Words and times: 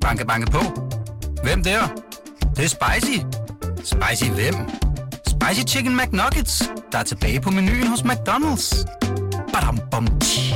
Banke, 0.00 0.26
banke 0.26 0.50
på. 0.50 0.58
Hvem 1.42 1.62
der? 1.62 1.80
Det, 2.40 2.56
det 2.56 2.64
er 2.64 2.68
spicy. 2.68 3.18
Spicy 3.76 4.30
hvem? 4.30 4.54
Spicy 5.26 5.74
Chicken 5.74 5.96
McNuggets, 5.96 6.70
der 6.92 6.98
er 6.98 7.02
tilbage 7.02 7.40
på 7.40 7.50
menuen 7.50 7.86
hos 7.86 8.00
McDonald's. 8.00 8.84
Badum, 9.52 9.78
bom, 9.90 10.06
tji. 10.20 10.54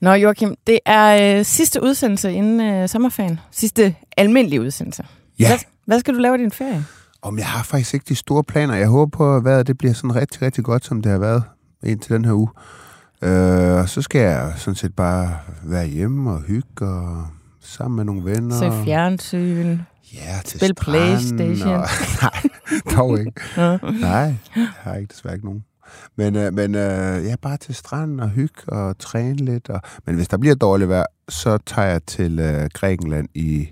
Nå, 0.00 0.12
Joachim, 0.12 0.54
det 0.66 0.78
er 0.86 1.38
øh, 1.38 1.44
sidste 1.44 1.82
udsendelse 1.82 2.32
inden 2.32 2.60
øh, 2.60 2.88
sommerferien. 2.88 3.40
Sidste 3.50 3.94
almindelige 4.16 4.60
udsendelse. 4.60 5.04
Ja. 5.38 5.48
Hvad, 5.48 5.58
hvad 5.86 6.00
skal 6.00 6.14
du 6.14 6.18
lave 6.18 6.34
i 6.34 6.38
din 6.38 6.52
ferie? 6.52 6.84
Om 7.22 7.38
jeg 7.38 7.46
har 7.46 7.62
faktisk 7.62 7.94
ikke 7.94 8.06
de 8.08 8.14
store 8.14 8.44
planer. 8.44 8.74
Jeg 8.74 8.88
håber 8.88 9.16
på, 9.16 9.36
at 9.36 9.44
vejret 9.44 9.66
det 9.66 9.78
bliver 9.78 9.94
sådan 9.94 10.16
rigtig, 10.16 10.42
rigtig 10.42 10.64
godt, 10.64 10.84
som 10.84 11.02
det 11.02 11.12
har 11.12 11.18
været 11.18 11.42
indtil 11.82 12.14
den 12.14 12.24
her 12.24 12.32
uge. 12.32 12.48
Øh, 13.22 13.80
og 13.80 13.88
så 13.88 14.02
skal 14.02 14.20
jeg 14.20 14.52
sådan 14.56 14.74
set 14.74 14.96
bare 14.96 15.38
være 15.62 15.86
hjemme 15.86 16.30
og 16.30 16.40
hygge 16.40 16.86
og 16.86 17.26
sammen 17.60 17.96
med 17.96 18.04
nogle 18.04 18.24
venner. 18.24 18.58
Se 18.58 18.84
fjernsyn. 18.84 19.78
Ja, 20.14 20.40
til 20.44 20.60
Spil 20.60 20.74
PlayStation. 20.74 21.74
Og, 21.74 21.86
nej, 22.22 22.42
dog 22.96 23.18
ikke. 23.18 23.32
Nej, 24.00 24.34
jeg 24.56 24.68
har 24.80 24.94
ikke 24.94 25.12
desværre 25.12 25.34
ikke 25.34 25.46
nogen. 25.46 25.64
Men, 26.16 26.36
øh, 26.36 26.54
men 26.54 26.74
øh, 26.74 27.24
ja, 27.24 27.34
bare 27.42 27.56
til 27.56 27.74
stranden 27.74 28.20
og 28.20 28.28
hygge 28.28 28.72
og 28.72 28.98
træne 28.98 29.36
lidt. 29.36 29.70
Og, 29.70 29.80
men 30.06 30.14
hvis 30.14 30.28
der 30.28 30.36
bliver 30.38 30.54
dårligt 30.54 30.88
vejr, 30.88 31.06
så 31.28 31.58
tager 31.66 31.88
jeg 31.88 32.02
til 32.06 32.38
øh, 32.38 32.68
Grækenland 32.74 33.28
i 33.34 33.68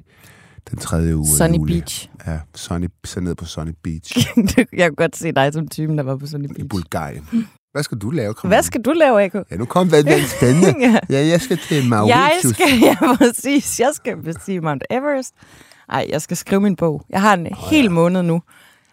den 0.70 0.78
tredje 0.78 1.16
uge 1.16 1.26
Sunny 1.26 1.56
juli. 1.56 1.72
Beach. 1.72 2.10
Ja, 2.26 2.38
Sunny, 2.54 2.88
så 3.04 3.20
ned 3.20 3.34
på 3.34 3.44
Sunny 3.44 3.72
Beach 3.82 4.16
jeg 4.56 4.66
kan 4.86 4.94
godt 4.94 5.16
se 5.16 5.32
dig 5.32 5.52
som 5.52 5.68
typen, 5.68 5.98
der 5.98 6.04
var 6.04 6.16
på 6.16 6.26
Sunny 6.26 6.44
i 6.44 6.48
Beach. 6.48 6.68
Bulgarien. 6.68 7.24
Hvad 7.72 7.82
skal 7.82 7.98
du 7.98 8.10
lave, 8.10 8.34
Kramon? 8.34 8.50
Hvad 8.54 8.62
skal 8.62 8.82
du 8.82 8.92
lave, 8.92 9.24
Eko? 9.24 9.42
Ja, 9.50 9.56
nu 9.56 9.64
kom 9.64 9.88
hvad 9.88 10.04
er 10.04 10.26
spændende. 10.26 10.74
Ja. 10.86 10.98
Ja, 11.10 11.26
jeg 11.26 11.40
skal 11.40 11.58
til 11.68 11.76
Jeg 11.76 11.88
Mauritius. 11.88 12.54
skal, 12.54 12.66
ja, 12.88 13.16
præcis. 13.16 13.80
Jeg 13.80 13.90
skal 13.94 14.16
bestige 14.16 14.60
Mount 14.60 14.84
Everest. 14.90 15.34
Ej, 15.88 16.06
jeg 16.08 16.22
skal 16.22 16.36
skrive 16.36 16.60
min 16.60 16.76
bog. 16.76 17.02
Jeg 17.10 17.20
har 17.20 17.34
en 17.34 17.46
oh, 17.46 17.52
hel 17.70 17.84
ja. 17.84 17.90
måned 17.90 18.22
nu, 18.22 18.42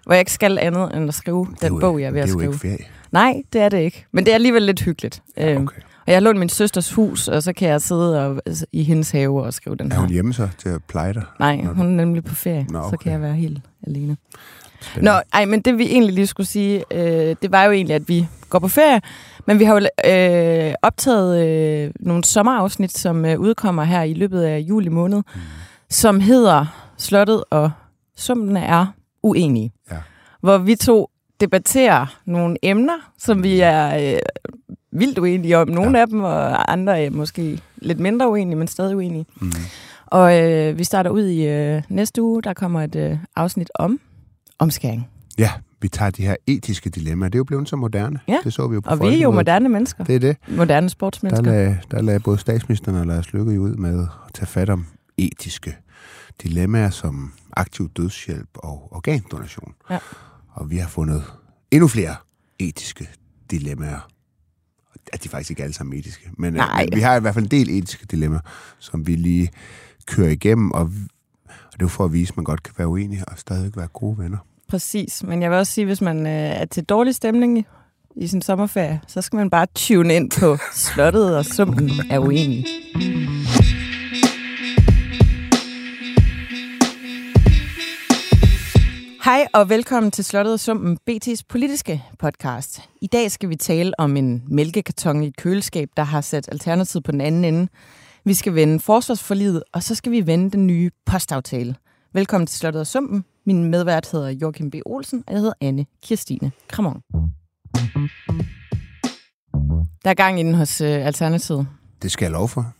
hvor 0.05 0.13
jeg 0.13 0.19
ikke 0.19 0.31
skal 0.31 0.57
andet 0.59 0.95
end 0.97 1.07
at 1.07 1.13
skrive 1.13 1.47
er 1.61 1.65
den 1.67 1.73
jo- 1.73 1.79
bog, 1.79 1.99
jeg 2.01 2.07
er 2.07 2.11
ved 2.11 2.21
at 2.21 2.27
Det 2.27 2.35
er 2.41 2.43
jo 2.45 2.53
skrive. 2.53 2.73
ikke 2.73 2.77
ferie. 2.83 2.89
Nej, 3.11 3.41
det 3.53 3.61
er 3.61 3.69
det 3.69 3.77
ikke. 3.79 4.05
Men 4.11 4.25
det 4.25 4.31
er 4.31 4.35
alligevel 4.35 4.61
lidt 4.63 4.81
hyggeligt. 4.81 5.21
Øhm, 5.37 5.63
Okay. 5.63 5.77
Og 5.81 6.11
jeg 6.11 6.15
har 6.15 6.19
lånt 6.21 6.39
min 6.39 6.49
søsters 6.49 6.91
hus, 6.93 7.27
og 7.27 7.43
så 7.43 7.53
kan 7.53 7.69
jeg 7.69 7.81
sidde 7.81 8.25
og, 8.27 8.41
altså, 8.45 8.65
i 8.71 8.83
hendes 8.83 9.11
have 9.11 9.43
og 9.43 9.53
skrive 9.53 9.75
den 9.75 9.91
Er 9.91 9.95
her. 9.95 10.01
hun 10.01 10.09
hjemme 10.09 10.33
så 10.33 10.47
til 10.57 10.69
at 10.69 10.83
pleje 10.87 11.13
dig? 11.13 11.23
Nej, 11.39 11.61
hun 11.63 11.85
er 11.85 11.89
nemlig 12.05 12.23
på 12.23 12.35
ferie, 12.35 12.65
Nå, 12.69 12.81
så 12.81 12.87
okay. 12.87 12.97
kan 12.97 13.11
jeg 13.11 13.21
være 13.21 13.33
helt 13.33 13.59
alene. 13.87 14.17
Spændende. 14.81 15.11
Nå, 15.11 15.19
ej, 15.33 15.45
men 15.45 15.61
det 15.61 15.77
vi 15.77 15.83
egentlig 15.91 16.13
lige 16.15 16.27
skulle 16.27 16.47
sige, 16.47 16.83
øh, 16.93 17.35
det 17.41 17.51
var 17.51 17.63
jo 17.63 17.71
egentlig, 17.71 17.95
at 17.95 18.09
vi 18.09 18.27
går 18.49 18.59
på 18.59 18.67
ferie, 18.67 19.01
men 19.45 19.59
vi 19.59 19.63
har 19.63 19.73
jo 19.73 19.87
øh, 20.11 20.73
optaget 20.81 21.47
øh, 21.47 21.91
nogle 21.99 22.23
sommerafsnit, 22.23 22.97
som 22.97 23.25
øh, 23.25 23.39
udkommer 23.39 23.83
her 23.83 24.01
i 24.03 24.13
løbet 24.13 24.41
af 24.41 24.59
juli 24.59 24.89
måned, 24.89 25.17
Mm. 25.35 25.41
som 25.89 26.19
hedder 26.19 26.65
Slottet 26.97 27.43
og 27.49 27.71
Summene 28.15 28.59
er 28.61 28.85
uenige. 29.23 29.71
Ja. 29.91 29.95
Hvor 30.41 30.57
vi 30.57 30.75
to 30.75 31.09
debatterer 31.39 32.17
nogle 32.25 32.57
emner, 32.63 33.11
som 33.19 33.43
vi 33.43 33.59
er 33.59 34.13
øh, 34.13 34.19
vildt 34.91 35.17
uenige 35.19 35.57
om. 35.57 35.67
Nogle 35.67 35.97
ja. 35.97 36.01
af 36.01 36.07
dem, 36.07 36.23
og 36.23 36.71
andre 36.71 37.01
er 37.03 37.09
måske 37.09 37.61
lidt 37.77 37.99
mindre 37.99 38.29
uenige, 38.29 38.55
men 38.55 38.67
stadig 38.67 38.95
uenige. 38.95 39.25
Mm. 39.41 39.51
Og 40.05 40.39
øh, 40.43 40.77
vi 40.77 40.83
starter 40.83 41.09
ud 41.09 41.23
i 41.25 41.47
øh, 41.47 41.81
næste 41.89 42.21
uge. 42.21 42.43
Der 42.43 42.53
kommer 42.53 42.81
et 42.83 42.95
øh, 42.95 43.17
afsnit 43.35 43.71
om 43.75 43.99
omskæring. 44.59 45.07
Ja, 45.37 45.51
vi 45.81 45.87
tager 45.89 46.11
de 46.11 46.21
her 46.25 46.35
etiske 46.47 46.89
dilemmaer. 46.89 47.29
Det 47.29 47.35
er 47.35 47.39
jo 47.39 47.43
blevet 47.43 47.69
så 47.69 47.75
moderne. 47.75 48.19
Ja, 48.27 48.37
Det 48.43 48.53
så 48.53 48.67
vi 48.67 48.73
jo 48.75 48.81
på 48.81 48.89
Og 48.89 48.99
vi 48.99 49.07
er 49.07 49.17
jo 49.21 49.31
moderne 49.31 49.69
mennesker. 49.69 50.03
Det 50.03 50.15
er 50.15 50.19
det. 50.19 50.37
Moderne 50.49 50.81
Der 50.87 50.89
sportsmennesker. 50.89 51.45
lagde, 51.45 51.79
der 51.91 52.01
lagde 52.01 52.19
både 52.19 52.37
statsministeren 52.37 52.97
og 52.97 53.05
Lars 53.07 53.33
Løkke 53.33 53.51
jo 53.51 53.61
ud 53.61 53.75
med 53.75 54.01
at 54.01 54.33
tage 54.33 54.47
fat 54.47 54.69
om 54.69 54.85
etiske 55.17 55.77
dilemmaer 56.43 56.89
som 56.89 57.33
aktiv 57.53 57.89
dødshjælp 57.89 58.49
og 58.55 58.87
organdonation. 58.95 59.73
Ja. 59.89 59.97
Og 60.51 60.69
vi 60.71 60.77
har 60.77 60.87
fundet 60.87 61.23
endnu 61.71 61.87
flere 61.87 62.15
etiske 62.59 63.09
dilemmaer. 63.51 64.07
At 65.13 65.23
de 65.23 65.29
faktisk 65.29 65.49
ikke 65.49 65.63
alle 65.63 65.73
sammen 65.73 65.99
etiske. 65.99 66.29
Men, 66.37 66.53
øh, 66.53 66.57
Nej. 66.57 66.85
men 66.89 66.95
vi 66.95 67.01
har 67.01 67.15
i 67.15 67.19
hvert 67.19 67.33
fald 67.33 67.45
en 67.45 67.51
del 67.51 67.69
etiske 67.69 68.05
dilemmaer, 68.05 68.39
som 68.79 69.07
vi 69.07 69.15
lige 69.15 69.49
kører 70.05 70.29
igennem. 70.29 70.71
Og, 70.71 70.81
og 70.81 70.89
det 71.73 71.79
er 71.79 71.85
jo 71.85 71.87
for 71.87 72.05
at 72.05 72.13
vise, 72.13 72.31
at 72.31 72.37
man 72.37 72.43
godt 72.43 72.63
kan 72.63 72.73
være 72.77 72.87
uenig 72.87 73.23
og 73.27 73.39
stadig 73.39 73.71
være 73.75 73.87
gode 73.87 74.17
venner. 74.17 74.37
Præcis. 74.69 75.23
Men 75.23 75.41
jeg 75.41 75.51
vil 75.51 75.57
også 75.59 75.73
sige, 75.73 75.85
hvis 75.85 76.01
man 76.01 76.27
øh, 76.27 76.31
er 76.31 76.65
til 76.65 76.83
dårlig 76.83 77.15
stemning 77.15 77.59
i, 77.59 77.65
i 78.15 78.27
sin 78.27 78.41
sommerferie, 78.41 79.01
så 79.07 79.21
skal 79.21 79.37
man 79.37 79.49
bare 79.49 79.67
tune 79.75 80.15
ind 80.15 80.31
på 80.39 80.57
slottet 80.73 81.37
og 81.37 81.45
sumpen 81.45 81.91
er 82.09 82.19
uenig. 82.19 82.65
Hej 89.25 89.47
og 89.53 89.69
velkommen 89.69 90.11
til 90.11 90.25
Slottet 90.25 90.53
og 90.53 90.59
Sumpen, 90.59 90.97
BT's 91.09 91.41
politiske 91.49 92.03
podcast. 92.19 92.81
I 93.01 93.07
dag 93.07 93.31
skal 93.31 93.49
vi 93.49 93.55
tale 93.55 93.99
om 93.99 94.17
en 94.17 94.43
mælkekarton 94.47 95.23
i 95.23 95.27
et 95.27 95.37
køleskab, 95.37 95.89
der 95.97 96.03
har 96.03 96.21
sat 96.21 96.49
Alternativet 96.51 97.03
på 97.03 97.11
den 97.11 97.21
anden 97.21 97.45
ende. 97.45 97.67
Vi 98.25 98.33
skal 98.33 98.55
vende 98.55 98.79
forsvarsforliget, 98.79 99.63
og 99.73 99.83
så 99.83 99.95
skal 99.95 100.11
vi 100.11 100.27
vende 100.27 100.51
den 100.51 100.67
nye 100.67 100.91
postaftale. 101.05 101.75
Velkommen 102.13 102.47
til 102.47 102.59
Slottet 102.59 102.79
og 102.79 102.87
Sumpen. 102.87 103.25
Min 103.47 103.63
medvært 103.63 104.09
hedder 104.11 104.29
Joachim 104.29 104.71
B. 104.71 104.75
Olsen, 104.85 105.23
og 105.27 105.33
jeg 105.33 105.39
hedder 105.39 105.53
Anne 105.61 105.85
Kirstine 106.03 106.51
Kramon. 106.69 107.01
Der 110.03 110.09
er 110.09 110.13
gang 110.13 110.39
i 110.39 110.43
den 110.43 110.53
hos 110.53 110.81
øh, 110.81 111.05
Alternativet 111.05 111.67
Det 112.01 112.11
skal 112.11 112.25
jeg 112.25 112.31
lov 112.31 112.47
for. 112.47 112.73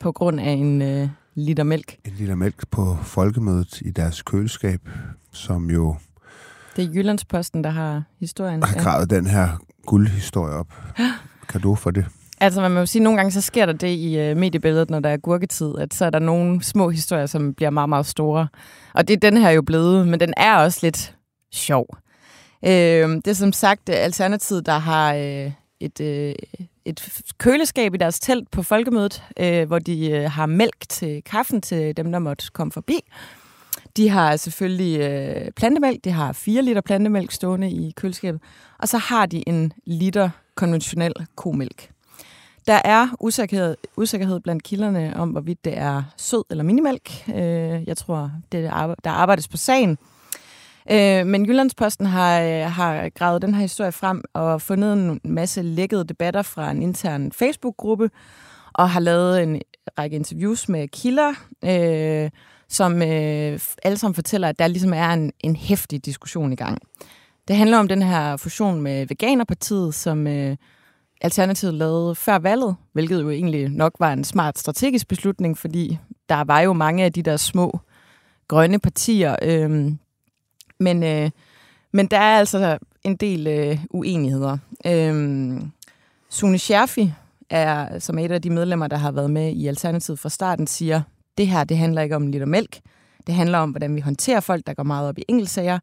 på 0.00 0.12
grund 0.12 0.40
af 0.40 0.50
en 0.50 0.82
øh, 0.82 1.08
liter 1.34 1.62
mælk. 1.64 1.96
En 2.04 2.12
liter 2.12 2.34
mælk 2.34 2.70
på 2.70 2.96
folkemødet 3.02 3.80
i 3.80 3.90
deres 3.90 4.22
køleskab, 4.22 4.88
som 5.32 5.70
jo 5.70 5.96
Det 6.76 6.84
er 6.84 6.88
Jyllandsposten, 6.92 7.64
der 7.64 7.70
har 7.70 8.02
historien. 8.18 8.62
har 8.62 8.82
gravet 8.82 9.10
den 9.10 9.26
her 9.26 9.48
guldhistorie 9.86 10.54
op. 10.54 10.72
Kan 11.48 11.60
du 11.60 11.74
for 11.74 11.90
det? 11.90 12.06
Altså 12.40 12.60
man 12.60 12.70
må 12.70 12.78
jo 12.78 12.86
sige, 12.86 13.00
at 13.00 13.04
nogle 13.04 13.16
gange 13.16 13.32
så 13.32 13.40
sker 13.40 13.66
der 13.66 13.72
det 13.72 13.88
i 13.88 14.18
øh, 14.18 14.36
mediebilledet, 14.36 14.90
når 14.90 15.00
der 15.00 15.08
er 15.08 15.16
gurketid, 15.16 15.78
at 15.78 15.94
så 15.94 16.04
er 16.04 16.10
der 16.10 16.18
nogle 16.18 16.62
små 16.62 16.90
historier, 16.90 17.26
som 17.26 17.54
bliver 17.54 17.70
meget, 17.70 17.88
meget 17.88 18.06
store. 18.06 18.48
Og 18.94 19.08
det 19.08 19.14
er 19.14 19.30
den 19.30 19.36
her 19.36 19.50
jo 19.50 19.62
blevet, 19.62 20.08
men 20.08 20.20
den 20.20 20.34
er 20.36 20.56
også 20.56 20.78
lidt 20.82 21.16
sjov. 21.52 21.86
Øh, 22.64 22.70
det 23.08 23.26
er 23.26 23.32
som 23.32 23.52
sagt 23.52 23.88
øh, 23.88 23.94
Alternativet, 23.98 24.66
der 24.66 24.78
har 24.78 25.14
øh, 25.14 25.52
et, 25.80 26.00
øh, 26.00 26.34
et 26.84 27.28
køleskab 27.38 27.94
i 27.94 27.98
deres 27.98 28.20
telt 28.20 28.50
på 28.50 28.62
folkemødet, 28.62 29.22
øh, 29.40 29.66
hvor 29.66 29.78
de 29.78 30.10
øh, 30.10 30.30
har 30.30 30.46
mælk 30.46 30.88
til 30.88 31.22
kaffen 31.24 31.62
til 31.62 31.96
dem, 31.96 32.12
der 32.12 32.18
måtte 32.18 32.44
komme 32.52 32.72
forbi. 32.72 33.00
De 33.96 34.08
har 34.08 34.36
selvfølgelig 34.36 35.00
øh, 35.00 35.50
plantemælk, 35.56 36.04
de 36.04 36.10
har 36.10 36.32
4 36.32 36.62
liter 36.62 36.80
plantemælk 36.80 37.32
stående 37.32 37.70
i 37.70 37.92
køleskabet, 37.96 38.40
og 38.78 38.88
så 38.88 38.98
har 38.98 39.26
de 39.26 39.48
en 39.48 39.72
liter 39.86 40.30
konventionel 40.54 41.12
komælk. 41.36 41.90
Der 42.66 42.80
er 42.84 43.08
usikkerhed, 43.20 43.76
usikkerhed 43.96 44.40
blandt 44.40 44.62
kilderne 44.62 45.16
om, 45.16 45.30
hvorvidt 45.30 45.64
det 45.64 45.78
er 45.78 46.02
sød 46.16 46.44
eller 46.50 46.64
minimælk. 46.64 47.28
Øh, 47.28 47.88
jeg 47.88 47.96
tror, 47.96 48.32
det 48.52 48.64
er, 48.64 48.94
der 49.04 49.10
arbejdes 49.10 49.48
på 49.48 49.56
sagen. 49.56 49.98
Øh, 50.90 51.26
men 51.26 51.46
Jyllandsposten 51.46 52.06
har, 52.06 52.62
har 52.68 53.08
gravet 53.08 53.42
den 53.42 53.54
her 53.54 53.60
historie 53.60 53.92
frem 53.92 54.24
og 54.34 54.62
fundet 54.62 54.92
en 54.92 55.20
masse 55.24 55.62
lækkede 55.62 56.04
debatter 56.04 56.42
fra 56.42 56.70
en 56.70 56.82
intern 56.82 57.32
Facebook-gruppe, 57.32 58.10
og 58.72 58.90
har 58.90 59.00
lavet 59.00 59.42
en 59.42 59.60
række 59.98 60.16
interviews 60.16 60.68
med 60.68 60.88
kilder, 60.88 61.32
øh, 61.64 62.30
som 62.68 63.02
øh, 63.02 63.60
alle 63.82 63.98
sammen 63.98 64.14
fortæller, 64.14 64.48
at 64.48 64.58
der 64.58 64.66
ligesom 64.66 64.92
er 64.92 65.10
en, 65.10 65.32
en 65.40 65.56
hæftig 65.56 66.04
diskussion 66.04 66.52
i 66.52 66.56
gang. 66.56 66.78
Det 67.48 67.56
handler 67.56 67.78
om 67.78 67.88
den 67.88 68.02
her 68.02 68.36
fusion 68.36 68.80
med 68.80 69.06
Veganerpartiet, 69.06 69.94
som 69.94 70.26
øh, 70.26 70.56
Alternativet 71.20 71.74
lavede 71.74 72.14
før 72.14 72.38
valget, 72.38 72.76
hvilket 72.92 73.22
jo 73.22 73.30
egentlig 73.30 73.68
nok 73.68 73.92
var 73.98 74.12
en 74.12 74.24
smart 74.24 74.58
strategisk 74.58 75.08
beslutning, 75.08 75.58
fordi 75.58 75.98
der 76.28 76.44
var 76.44 76.60
jo 76.60 76.72
mange 76.72 77.04
af 77.04 77.12
de 77.12 77.22
der 77.22 77.36
små 77.36 77.80
grønne 78.48 78.78
partier. 78.78 79.36
Øh, 79.42 79.92
men, 80.80 81.02
øh, 81.02 81.30
men 81.92 82.06
der 82.06 82.18
er 82.18 82.38
altså 82.38 82.78
en 83.04 83.16
del 83.16 83.46
øh, 83.46 83.78
uenigheder. 83.90 84.58
Øh, 84.86 85.60
Sune 86.28 86.58
Scherfi, 86.58 87.12
er, 87.50 87.98
som 87.98 88.18
er 88.18 88.24
et 88.24 88.32
af 88.32 88.42
de 88.42 88.50
medlemmer, 88.50 88.86
der 88.86 88.96
har 88.96 89.12
været 89.12 89.30
med 89.30 89.52
i 89.52 89.66
Alternativet 89.66 90.18
fra 90.18 90.28
starten, 90.28 90.66
siger, 90.66 91.02
det 91.38 91.48
her 91.48 91.64
det 91.64 91.78
handler 91.78 92.02
ikke 92.02 92.16
om 92.16 92.22
en 92.22 92.30
liter 92.30 92.46
mælk. 92.46 92.80
Det 93.26 93.34
handler 93.34 93.58
om, 93.58 93.70
hvordan 93.70 93.96
vi 93.96 94.00
håndterer 94.00 94.40
folk, 94.40 94.66
der 94.66 94.74
går 94.74 94.82
meget 94.82 95.08
op 95.08 95.18
i 95.18 95.24
enkeltsager. 95.28 95.78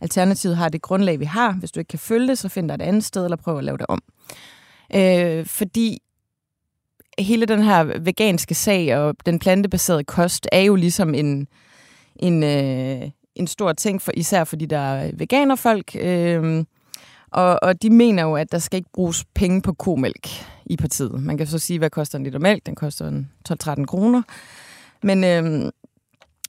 Alternativet 0.00 0.56
har 0.56 0.68
det 0.68 0.82
grundlag, 0.82 1.20
vi 1.20 1.24
har. 1.24 1.52
Hvis 1.52 1.72
du 1.72 1.80
ikke 1.80 1.88
kan 1.88 1.98
følge 1.98 2.28
det, 2.28 2.38
så 2.38 2.48
find 2.48 2.68
dig 2.68 2.74
et 2.74 2.82
andet 2.82 3.04
sted, 3.04 3.24
eller 3.24 3.36
prøv 3.36 3.58
at 3.58 3.64
lave 3.64 3.78
det 3.78 3.86
om. 3.88 4.02
Øh, 4.94 5.46
fordi 5.46 5.98
hele 7.18 7.46
den 7.46 7.62
her 7.62 7.84
veganske 8.00 8.54
sag 8.54 8.96
og 8.96 9.14
den 9.26 9.38
plantebaserede 9.38 10.04
kost 10.04 10.46
er 10.52 10.60
jo 10.60 10.74
ligesom 10.74 11.14
en, 11.14 11.48
en, 12.16 12.42
øh, 12.42 13.10
en 13.34 13.46
stor 13.46 13.72
ting, 13.72 14.02
for 14.02 14.12
især 14.14 14.44
fordi 14.44 14.66
der 14.66 14.78
er 14.78 15.10
veganerfolk. 15.14 15.96
Øh, 16.00 16.64
Og, 17.32 17.58
og 17.62 17.82
de 17.82 17.90
mener 17.90 18.22
jo, 18.22 18.34
at 18.36 18.52
der 18.52 18.58
skal 18.58 18.76
ikke 18.76 18.90
bruges 18.92 19.24
penge 19.34 19.62
på 19.62 19.72
komælk 19.72 20.28
i 20.66 20.76
partiet. 20.76 21.22
Man 21.22 21.36
kan 21.38 21.46
så 21.46 21.58
sige, 21.58 21.78
hvad 21.78 21.90
koster 21.90 22.18
en 22.18 22.24
liter 22.24 22.38
mælk? 22.38 22.66
Den 22.66 22.74
koster 22.74 23.22
12-13 23.48 23.84
kroner. 23.84 24.22
Men 25.02 25.24
øh, 25.24 25.72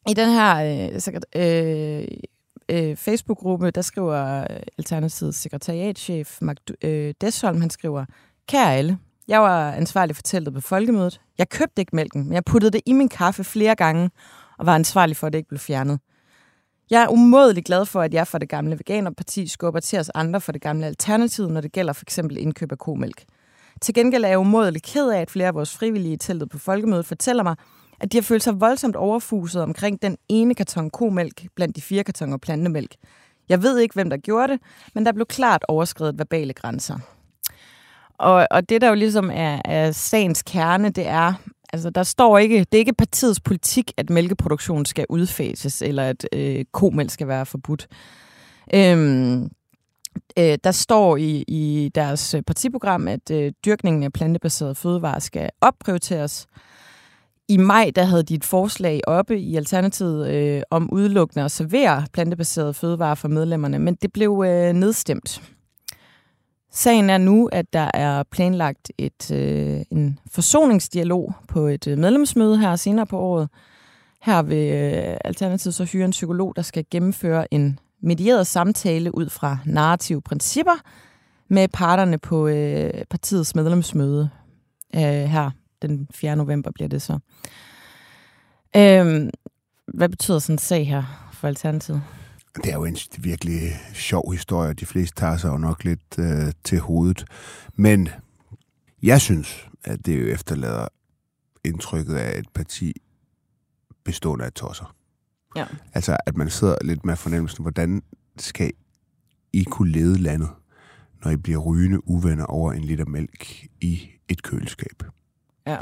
i 0.10 0.14
den 0.14 0.30
her 0.30 0.56
øh, 0.56 1.02
øh, 1.36 2.08
øh, 2.70 2.96
Facebook-gruppe, 2.96 3.72
der 3.72 3.82
skriver 3.82 4.42
øh, 4.42 4.60
Alternativets 4.78 5.38
sekretariatchef 5.38 6.38
Mark 6.42 6.58
øh, 6.84 7.14
Desholm, 7.22 7.62
han 7.62 7.70
skriver, 7.70 8.06
Kære 8.51 8.75
alle, 8.75 8.98
jeg 9.27 9.42
var 9.42 9.71
ansvarlig 9.71 10.15
for 10.15 10.24
teltet 10.24 10.53
på 10.53 10.62
folkemødet. 10.62 11.21
Jeg 11.38 11.50
købte 11.50 11.81
ikke 11.81 11.95
mælken, 11.95 12.24
men 12.24 12.33
jeg 12.33 12.45
puttede 12.45 12.71
det 12.71 12.81
i 12.86 12.94
min 12.94 13.09
kaffe 13.09 13.44
flere 13.44 13.75
gange, 13.75 14.09
og 14.57 14.65
var 14.65 14.75
ansvarlig 14.75 15.18
for, 15.18 15.27
at 15.27 15.33
det 15.33 15.39
ikke 15.39 15.50
blev 15.50 15.59
fjernet. 15.59 16.00
Jeg 16.89 17.03
er 17.03 17.07
umådelig 17.07 17.65
glad 17.65 17.86
for, 17.86 18.01
at 18.01 18.13
jeg 18.13 18.27
for 18.27 18.38
det 18.38 18.50
gamle 18.50 18.80
Veganerparti 18.80 19.48
skubber 19.48 19.80
til 19.80 20.00
os 20.00 20.12
andre 20.15 20.42
for 20.42 20.51
det 20.51 20.62
gamle 20.62 20.86
alternativ, 20.86 21.50
når 21.50 21.62
det 21.62 21.71
gælder 21.71 21.94
for 21.94 22.03
eksempel 22.06 22.38
indkøb 22.38 22.71
af 22.71 22.77
komælk. 22.77 23.24
Til 23.81 23.94
gengæld 23.94 24.24
er 24.24 24.30
jeg 24.30 24.39
umådelig 24.39 24.83
ked 24.83 25.09
af, 25.09 25.21
at 25.21 25.31
flere 25.31 25.48
af 25.48 25.56
vores 25.56 25.77
frivillige 25.77 26.13
i 26.13 26.18
teltet 26.18 26.50
på 26.50 26.57
folkemødet 26.57 27.06
fortæller 27.06 27.44
mig, 27.44 27.56
at 28.00 28.12
de 28.12 28.18
har 28.18 28.24
følt 28.24 28.44
sig 28.44 28.62
voldsomt 28.62 28.95
overfuset 28.95 29.62
omkring 29.62 30.01
den 30.01 30.18
ene 30.30 30.56
karton 30.56 30.89
komælk 30.89 31.48
blandt 31.56 31.75
de 31.75 31.81
fire 31.81 32.03
kartoner 32.03 32.38
plantemælk. 32.38 32.95
Jeg 33.50 33.63
ved 33.63 33.80
ikke, 33.80 33.94
hvem 33.94 34.09
der 34.09 34.18
gjorde 34.18 34.53
det, 34.53 34.62
men 34.95 35.06
der 35.06 35.12
blev 35.12 35.25
klart 35.25 35.65
overskrevet 35.68 36.19
verbale 36.19 36.53
grænser. 36.53 37.00
Og, 38.22 38.48
og 38.52 38.70
det, 38.70 38.82
der 38.82 38.88
jo 38.88 38.96
ligesom 38.96 39.30
er, 39.34 39.62
er 39.66 39.92
sagens 39.92 40.44
kerne, 40.44 40.90
det 40.90 41.08
er, 41.08 41.34
altså 41.74 41.90
der 41.90 42.04
står 42.04 42.38
ikke, 42.38 42.60
det 42.60 42.74
er 42.74 42.80
ikke 42.80 42.94
partiets 42.94 43.40
politik, 43.40 43.92
at 43.98 44.10
mælkeproduktion 44.10 44.86
skal 44.86 45.06
udfases, 45.10 45.82
eller 45.82 46.04
at 46.04 46.28
øh, 46.34 46.66
komælk 46.72 47.10
skal 47.10 47.28
være 47.28 47.46
forbudt. 47.46 47.88
Øhm, 48.74 49.44
øh, 50.38 50.58
der 50.64 50.72
står 50.72 51.18
i, 51.18 51.44
i 51.48 51.92
deres 51.96 52.34
øh, 52.34 52.42
partiprogram, 52.42 53.08
at 53.08 53.32
øh, 53.32 53.52
dyrkningen 53.66 54.04
af 54.04 54.14
plantebaserede 54.14 54.76
fødevarer 54.76 55.20
skal 55.20 55.50
opprioriteres. 55.62 56.48
I 57.50 57.58
maj 57.58 57.92
der 57.96 58.04
havde 58.04 58.24
de 58.24 58.36
et 58.36 58.46
forslag 58.46 59.02
oppe 59.08 59.40
i 59.40 59.56
Alternativet 59.56 60.34
øh, 60.34 60.62
om 60.72 60.94
udelukkende 60.94 61.46
at 61.46 61.52
servere 61.52 62.06
plantebaserede 62.14 62.74
fødevarer 62.74 63.16
for 63.16 63.28
medlemmerne, 63.28 63.80
men 63.80 63.96
det 63.96 64.14
blev 64.14 64.44
øh, 64.48 64.74
nedstemt. 64.74 65.42
Sagen 66.74 67.10
er 67.10 67.18
nu, 67.18 67.50
at 67.52 67.74
der 67.74 67.92
er 67.94 68.24
planlagt 68.24 68.92
et, 68.98 69.32
øh, 69.32 69.82
en 69.92 70.20
forsoningsdialog 70.32 71.34
på 71.48 71.68
et 71.68 71.88
øh, 71.88 71.98
medlemsmøde 71.98 72.58
her 72.58 72.76
senere 72.76 73.06
på 73.06 73.20
året. 73.20 73.50
Her 74.22 74.42
vil 74.42 74.74
øh, 74.74 75.18
Alternativet 75.26 75.76
så 75.76 75.86
hyre 75.86 76.06
en 76.06 76.12
psykolog, 76.12 76.56
der 76.56 76.62
skal 76.62 76.86
gennemføre 76.92 77.54
en 77.54 77.80
medieret 78.02 78.48
samtale 78.48 79.16
ud 79.16 79.30
fra 79.30 79.58
narrative 79.66 80.22
principper 80.22 80.82
med 81.48 81.68
parterne 81.68 82.18
på 82.18 82.48
øh, 82.48 82.94
partiets 83.10 83.56
medlemsmøde 83.56 84.30
øh, 84.96 85.02
her 85.02 85.52
den 85.82 86.08
4. 86.14 86.36
november 86.36 86.72
bliver 86.72 86.90
det 86.90 87.02
så. 87.02 87.20
Øh, 88.76 89.30
hvad 89.94 90.10
betyder 90.10 90.40
sådan 90.40 90.54
en 90.54 90.58
sag 90.58 90.88
her 90.88 91.30
for 91.34 91.48
Alternativet? 91.48 92.02
Det 92.56 92.71
er 92.71 92.74
jo 92.74 92.86
en 92.86 92.98
virkelig 93.18 93.80
sjov 93.94 94.31
historie. 94.31 94.74
De 94.74 94.86
fleste 94.86 95.15
tager 95.15 95.38
sig 95.38 95.50
jo 95.50 95.57
nok 95.57 95.83
lidt 95.83 96.19
øh, 96.19 96.53
til 96.63 96.80
hovedet. 96.80 97.25
Men 97.75 98.09
jeg 99.03 99.21
synes, 99.21 99.69
at 99.83 100.06
det 100.06 100.21
jo 100.21 100.27
efterlader 100.27 100.88
indtrykket 101.63 102.15
af 102.15 102.39
et 102.39 102.50
parti 102.53 103.01
bestående 104.03 104.45
af 104.45 104.53
tosser. 104.53 104.95
Ja. 105.56 105.65
Altså, 105.94 106.18
at 106.25 106.38
man 106.38 106.50
sidder 106.50 106.75
lidt 106.81 107.06
med 107.06 107.15
fornemmelsen, 107.15 107.62
hvordan 107.62 108.01
skal 108.38 108.71
I 109.53 109.63
kunne 109.63 109.92
lede 109.92 110.18
landet, 110.18 110.50
når 111.24 111.31
I 111.31 111.38
bliver 111.38 111.59
rygende 111.59 112.07
uvenner 112.07 112.45
over 112.45 112.74
en 112.74 112.83
liter 112.83 113.06
mælk 113.06 113.68
i 113.81 114.09
et 114.27 114.44
køleskab? 114.44 115.03
Ja. 115.68 115.77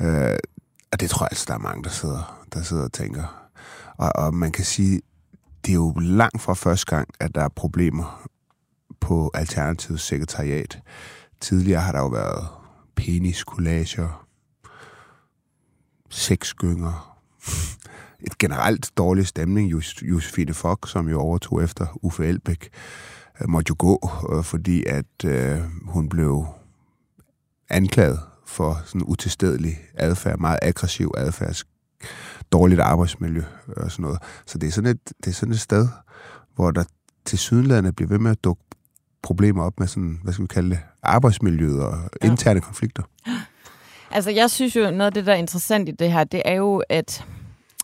Øh, 0.00 0.38
og 0.92 1.00
det 1.00 1.10
tror 1.10 1.24
jeg 1.24 1.28
altså, 1.30 1.44
der 1.48 1.54
er 1.54 1.58
mange, 1.58 1.84
der 1.84 1.90
sidder, 1.90 2.46
der 2.52 2.62
sidder 2.62 2.84
og 2.84 2.92
tænker. 2.92 3.50
Og, 3.96 4.12
og 4.14 4.34
man 4.34 4.52
kan 4.52 4.64
sige, 4.64 5.00
det 5.68 5.74
er 5.74 5.76
jo 5.76 5.92
langt 6.00 6.42
fra 6.42 6.54
første 6.54 6.86
gang, 6.96 7.08
at 7.20 7.34
der 7.34 7.40
er 7.40 7.48
problemer 7.48 8.28
på 9.00 9.30
Alternativets 9.34 10.02
sekretariat. 10.02 10.80
Tidligere 11.40 11.80
har 11.80 11.92
der 11.92 11.98
jo 11.98 12.06
været 12.06 12.48
peniskollager, 12.96 14.26
sexgynger, 16.10 17.18
et 18.20 18.38
generelt 18.38 18.90
dårlig 18.96 19.26
stemning. 19.26 19.72
Josefine 20.02 20.54
Fock, 20.54 20.88
som 20.88 21.08
jo 21.08 21.20
overtog 21.20 21.62
efter 21.62 21.86
Uffe 22.02 22.26
Elbæk, 22.26 22.68
øh, 23.40 23.48
måtte 23.48 23.70
jo 23.70 23.76
gå, 23.78 24.10
øh, 24.32 24.44
fordi 24.44 24.84
at 24.86 25.24
øh, 25.24 25.60
hun 25.84 26.08
blev 26.08 26.46
anklaget 27.68 28.20
for 28.46 28.82
sådan 28.84 29.02
utilstedelig 29.04 29.78
adfærd, 29.94 30.38
meget 30.38 30.58
aggressiv 30.62 31.12
adfærd, 31.16 31.56
dårligt 32.52 32.80
arbejdsmiljø 32.80 33.42
og 33.76 33.90
sådan 33.90 34.02
noget. 34.02 34.18
Så 34.46 34.58
det 34.58 34.66
er 34.66 34.70
sådan 34.72 34.90
et, 34.90 35.00
det 35.24 35.30
er 35.30 35.34
sådan 35.34 35.52
et 35.52 35.60
sted, 35.60 35.88
hvor 36.54 36.70
der 36.70 36.84
til 37.24 37.38
sydenlandet 37.38 37.96
bliver 37.96 38.08
ved 38.08 38.18
med 38.18 38.30
at 38.30 38.44
dukke 38.44 38.62
problemer 39.22 39.64
op 39.64 39.80
med 39.80 39.86
sådan, 39.86 40.20
hvad 40.22 40.32
skal 40.32 40.42
vi 40.42 40.46
kalde 40.46 40.70
det, 40.70 40.78
arbejdsmiljøet 41.02 41.82
og 41.82 41.98
ja. 42.22 42.30
interne 42.30 42.60
konflikter. 42.60 43.02
Altså, 44.10 44.30
jeg 44.30 44.50
synes 44.50 44.76
jo, 44.76 44.80
noget 44.80 45.06
af 45.06 45.12
det, 45.12 45.26
der 45.26 45.32
er 45.32 45.36
interessant 45.36 45.88
i 45.88 45.92
det 45.92 46.12
her, 46.12 46.24
det 46.24 46.42
er 46.44 46.54
jo, 46.54 46.82
at 46.88 47.24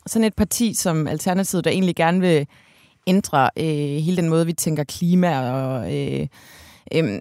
sådan 0.06 0.24
et 0.24 0.34
parti 0.34 0.74
som 0.74 1.06
Alternativet, 1.06 1.64
der 1.64 1.70
egentlig 1.70 1.96
gerne 1.96 2.20
vil 2.20 2.46
ændre 3.06 3.50
øh, 3.56 3.64
hele 4.02 4.16
den 4.16 4.28
måde, 4.28 4.46
vi 4.46 4.52
tænker 4.52 4.84
klima 4.84 5.50
og 5.50 5.96
øh, 5.96 6.26
øh, 6.94 7.20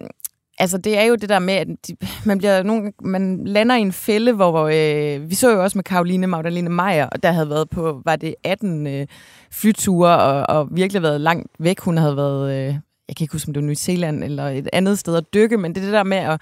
Altså, 0.58 0.78
det 0.78 0.98
er 0.98 1.02
jo 1.02 1.14
det 1.14 1.28
der 1.28 1.38
med, 1.38 1.54
at 1.54 1.68
de, 1.88 1.96
man, 2.24 2.38
bliver 2.38 2.62
nogen, 2.62 2.92
man 3.02 3.44
lander 3.44 3.76
i 3.76 3.80
en 3.80 3.92
fælde, 3.92 4.32
hvor, 4.32 4.50
hvor 4.50 4.64
øh, 4.64 5.30
vi 5.30 5.34
så 5.34 5.50
jo 5.50 5.62
også 5.62 5.78
med 5.78 5.84
Karoline 5.84 6.26
Magdalene 6.26 6.70
Meyer, 6.70 7.06
og 7.06 7.22
der 7.22 7.32
havde 7.32 7.50
været 7.50 7.70
på, 7.70 8.02
var 8.04 8.16
det 8.16 8.34
18 8.44 8.86
øh, 8.86 9.06
flyture, 9.52 10.18
og, 10.18 10.56
og 10.56 10.68
virkelig 10.70 11.02
været 11.02 11.20
langt 11.20 11.48
væk. 11.58 11.80
Hun 11.80 11.96
havde 11.96 12.16
været, 12.16 12.52
øh, 12.52 12.74
jeg 13.08 13.16
kan 13.16 13.24
ikke 13.24 13.32
huske, 13.32 13.48
om 13.48 13.54
det 13.54 13.62
var 13.62 13.66
New 13.66 13.74
Zealand 13.74 14.24
eller 14.24 14.48
et 14.48 14.68
andet 14.72 14.98
sted 14.98 15.16
at 15.16 15.34
dykke, 15.34 15.58
men 15.58 15.74
det 15.74 15.80
er 15.80 15.84
det 15.84 15.92
der 15.92 16.02
med 16.02 16.16
at 16.16 16.40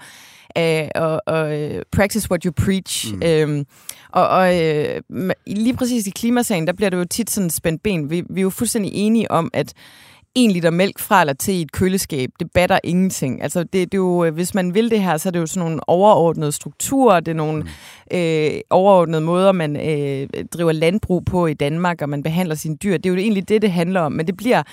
øh, 0.57 0.87
og, 0.95 1.21
og 1.25 1.61
øh, 1.61 1.81
practice 1.91 2.31
what 2.31 2.43
you 2.43 2.51
preach. 2.51 3.15
Mm. 3.15 3.21
Øhm, 3.25 3.65
og 4.11 4.27
og 4.27 4.61
øh, 4.61 5.01
lige 5.47 5.75
præcis 5.75 6.07
i 6.07 6.09
klimasagen, 6.09 6.67
der 6.67 6.73
bliver 6.73 6.89
det 6.89 6.97
jo 6.97 7.05
tit 7.05 7.29
sådan 7.29 7.49
spændt 7.49 7.83
ben. 7.83 8.09
Vi, 8.09 8.23
vi 8.29 8.39
er 8.39 8.43
jo 8.43 8.49
fuldstændig 8.49 8.91
enige 8.93 9.31
om, 9.31 9.49
at 9.53 9.73
en 10.35 10.51
liter 10.51 10.69
mælk 10.69 10.99
fra 10.99 11.21
eller 11.21 11.33
til 11.33 11.53
i 11.53 11.61
et 11.61 11.71
køleskab, 11.71 12.29
det 12.39 12.51
batter 12.51 12.79
ingenting. 12.83 13.43
Altså, 13.43 13.59
det, 13.59 13.73
det 13.73 13.93
er 13.93 13.97
jo, 13.97 14.25
øh, 14.25 14.33
hvis 14.33 14.53
man 14.53 14.73
vil 14.73 14.91
det 14.91 15.01
her, 15.01 15.17
så 15.17 15.29
er 15.29 15.31
det 15.31 15.39
jo 15.39 15.45
sådan 15.45 15.69
nogle 15.69 15.89
overordnede 15.89 16.51
strukturer, 16.51 17.19
det 17.19 17.31
er 17.31 17.35
nogle 17.35 17.63
mm. 17.63 18.17
øh, 18.17 18.51
overordnede 18.69 19.21
måder, 19.21 19.51
man 19.51 19.75
øh, 19.75 20.27
driver 20.53 20.71
landbrug 20.71 21.25
på 21.25 21.47
i 21.47 21.53
Danmark, 21.53 22.01
og 22.01 22.09
man 22.09 22.23
behandler 22.23 22.55
sine 22.55 22.75
dyr. 22.75 22.97
Det 22.97 23.05
er 23.05 23.09
jo 23.09 23.15
egentlig 23.15 23.49
det, 23.49 23.61
det 23.61 23.71
handler 23.71 24.01
om. 24.01 24.11
Men 24.11 24.27
det 24.27 24.37
bliver, 24.37 24.63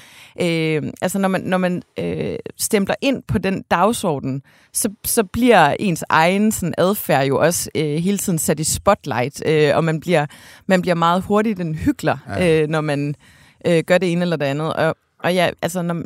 øh, 0.40 0.82
altså 1.02 1.18
når 1.18 1.28
man, 1.28 1.40
når 1.40 1.58
man 1.58 1.82
øh, 1.98 2.36
stempler 2.58 2.94
ind 3.00 3.22
på 3.28 3.38
den 3.38 3.64
dagsorden, 3.70 4.42
så, 4.72 4.88
så 5.04 5.24
bliver 5.24 5.76
ens 5.80 6.04
egen 6.08 6.52
sådan, 6.52 6.74
adfærd 6.78 7.26
jo 7.26 7.38
også 7.38 7.70
øh, 7.74 7.96
hele 7.96 8.18
tiden 8.18 8.38
sat 8.38 8.60
i 8.60 8.64
spotlight, 8.64 9.42
øh, 9.46 9.76
og 9.76 9.84
man 9.84 10.00
bliver, 10.00 10.26
man 10.66 10.82
bliver 10.82 10.94
meget 10.94 11.22
hurtigt 11.22 11.60
en 11.60 11.74
hyggelig, 11.74 12.16
ja. 12.28 12.62
øh, 12.62 12.68
når 12.68 12.80
man 12.80 13.14
øh, 13.66 13.82
gør 13.86 13.98
det 13.98 14.12
ene 14.12 14.22
eller 14.22 14.36
det 14.36 14.46
andet. 14.46 14.72
Og, 14.72 14.96
og 15.24 15.34
ja, 15.34 15.50
altså, 15.62 15.82
når, 15.82 16.02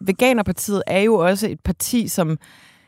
Veganerpartiet 0.00 0.82
er 0.86 1.00
jo 1.00 1.14
også 1.14 1.48
et 1.48 1.60
parti, 1.60 2.08
som 2.08 2.38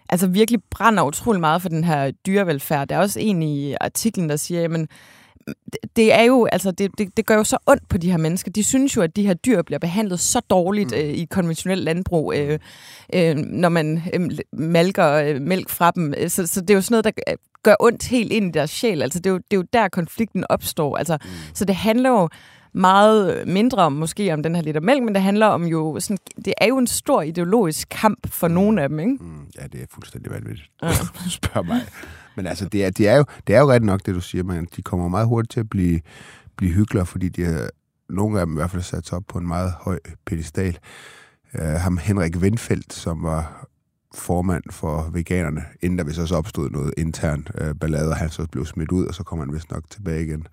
altså 0.08 0.26
virkelig 0.26 0.60
brænder 0.70 1.02
utrolig 1.02 1.40
meget 1.40 1.62
for 1.62 1.68
den 1.68 1.84
her 1.84 2.10
dyrevelfærd. 2.10 2.88
Der 2.88 2.96
er 2.96 3.00
også 3.00 3.20
en 3.20 3.42
i 3.42 3.74
artiklen, 3.80 4.28
der 4.28 4.36
siger, 4.36 4.60
jamen, 4.60 4.88
det 5.96 6.12
er 6.14 6.22
jo, 6.22 6.48
altså, 6.52 6.70
det, 6.70 6.90
det, 6.98 7.16
det 7.16 7.26
gør 7.26 7.36
jo 7.36 7.44
så 7.44 7.58
ondt 7.66 7.88
på 7.88 7.98
de 7.98 8.10
her 8.10 8.16
mennesker. 8.16 8.50
De 8.50 8.64
synes 8.64 8.96
jo, 8.96 9.02
at 9.02 9.16
de 9.16 9.26
her 9.26 9.34
dyr 9.34 9.62
bliver 9.62 9.78
behandlet 9.78 10.20
så 10.20 10.40
dårligt 10.40 10.90
mm. 10.90 10.96
øh, 10.96 11.04
i 11.04 11.24
konventionelt 11.24 11.84
landbrug, 11.84 12.34
øh, 12.36 12.58
øh, 13.14 13.36
når 13.36 13.68
man 13.68 14.02
øh, 14.14 14.30
malker 14.52 15.12
øh, 15.12 15.40
mælk 15.40 15.68
fra 15.68 15.90
dem. 15.90 16.14
Så, 16.28 16.46
så 16.46 16.60
det 16.60 16.70
er 16.70 16.74
jo 16.74 16.80
sådan 16.80 16.92
noget, 16.92 17.04
der 17.04 17.34
gør 17.62 17.74
ondt 17.80 18.08
helt 18.08 18.32
ind 18.32 18.48
i 18.48 18.58
deres 18.58 18.70
sjæl. 18.70 19.02
Altså, 19.02 19.18
det 19.18 19.26
er 19.26 19.30
jo, 19.30 19.36
det 19.36 19.52
er 19.52 19.56
jo 19.56 19.64
der, 19.72 19.88
konflikten 19.88 20.44
opstår. 20.48 20.96
Altså, 20.96 21.18
mm. 21.24 21.30
Så 21.54 21.64
det 21.64 21.74
handler 21.74 22.10
jo 22.10 22.28
meget 22.74 23.48
mindre 23.48 23.82
om 23.82 23.92
måske 23.92 24.32
om 24.32 24.42
den 24.42 24.54
her 24.54 24.62
liter 24.62 24.80
mælk, 24.80 25.02
men 25.02 25.14
det 25.14 25.22
handler 25.22 25.46
om 25.46 25.64
jo, 25.64 26.00
sådan, 26.00 26.18
det 26.44 26.54
er 26.58 26.66
jo 26.66 26.78
en 26.78 26.86
stor 26.86 27.22
ideologisk 27.22 27.88
kamp 27.90 28.30
for 28.30 28.48
mm. 28.48 28.54
nogle 28.54 28.82
af 28.82 28.88
dem, 28.88 28.98
ikke? 28.98 29.16
Mm, 29.20 29.46
ja, 29.60 29.66
det 29.66 29.82
er 29.82 29.86
fuldstændig 29.90 30.32
vanvittigt. 30.32 30.70
Ja. 30.82 30.92
Spørg 31.28 31.66
mig. 31.66 31.80
Men 32.36 32.46
altså, 32.46 32.68
det 32.68 32.84
er, 32.84 32.90
det, 32.90 33.08
er 33.08 33.16
jo, 33.16 33.24
det 33.46 33.54
er 33.54 33.60
jo 33.60 33.70
ret 33.70 33.82
nok, 33.82 34.06
det 34.06 34.14
du 34.14 34.20
siger, 34.20 34.44
men 34.44 34.68
de 34.76 34.82
kommer 34.82 35.08
meget 35.08 35.26
hurtigt 35.26 35.52
til 35.52 35.60
at 35.60 35.70
blive, 35.70 36.00
blive 36.56 36.72
hyggelige, 36.72 37.06
fordi 37.06 37.28
de 37.28 37.44
har, 37.44 37.68
nogle 38.08 38.40
af 38.40 38.46
dem 38.46 38.54
i 38.54 38.58
hvert 38.58 38.70
fald 38.70 38.82
sat 38.82 39.06
sig 39.06 39.16
op 39.16 39.24
på 39.28 39.38
en 39.38 39.46
meget 39.46 39.72
høj 39.80 39.98
pedestal. 40.26 40.78
Uh, 41.54 41.64
ham 41.64 41.98
Henrik 41.98 42.36
Windfeldt, 42.36 42.92
som 42.92 43.22
var 43.22 43.66
formand 44.14 44.64
for 44.70 45.10
veganerne, 45.12 45.64
inden 45.80 45.98
der 45.98 46.04
vist 46.04 46.18
også 46.18 46.36
opstod 46.36 46.70
noget 46.70 46.94
intern 46.96 47.46
uh, 47.60 47.76
ballade, 47.80 48.08
og 48.08 48.16
han 48.16 48.30
så 48.30 48.46
blev 48.52 48.66
smidt 48.66 48.92
ud, 48.92 49.06
og 49.06 49.14
så 49.14 49.22
kom 49.22 49.38
han 49.38 49.52
vist 49.52 49.70
nok 49.70 49.90
tilbage 49.90 50.22
igen. 50.22 50.46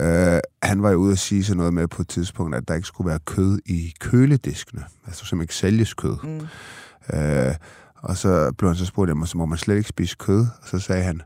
Uh, 0.00 0.38
han 0.62 0.82
var 0.82 0.90
jo 0.90 0.96
ude 0.96 1.12
at 1.12 1.18
sige 1.18 1.44
sådan 1.44 1.56
noget 1.56 1.74
med 1.74 1.88
på 1.88 2.02
et 2.02 2.08
tidspunkt, 2.08 2.54
at 2.54 2.68
der 2.68 2.74
ikke 2.74 2.88
skulle 2.88 3.08
være 3.08 3.18
kød 3.18 3.58
i 3.66 3.94
kølediskene. 4.00 4.84
Altså 5.06 5.24
som 5.24 5.40
ikke 5.40 5.54
sælges 5.54 5.94
kød. 5.94 6.16
Mm. 6.22 6.46
Øh, 7.18 7.54
og 7.96 8.16
så 8.16 8.52
blev 8.58 8.70
han 8.70 8.76
så 8.76 8.86
spurgt, 8.86 9.08
jamen, 9.08 9.26
så 9.26 9.38
må 9.38 9.46
man 9.46 9.58
slet 9.58 9.76
ikke 9.76 9.88
spise 9.88 10.16
kød? 10.18 10.40
Og 10.62 10.68
så 10.68 10.78
sagde 10.78 11.02
han, 11.02 11.22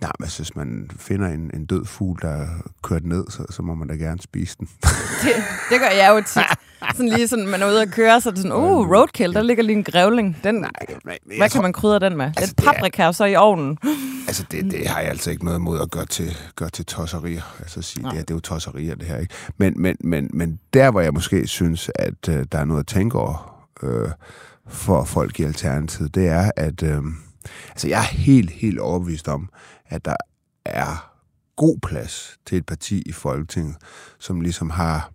nej, 0.00 0.12
men 0.18 0.28
hvis 0.36 0.56
man 0.56 0.90
finder 0.98 1.28
en, 1.28 1.50
en 1.54 1.66
død 1.66 1.84
fugl, 1.84 2.18
der 2.22 2.28
er 2.28 2.46
kørt 2.82 3.04
ned, 3.04 3.24
så, 3.30 3.44
så 3.50 3.62
må 3.62 3.74
man 3.74 3.88
da 3.88 3.94
gerne 3.94 4.20
spise 4.22 4.56
den. 4.58 4.68
Det, 5.22 5.34
det 5.70 5.80
gør 5.80 5.90
jeg 5.96 6.10
jo 6.10 6.22
tit. 6.26 6.42
Sådan 6.96 7.08
lige 7.08 7.28
sådan, 7.28 7.46
man 7.46 7.62
er 7.62 7.66
ude 7.66 7.80
og 7.80 7.88
køre, 7.88 8.20
så 8.20 8.28
er 8.28 8.32
det 8.32 8.42
sådan, 8.42 8.56
uh, 8.56 8.90
roadkill, 8.96 9.34
der 9.34 9.42
ligger 9.42 9.62
lige 9.62 9.76
en 9.76 9.84
grævling. 9.84 10.36
Den, 10.44 10.54
Nej, 10.54 10.70
men 10.88 11.14
jeg 11.30 11.36
hvad 11.38 11.48
tror- 11.48 11.52
kan 11.52 11.62
man 11.62 11.72
krydre 11.72 11.98
den 11.98 12.16
med? 12.16 12.26
Altså, 12.26 12.44
Lidt 12.46 12.58
det 12.58 12.64
paprika 12.64 13.06
og 13.06 13.14
så 13.14 13.24
i 13.24 13.36
ovnen. 13.36 13.78
Altså, 14.26 14.44
det, 14.50 14.64
det 14.70 14.86
har 14.88 15.00
jeg 15.00 15.10
altså 15.10 15.30
ikke 15.30 15.44
noget 15.44 15.58
imod 15.58 15.80
at 15.80 15.90
gøre 15.90 16.06
til, 16.06 16.36
gøre 16.56 16.70
til 16.70 16.86
tosserier. 16.86 17.56
Altså, 17.60 17.82
sige, 17.82 18.04
det, 18.04 18.12
her, 18.12 18.20
det 18.20 18.30
er 18.30 18.34
jo 18.34 18.40
tosserier, 18.40 18.94
det 18.94 19.06
her, 19.08 19.16
ikke? 19.18 19.34
Men, 19.58 19.74
men, 19.76 19.96
men, 20.00 20.30
men 20.34 20.58
der, 20.74 20.90
hvor 20.90 21.00
jeg 21.00 21.12
måske 21.14 21.46
synes, 21.46 21.90
at 21.94 22.28
øh, 22.28 22.46
der 22.52 22.58
er 22.58 22.64
noget 22.64 22.80
at 22.80 22.86
tænke 22.86 23.18
over 23.18 23.62
øh, 23.82 24.08
for 24.68 25.04
folk 25.04 25.40
i 25.40 25.42
Alternativet, 25.42 26.14
det 26.14 26.26
er, 26.28 26.50
at 26.56 26.82
øh, 26.82 27.02
altså, 27.70 27.88
jeg 27.88 27.98
er 27.98 28.04
helt, 28.16 28.50
helt 28.50 28.78
overbevist 28.78 29.28
om, 29.28 29.48
at 29.90 30.04
der 30.04 30.16
er 30.64 31.16
god 31.56 31.78
plads 31.78 32.38
til 32.46 32.58
et 32.58 32.66
parti 32.66 33.02
i 33.06 33.12
Folketinget, 33.12 33.76
som 34.18 34.40
ligesom 34.40 34.70
har 34.70 35.12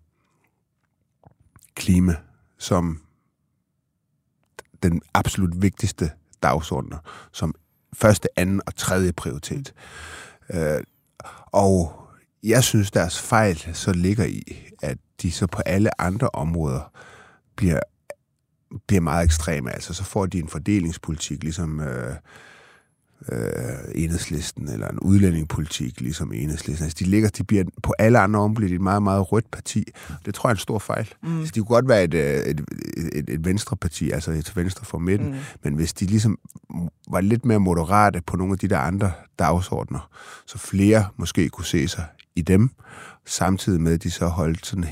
klima 1.75 2.15
som 2.57 3.01
den 4.83 5.01
absolut 5.13 5.61
vigtigste 5.61 6.11
dagsorden, 6.43 6.93
som 7.31 7.53
første, 7.93 8.39
anden 8.39 8.61
og 8.65 8.75
tredje 8.75 9.13
prioritet. 9.13 9.73
Øh, 10.53 10.83
og 11.45 12.07
jeg 12.43 12.63
synes, 12.63 12.91
deres 12.91 13.21
fejl 13.21 13.69
så 13.73 13.93
ligger 13.93 14.25
i, 14.25 14.69
at 14.81 14.97
de 15.21 15.31
så 15.31 15.47
på 15.47 15.61
alle 15.65 16.01
andre 16.01 16.29
områder 16.29 16.91
bliver, 17.55 17.79
bliver 18.87 19.01
meget 19.01 19.25
ekstreme. 19.25 19.71
Altså, 19.71 19.93
så 19.93 20.03
får 20.03 20.25
de 20.25 20.39
en 20.39 20.47
fordelingspolitik, 20.47 21.43
ligesom 21.43 21.79
øh, 21.79 22.15
øh, 23.31 23.41
enhedslisten, 23.95 24.69
eller 24.69 24.87
en 24.87 24.99
udlændingepolitik, 24.99 26.01
ligesom 26.01 26.33
enhedslisten. 26.33 26.83
Altså, 26.83 26.97
de, 26.99 27.09
ligger, 27.09 27.29
de 27.29 27.43
bliver 27.43 27.63
på 27.83 27.93
alle 27.99 28.19
andre 28.19 28.39
områder 28.39 28.75
et 28.75 28.81
meget, 28.81 29.03
meget 29.03 29.31
rødt 29.31 29.51
parti. 29.51 29.83
Det 30.25 30.33
tror 30.33 30.49
jeg 30.49 30.51
er 30.51 30.55
en 30.55 30.59
stor 30.59 30.79
fejl. 30.79 31.13
Mm. 31.23 31.39
Altså, 31.39 31.51
de 31.55 31.59
kunne 31.59 31.75
godt 31.75 31.87
være 31.87 32.03
et, 32.03 32.13
øh, 32.13 32.35
et, 32.35 32.61
et, 33.13 33.29
et 33.29 33.45
venstreparti, 33.45 34.11
altså 34.11 34.31
et 34.31 34.55
venstre 34.55 34.85
for 34.85 34.97
midten, 34.97 35.27
mm. 35.27 35.35
men 35.63 35.73
hvis 35.73 35.93
de 35.93 36.05
ligesom 36.05 36.39
var 37.09 37.21
lidt 37.21 37.45
mere 37.45 37.59
moderate 37.59 38.21
på 38.21 38.37
nogle 38.37 38.53
af 38.53 38.59
de 38.59 38.67
der 38.67 38.79
andre 38.79 39.11
dagsordner, 39.39 40.09
så 40.45 40.57
flere 40.57 41.05
måske 41.17 41.49
kunne 41.49 41.65
se 41.65 41.87
sig 41.87 42.05
i 42.35 42.41
dem, 42.41 42.69
samtidig 43.25 43.81
med, 43.81 43.93
at 43.93 44.03
de 44.03 44.11
så 44.11 44.27
holdt 44.27 44.65
sådan 44.65 44.85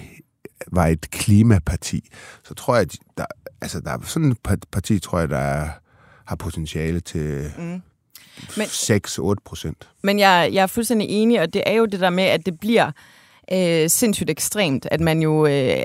var 0.72 0.88
et 0.88 1.12
klimaparti, 1.12 2.10
så 2.44 2.54
tror 2.54 2.76
jeg, 2.76 2.82
at 2.82 2.98
der, 3.18 3.26
altså 3.62 3.80
der 3.80 3.92
er 3.92 3.98
sådan 4.02 4.32
et 4.32 4.38
par- 4.44 4.58
parti, 4.72 5.00
tror 5.00 5.20
jeg, 5.20 5.30
der 5.30 5.38
er, 5.38 5.70
har 6.26 6.36
potentiale 6.36 7.00
til 7.00 7.52
mm. 7.58 7.82
Men- 8.58 8.68
6-8 8.68 9.34
procent. 9.46 9.90
Men 10.04 10.20
jeg, 10.20 10.50
jeg 10.54 10.64
er 10.64 10.68
fuldstændig 10.68 11.08
enig, 11.10 11.42
og 11.42 11.54
det 11.54 11.64
er 11.66 11.74
jo 11.74 11.86
det 11.86 12.00
der 12.00 12.10
med, 12.10 12.24
at 12.24 12.46
det 12.46 12.60
bliver 12.60 12.92
øh, 13.54 13.90
sindssygt 13.90 14.30
ekstremt, 14.30 14.88
at 14.92 15.02
man 15.02 15.22
jo 15.22 15.46
øh, 15.46 15.76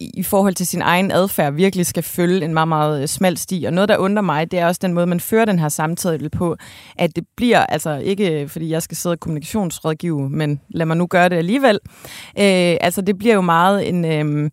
i 0.00 0.22
forhold 0.22 0.54
til 0.54 0.66
sin 0.66 0.82
egen 0.82 1.10
adfærd 1.10 1.52
virkelig 1.52 1.86
skal 1.86 2.02
følge 2.02 2.44
en 2.44 2.54
meget, 2.54 2.68
meget 2.68 3.02
øh, 3.02 3.08
smal 3.08 3.38
sti. 3.38 3.64
Og 3.66 3.72
noget, 3.72 3.88
der 3.88 3.96
undrer 3.96 4.22
mig, 4.22 4.50
det 4.50 4.58
er 4.58 4.66
også 4.66 4.78
den 4.82 4.92
måde, 4.92 5.06
man 5.06 5.20
fører 5.20 5.44
den 5.44 5.58
her 5.58 5.68
samtale 5.68 6.30
på, 6.30 6.56
at 6.96 7.16
det 7.16 7.24
bliver, 7.36 7.66
altså 7.66 7.96
ikke 7.96 8.48
fordi 8.48 8.70
jeg 8.70 8.82
skal 8.82 8.96
sidde 8.96 9.12
og 9.12 9.20
kommunikationsrådgive, 9.20 10.30
men 10.30 10.60
lad 10.68 10.86
mig 10.86 10.96
nu 10.96 11.06
gøre 11.06 11.28
det 11.28 11.36
alligevel. 11.36 11.78
Øh, 12.38 12.76
altså 12.80 13.00
det 13.00 13.18
bliver 13.18 13.34
jo 13.34 13.40
meget 13.40 13.88
en... 13.88 14.04
Øh, 14.04 14.50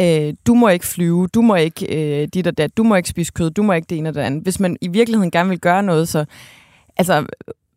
øh, 0.00 0.34
du 0.46 0.54
må 0.54 0.68
ikke 0.68 0.86
flyve, 0.86 1.26
du 1.26 1.42
må 1.42 1.54
ikke 1.54 1.86
øh, 1.96 2.28
dit 2.34 2.46
og 2.46 2.58
dat, 2.58 2.76
du 2.76 2.82
må 2.82 2.94
ikke 2.94 3.08
spise 3.08 3.32
kød, 3.32 3.50
du 3.50 3.62
må 3.62 3.72
ikke 3.72 3.86
det 3.90 3.98
ene 3.98 4.08
og 4.08 4.14
det 4.14 4.20
andet. 4.20 4.42
Hvis 4.42 4.60
man 4.60 4.76
i 4.80 4.88
virkeligheden 4.88 5.30
gerne 5.30 5.48
vil 5.48 5.60
gøre 5.60 5.82
noget, 5.82 6.08
så 6.08 6.24
altså, 6.98 7.26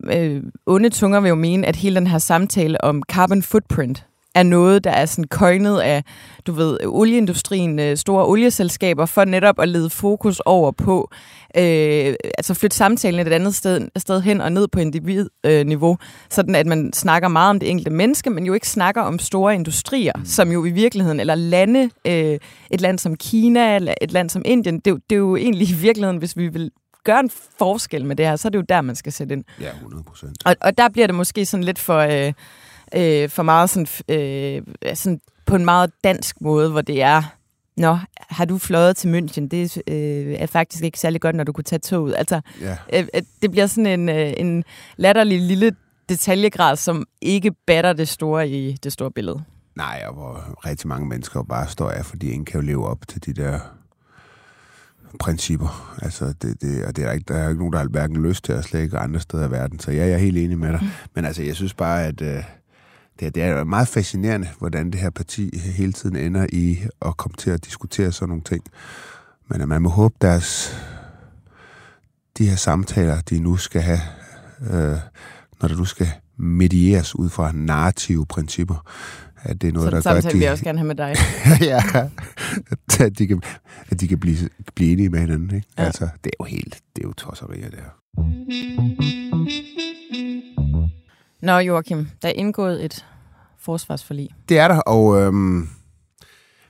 øh, 0.04 0.42
onde 0.66 0.90
tunger 0.90 1.20
vil 1.20 1.28
jo 1.28 1.34
mene, 1.34 1.66
at 1.66 1.76
hele 1.76 1.96
den 1.96 2.06
her 2.06 2.18
samtale 2.18 2.84
om 2.84 3.02
carbon 3.08 3.42
footprint 3.42 4.06
er 4.34 4.42
noget, 4.42 4.84
der 4.84 4.90
er 4.90 5.06
sådan 5.06 5.28
køjnet 5.28 5.80
af, 5.80 6.04
du 6.46 6.52
ved, 6.52 6.78
olieindustrien, 6.86 7.78
øh, 7.78 7.96
store 7.96 8.26
olieselskaber, 8.26 9.06
for 9.06 9.24
netop 9.24 9.60
at 9.60 9.68
lede 9.68 9.90
fokus 9.90 10.40
over 10.40 10.70
på, 10.70 11.10
øh, 11.56 12.14
altså 12.38 12.54
flytte 12.54 12.76
samtalen 12.76 13.26
et 13.26 13.32
andet 13.32 13.54
sted, 13.54 13.88
sted 13.96 14.20
hen 14.20 14.40
og 14.40 14.52
ned 14.52 14.68
på 14.68 14.80
individniveau, 14.80 15.98
sådan 16.30 16.54
at 16.54 16.66
man 16.66 16.92
snakker 16.92 17.28
meget 17.28 17.50
om 17.50 17.60
det 17.60 17.70
enkelte 17.70 17.90
menneske, 17.90 18.30
men 18.30 18.46
jo 18.46 18.52
ikke 18.52 18.68
snakker 18.68 19.02
om 19.02 19.18
store 19.18 19.54
industrier, 19.54 20.12
mm. 20.16 20.24
som 20.24 20.52
jo 20.52 20.64
i 20.64 20.70
virkeligheden, 20.70 21.20
eller 21.20 21.34
lande, 21.34 21.90
øh, 22.06 22.38
et 22.70 22.80
land 22.80 22.98
som 22.98 23.16
Kina, 23.16 23.76
eller 23.76 23.94
et 24.02 24.12
land 24.12 24.30
som 24.30 24.42
Indien, 24.44 24.78
det, 24.78 24.94
det 25.10 25.16
er 25.16 25.20
jo 25.20 25.36
egentlig 25.36 25.70
i 25.70 25.74
virkeligheden, 25.74 26.18
hvis 26.18 26.36
vi 26.36 26.48
vil 26.48 26.70
gøre 27.04 27.20
en 27.20 27.30
forskel 27.58 28.04
med 28.04 28.16
det 28.16 28.26
her, 28.26 28.36
så 28.36 28.48
er 28.48 28.50
det 28.50 28.58
jo 28.58 28.64
der, 28.68 28.80
man 28.80 28.96
skal 28.96 29.12
sætte 29.12 29.32
ind. 29.34 29.44
Ja, 29.60 29.70
100 29.74 30.02
procent. 30.04 30.36
Og, 30.44 30.56
og 30.60 30.78
der 30.78 30.88
bliver 30.88 31.06
det 31.06 31.14
måske 31.14 31.46
sådan 31.46 31.64
lidt 31.64 31.78
for, 31.78 31.98
øh, 31.98 32.32
øh, 32.94 33.28
for 33.28 33.42
meget 33.42 33.70
sådan, 33.70 33.86
øh, 34.08 34.62
sådan 34.94 35.20
på 35.46 35.56
en 35.56 35.64
meget 35.64 35.90
dansk 36.04 36.40
måde, 36.40 36.70
hvor 36.70 36.80
det 36.80 37.02
er, 37.02 37.22
Nå, 37.76 37.98
har 38.16 38.44
du 38.44 38.58
fløjet 38.58 38.96
til 38.96 39.08
München? 39.18 39.48
Det 39.48 39.82
øh, 39.88 40.34
er 40.38 40.46
faktisk 40.46 40.84
ikke 40.84 40.98
særlig 40.98 41.20
godt, 41.20 41.36
når 41.36 41.44
du 41.44 41.52
kunne 41.52 41.64
tage 41.64 41.78
toget. 41.80 42.14
Altså, 42.18 42.40
Ja. 42.60 42.76
øh, 42.92 43.06
øh, 43.14 43.22
det 43.42 43.50
bliver 43.50 43.66
sådan 43.66 44.00
en, 44.00 44.08
øh, 44.08 44.32
en 44.36 44.64
latterlig 44.96 45.40
lille 45.40 45.72
detaljegrad, 46.08 46.76
som 46.76 47.06
ikke 47.20 47.52
batter 47.66 47.92
det 47.92 48.08
store 48.08 48.48
i 48.48 48.72
det 48.72 48.92
store 48.92 49.10
billede. 49.10 49.42
Nej, 49.76 50.02
og 50.06 50.14
hvor 50.14 50.66
rigtig 50.66 50.88
mange 50.88 51.06
mennesker 51.08 51.42
bare 51.42 51.68
står 51.68 51.90
af, 51.90 52.04
fordi 52.06 52.26
ingen 52.30 52.44
kan 52.44 52.60
jo 52.60 52.66
leve 52.66 52.86
op 52.86 53.08
til 53.08 53.26
de 53.26 53.32
der 53.32 53.58
principper. 55.20 55.96
Altså, 56.02 56.34
det, 56.42 56.60
det, 56.62 56.84
og 56.84 56.96
det 56.96 57.04
er 57.04 57.12
ikke, 57.12 57.24
der 57.28 57.34
er 57.38 57.48
ikke 57.48 57.58
nogen, 57.58 57.72
der 57.72 57.78
har 57.78 57.86
hverken 57.88 58.22
lyst 58.22 58.44
til 58.44 58.52
at 58.52 58.64
slet 58.64 58.80
ikke 58.82 58.98
andre 58.98 59.20
steder 59.20 59.48
i 59.48 59.50
verden. 59.50 59.78
Så 59.80 59.90
ja, 59.90 59.98
jeg 60.04 60.10
er 60.12 60.16
helt 60.18 60.36
enig 60.38 60.58
med 60.58 60.68
dig. 60.72 60.78
Mm. 60.82 60.88
Men 61.14 61.24
altså, 61.24 61.42
jeg 61.42 61.56
synes 61.56 61.74
bare, 61.74 62.04
at 62.04 62.20
øh, 62.20 62.42
det, 63.20 63.26
er- 63.26 63.30
det 63.30 63.42
er 63.42 63.64
meget 63.64 63.88
fascinerende, 63.88 64.48
hvordan 64.58 64.90
det 64.90 65.00
her 65.00 65.10
parti 65.10 65.58
hele 65.58 65.92
tiden 65.92 66.16
ender 66.16 66.46
i 66.52 66.78
at 67.02 67.16
komme 67.16 67.34
til 67.38 67.50
at 67.50 67.64
diskutere 67.64 68.12
sådan 68.12 68.28
nogle 68.28 68.42
ting. 68.44 68.64
Men 69.48 69.60
at 69.60 69.68
man 69.68 69.82
må 69.82 69.88
håbe, 69.88 70.14
deres 70.20 70.76
de 72.38 72.48
her 72.48 72.56
samtaler, 72.56 73.20
de 73.20 73.40
nu 73.40 73.56
skal 73.56 73.80
have, 73.82 74.00
øh, 74.70 74.96
når 75.60 75.68
der 75.68 75.76
nu 75.76 75.84
skal 75.84 76.08
medieres 76.36 77.16
ud 77.16 77.28
fra 77.28 77.52
narrative 77.54 78.26
principper, 78.26 78.90
at 79.42 79.62
det 79.62 79.68
er 79.68 79.72
noget, 79.72 79.86
Så 79.86 79.96
den 79.96 80.02
der 80.02 80.10
gør, 80.10 80.16
at 80.16 80.22
samtale 80.22 80.32
vil 80.38 80.40
jeg 80.42 80.48
de, 80.50 80.52
også 80.52 80.64
gerne 80.64 80.78
have 80.78 80.86
med 80.86 80.94
dig. 80.94 81.16
ja, 81.70 81.82
at 83.04 83.18
de 83.18 83.26
kan, 83.26 83.42
at 83.90 84.00
de 84.00 84.08
kan 84.08 84.18
blive, 84.20 84.36
blive 84.74 84.92
enige 84.92 85.08
med 85.08 85.20
hinanden. 85.20 85.54
Ikke? 85.56 85.68
Ja. 85.78 85.82
Altså, 85.84 86.04
det 86.24 86.26
er 86.26 86.36
jo 86.40 86.44
helt, 86.44 86.80
det 86.96 87.04
er 87.04 87.08
jo 87.08 87.12
tosserier, 87.12 87.70
det 87.70 87.78
her. 87.78 87.90
Nå, 91.42 91.58
Joachim, 91.58 92.06
der 92.22 92.28
er 92.28 92.32
indgået 92.32 92.84
et 92.84 93.06
forsvarsforlig. 93.60 94.28
Det 94.48 94.58
er 94.58 94.68
der, 94.68 94.78
og 94.80 95.20
øhm, 95.20 95.68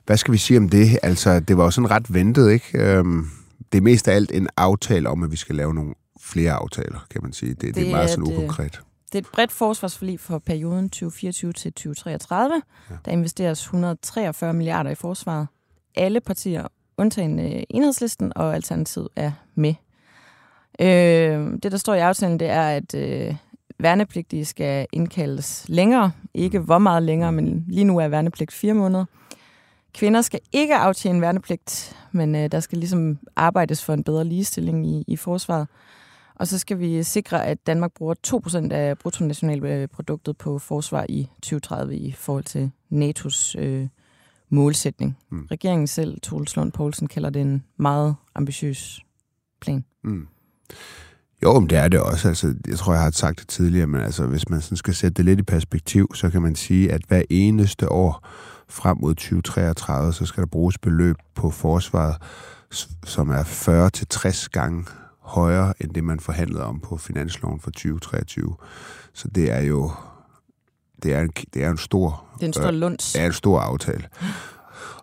hvad 0.05 0.17
skal 0.17 0.31
vi 0.31 0.37
sige 0.37 0.57
om 0.57 0.69
det? 0.69 0.99
Altså, 1.03 1.39
det 1.39 1.57
var 1.57 1.63
jo 1.63 1.71
sådan 1.71 1.91
ret 1.91 2.13
ventet, 2.13 2.51
ikke? 2.51 2.77
Øhm, 2.79 3.25
det 3.71 3.77
er 3.77 3.81
mest 3.81 4.07
af 4.07 4.15
alt 4.15 4.31
en 4.31 4.47
aftale 4.57 5.09
om, 5.09 5.23
at 5.23 5.31
vi 5.31 5.37
skal 5.37 5.55
lave 5.55 5.73
nogle 5.73 5.93
flere 6.21 6.51
aftaler, 6.51 7.05
kan 7.11 7.21
man 7.23 7.33
sige. 7.33 7.49
Det, 7.49 7.61
det, 7.61 7.75
det 7.75 7.87
er 7.87 7.91
meget 7.91 8.09
sådan 8.09 8.25
det- 8.25 8.33
ukonkret. 8.33 8.81
Det 9.13 9.19
er 9.19 9.23
et 9.23 9.31
bredt 9.33 9.51
forsvarsforlig 9.51 10.19
for 10.19 10.39
perioden 10.39 10.89
2024 10.89 11.53
til 11.53 11.73
2033. 11.73 12.61
Ja. 12.89 12.95
Der 13.05 13.11
investeres 13.11 13.61
143 13.61 14.53
milliarder 14.53 14.89
i 14.89 14.95
forsvaret. 14.95 15.47
Alle 15.95 16.19
partier, 16.19 16.67
undtagen 16.97 17.39
øh, 17.39 17.63
enhedslisten 17.69 18.33
og 18.35 18.55
Alternativet, 18.55 19.07
er 19.15 19.31
med. 19.55 19.73
Øh, 20.79 21.53
det, 21.63 21.71
der 21.71 21.77
står 21.77 21.93
i 21.93 21.99
aftalen, 21.99 22.39
det 22.39 22.47
er, 22.47 22.69
at 22.69 22.95
øh, 22.95 23.35
værnepligtige 23.79 24.45
skal 24.45 24.87
indkaldes 24.91 25.65
længere. 25.67 26.11
Ikke 26.33 26.59
hvor 26.59 26.77
meget 26.77 27.03
længere, 27.03 27.31
men 27.31 27.65
lige 27.67 27.83
nu 27.83 27.97
er 27.97 28.07
værnepligt 28.07 28.51
fire 28.51 28.73
måneder. 28.73 29.05
Kvinder 29.93 30.21
skal 30.21 30.39
ikke 30.51 30.75
aftjene 30.75 31.21
værnepligt, 31.21 31.97
men 32.11 32.35
øh, 32.35 32.51
der 32.51 32.59
skal 32.59 32.77
ligesom 32.77 33.17
arbejdes 33.35 33.83
for 33.83 33.93
en 33.93 34.03
bedre 34.03 34.25
ligestilling 34.25 34.87
i, 34.87 35.03
i 35.07 35.15
forsvaret. 35.15 35.67
Og 36.35 36.47
så 36.47 36.59
skal 36.59 36.79
vi 36.79 37.03
sikre, 37.03 37.45
at 37.45 37.67
Danmark 37.67 37.91
bruger 37.91 38.15
2% 38.67 38.73
af 38.73 38.97
bruttonationalproduktet 38.97 40.37
på 40.37 40.59
forsvar 40.59 41.05
i 41.09 41.29
2030 41.41 41.95
i 41.95 42.11
forhold 42.11 42.43
til 42.43 42.71
NATO's 42.91 43.59
øh, 43.59 43.87
målsætning. 44.49 45.17
Mm. 45.31 45.47
Regeringen 45.51 45.87
selv, 45.87 46.21
Troels 46.21 46.55
Lund 46.55 46.71
Poulsen, 46.71 47.07
kalder 47.07 47.29
det 47.29 47.41
en 47.41 47.63
meget 47.77 48.15
ambitiøs 48.35 48.99
plan. 49.61 49.85
Mm. 50.03 50.27
Jo, 51.43 51.59
men 51.59 51.69
det 51.69 51.77
er 51.77 51.87
det 51.87 51.99
også. 51.99 52.27
Altså, 52.27 52.55
jeg 52.67 52.77
tror, 52.77 52.93
jeg 52.93 53.01
har 53.01 53.11
sagt 53.11 53.39
det 53.39 53.47
tidligere, 53.47 53.87
men 53.87 54.01
altså, 54.01 54.25
hvis 54.25 54.49
man 54.49 54.61
sådan 54.61 54.77
skal 54.77 54.95
sætte 54.95 55.13
det 55.13 55.25
lidt 55.25 55.39
i 55.39 55.43
perspektiv, 55.43 56.15
så 56.15 56.29
kan 56.29 56.41
man 56.41 56.55
sige, 56.55 56.91
at 56.91 57.01
hver 57.07 57.21
eneste 57.29 57.91
år 57.91 58.27
frem 58.69 58.97
mod 59.01 59.15
2033, 59.15 60.13
så 60.13 60.25
skal 60.25 60.41
der 60.41 60.47
bruges 60.47 60.77
beløb 60.77 61.15
på 61.35 61.49
forsvaret, 61.49 62.15
som 63.05 63.29
er 63.29 63.43
40-60 63.43 64.47
gange 64.51 64.85
højere 65.23 65.73
end 65.79 65.93
det, 65.93 66.03
man 66.03 66.19
forhandlede 66.19 66.63
om 66.63 66.79
på 66.79 66.97
finansloven 66.97 67.59
for 67.59 67.71
2023. 67.71 68.55
Så 69.13 69.27
det 69.27 69.51
er 69.51 69.61
jo 69.61 69.91
det 71.03 71.13
er 71.13 71.21
en, 71.21 71.29
det 71.53 71.63
er 71.63 71.71
en 71.71 71.77
stor 71.77 72.25
Det 72.35 72.43
er 72.43 72.47
en 72.47 72.53
stor 72.53 72.71
lunds. 72.71 73.15
er 73.15 73.25
en 73.25 73.33
stor 73.33 73.59
aftale. 73.59 74.07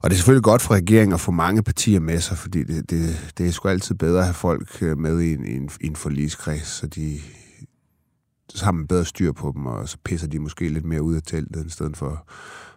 Og 0.03 0.11
det 0.11 0.17
er 0.17 0.17
selvfølgelig 0.17 0.45
godt 0.45 0.62
for 0.62 0.75
regeringen 0.75 1.15
at 1.15 1.21
få 1.21 1.31
mange 1.31 1.62
partier 1.62 2.00
med 2.00 2.21
sig, 2.21 2.39
fordi 2.39 2.65
det, 2.65 2.91
det, 2.91 3.33
det 3.39 3.47
er 3.47 3.50
sgu 3.50 3.69
altid 3.69 3.95
bedre 3.95 4.19
at 4.19 4.25
have 4.25 4.35
folk 4.35 4.83
øh, 4.83 4.99
med 4.99 5.21
i 5.21 5.35
en, 5.35 5.47
i 5.47 5.57
en, 5.57 5.71
i 5.81 5.87
en 5.87 5.97
forligskreds, 5.97 6.67
så 6.67 6.87
de 6.87 7.21
så 8.55 8.65
har 8.65 8.73
man 8.73 8.87
bedre 8.87 9.05
styr 9.05 9.33
på 9.33 9.53
dem, 9.57 9.67
og 9.67 9.89
så 9.89 9.97
pisser 10.05 10.29
de 10.29 10.39
måske 10.39 10.69
lidt 10.69 10.85
mere 10.85 11.03
ud 11.03 11.15
af 11.15 11.23
teltet, 11.23 11.67
i 11.67 11.71
stedet 11.71 11.97
for, 11.97 12.27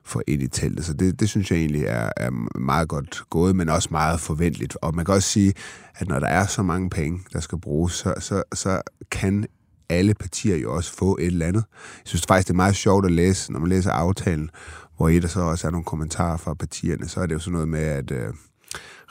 for 0.05 0.23
ind 0.27 0.41
i 0.41 0.47
teltet. 0.47 0.85
Så 0.85 0.93
det, 0.93 1.19
det 1.19 1.29
synes 1.29 1.51
jeg 1.51 1.59
egentlig 1.59 1.83
er, 1.83 2.09
er 2.17 2.59
meget 2.59 2.87
godt 2.87 3.23
gået, 3.29 3.55
men 3.55 3.69
også 3.69 3.87
meget 3.91 4.19
forventeligt. 4.19 4.77
Og 4.81 4.95
man 4.95 5.05
kan 5.05 5.13
også 5.13 5.29
sige, 5.29 5.53
at 5.95 6.07
når 6.07 6.19
der 6.19 6.27
er 6.27 6.45
så 6.45 6.63
mange 6.63 6.89
penge, 6.89 7.19
der 7.33 7.39
skal 7.39 7.59
bruges, 7.59 7.93
så, 7.93 8.13
så, 8.19 8.43
så 8.53 8.81
kan 9.11 9.45
alle 9.89 10.13
partier 10.13 10.57
jo 10.57 10.75
også 10.75 10.93
få 10.93 11.17
et 11.17 11.25
eller 11.25 11.47
andet. 11.47 11.63
Jeg 11.73 12.07
synes 12.07 12.25
faktisk, 12.27 12.47
det 12.47 12.53
er 12.53 12.55
meget 12.55 12.75
sjovt 12.75 13.05
at 13.05 13.11
læse, 13.11 13.51
når 13.51 13.59
man 13.59 13.69
læser 13.69 13.91
aftalen, 13.91 14.49
hvor 14.97 15.09
et 15.09 15.21
der 15.21 15.27
så 15.27 15.41
også 15.41 15.67
er 15.67 15.71
nogle 15.71 15.85
kommentarer 15.85 16.37
fra 16.37 16.53
partierne, 16.53 17.07
så 17.07 17.19
er 17.19 17.25
det 17.25 17.33
jo 17.33 17.39
sådan 17.39 17.53
noget 17.53 17.67
med, 17.67 17.79
at 17.79 18.11
øh, 18.11 18.33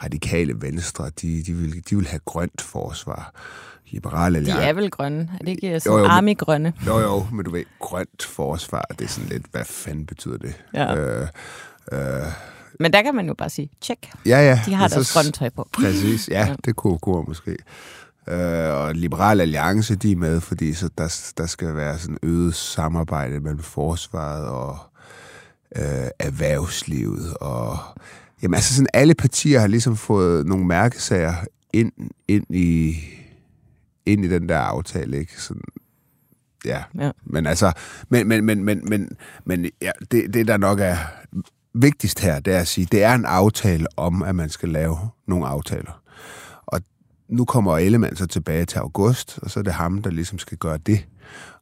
radikale 0.02 0.54
venstre, 0.60 1.10
de, 1.22 1.42
de, 1.42 1.54
vil, 1.54 1.82
de 1.90 1.96
vil 1.96 2.06
have 2.06 2.20
grønt 2.24 2.60
forsvar. 2.60 3.34
Liberale 3.92 4.46
De 4.46 4.50
er 4.50 4.72
vel 4.72 4.90
grønne. 4.90 5.30
Er 5.40 5.44
det 5.44 5.48
ikke 5.48 5.80
sådan 5.80 5.98
jo, 5.98 6.04
jo, 6.04 6.10
army-grønne? 6.10 6.72
Jo, 6.86 6.98
jo, 6.98 7.26
men 7.32 7.44
du 7.44 7.50
ved, 7.50 7.64
grønt 7.78 8.22
forsvar, 8.22 8.84
det 8.98 9.04
er 9.04 9.08
sådan 9.08 9.28
lidt, 9.28 9.46
hvad 9.52 9.64
fanden 9.64 10.06
betyder 10.06 10.38
det? 10.38 10.54
Ja. 10.74 10.96
Øh, 10.96 11.28
øh, 11.92 11.98
men 12.80 12.92
der 12.92 13.02
kan 13.02 13.14
man 13.14 13.26
jo 13.26 13.34
bare 13.34 13.50
sige, 13.50 13.70
tjek. 13.80 14.10
Ja, 14.26 14.38
ja. 14.38 14.60
De 14.66 14.74
har 14.74 14.88
deres 14.88 15.12
grønne 15.12 15.30
tøj 15.30 15.48
på. 15.48 15.68
Præcis, 15.72 16.28
ja, 16.28 16.46
ja. 16.46 16.54
det 16.64 16.76
kunne 16.76 16.98
gå 16.98 17.24
måske. 17.28 17.56
Øh, 18.28 18.74
og 18.74 18.94
Liberal 18.94 19.40
Alliance, 19.40 19.94
de 19.94 20.12
er 20.12 20.16
med, 20.16 20.40
fordi 20.40 20.74
så 20.74 20.88
der, 20.98 21.32
der 21.38 21.46
skal 21.46 21.76
være 21.76 21.98
sådan 21.98 22.18
øget 22.22 22.54
samarbejde 22.54 23.40
mellem 23.40 23.62
forsvaret 23.62 24.46
og 24.46 24.78
øh, 25.76 26.08
erhvervslivet. 26.18 27.34
Og, 27.40 27.78
jamen 28.42 28.54
altså 28.54 28.74
sådan, 28.74 28.88
alle 28.94 29.14
partier 29.14 29.60
har 29.60 29.66
ligesom 29.66 29.96
fået 29.96 30.46
nogle 30.46 30.66
mærkesager 30.66 31.34
ind, 31.72 31.92
ind 32.28 32.46
i 32.50 32.96
ind 34.06 34.24
i 34.24 34.28
den 34.28 34.48
der 34.48 34.58
aftale, 34.58 35.18
ikke? 35.18 35.42
Sådan, 35.42 35.62
ja. 36.64 36.82
ja. 36.98 37.10
Men 37.24 37.46
altså, 37.46 37.72
men, 38.08 38.28
men, 38.28 38.44
men, 38.44 38.64
men, 38.64 38.88
men, 38.88 39.08
men 39.44 39.70
ja, 39.82 39.90
det, 40.10 40.34
det, 40.34 40.48
der 40.48 40.56
nok 40.56 40.80
er 40.80 40.96
vigtigst 41.74 42.20
her, 42.20 42.40
det 42.40 42.54
er 42.54 42.58
at 42.58 42.68
sige, 42.68 42.88
det 42.92 43.02
er 43.02 43.14
en 43.14 43.24
aftale 43.24 43.86
om, 43.96 44.22
at 44.22 44.34
man 44.34 44.48
skal 44.48 44.68
lave 44.68 44.98
nogle 45.26 45.46
aftaler. 45.46 46.02
Og 46.66 46.80
nu 47.28 47.44
kommer 47.44 47.78
Ellemann 47.78 48.16
så 48.16 48.26
tilbage 48.26 48.64
til 48.64 48.78
august, 48.78 49.38
og 49.42 49.50
så 49.50 49.60
er 49.60 49.64
det 49.64 49.72
ham, 49.72 50.02
der 50.02 50.10
ligesom 50.10 50.38
skal 50.38 50.58
gøre 50.58 50.78
det. 50.78 51.06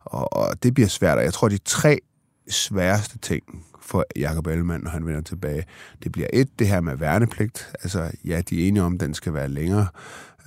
Og, 0.01 0.33
og 0.33 0.63
det 0.63 0.75
bliver 0.75 0.89
svært, 0.89 1.19
og 1.19 1.25
jeg 1.25 1.33
tror, 1.33 1.49
de 1.49 1.59
tre 1.59 2.01
sværeste 2.49 3.19
ting 3.19 3.43
for 3.81 4.05
Jacob 4.17 4.47
Ellemann, 4.47 4.85
når 4.85 4.91
han 4.91 5.07
vender 5.07 5.21
tilbage, 5.21 5.65
det 6.03 6.13
bliver 6.13 6.29
et, 6.33 6.59
det 6.59 6.69
her 6.69 6.81
med 6.81 6.97
værnepligt. 6.97 7.73
Altså, 7.83 8.11
ja, 8.25 8.41
de 8.41 8.65
er 8.65 8.69
enige 8.69 8.83
om, 8.83 8.95
at 8.95 9.01
den 9.01 9.15
skal 9.15 9.35
være 9.35 9.49
længere. 9.49 9.87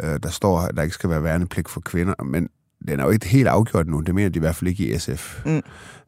Øh, 0.04 0.20
der 0.24 0.30
står, 0.30 0.60
at 0.60 0.76
der 0.76 0.84
ikke 0.84 0.94
skal 0.94 1.10
være 1.10 1.24
værnepligt 1.24 1.70
for 1.70 1.82
kvinder, 1.82 2.24
men 2.24 2.50
den 2.88 3.00
er 3.00 3.04
jo 3.04 3.10
ikke 3.10 3.28
helt 3.28 3.48
afgjort 3.48 3.88
nu. 3.88 4.00
Det 4.00 4.16
mener 4.16 4.30
de 4.30 4.38
i 4.38 4.40
hvert 4.40 4.56
fald 4.56 4.70
ikke 4.70 4.96
i 4.96 5.00
SF. 5.00 5.46
Mm. 5.46 5.62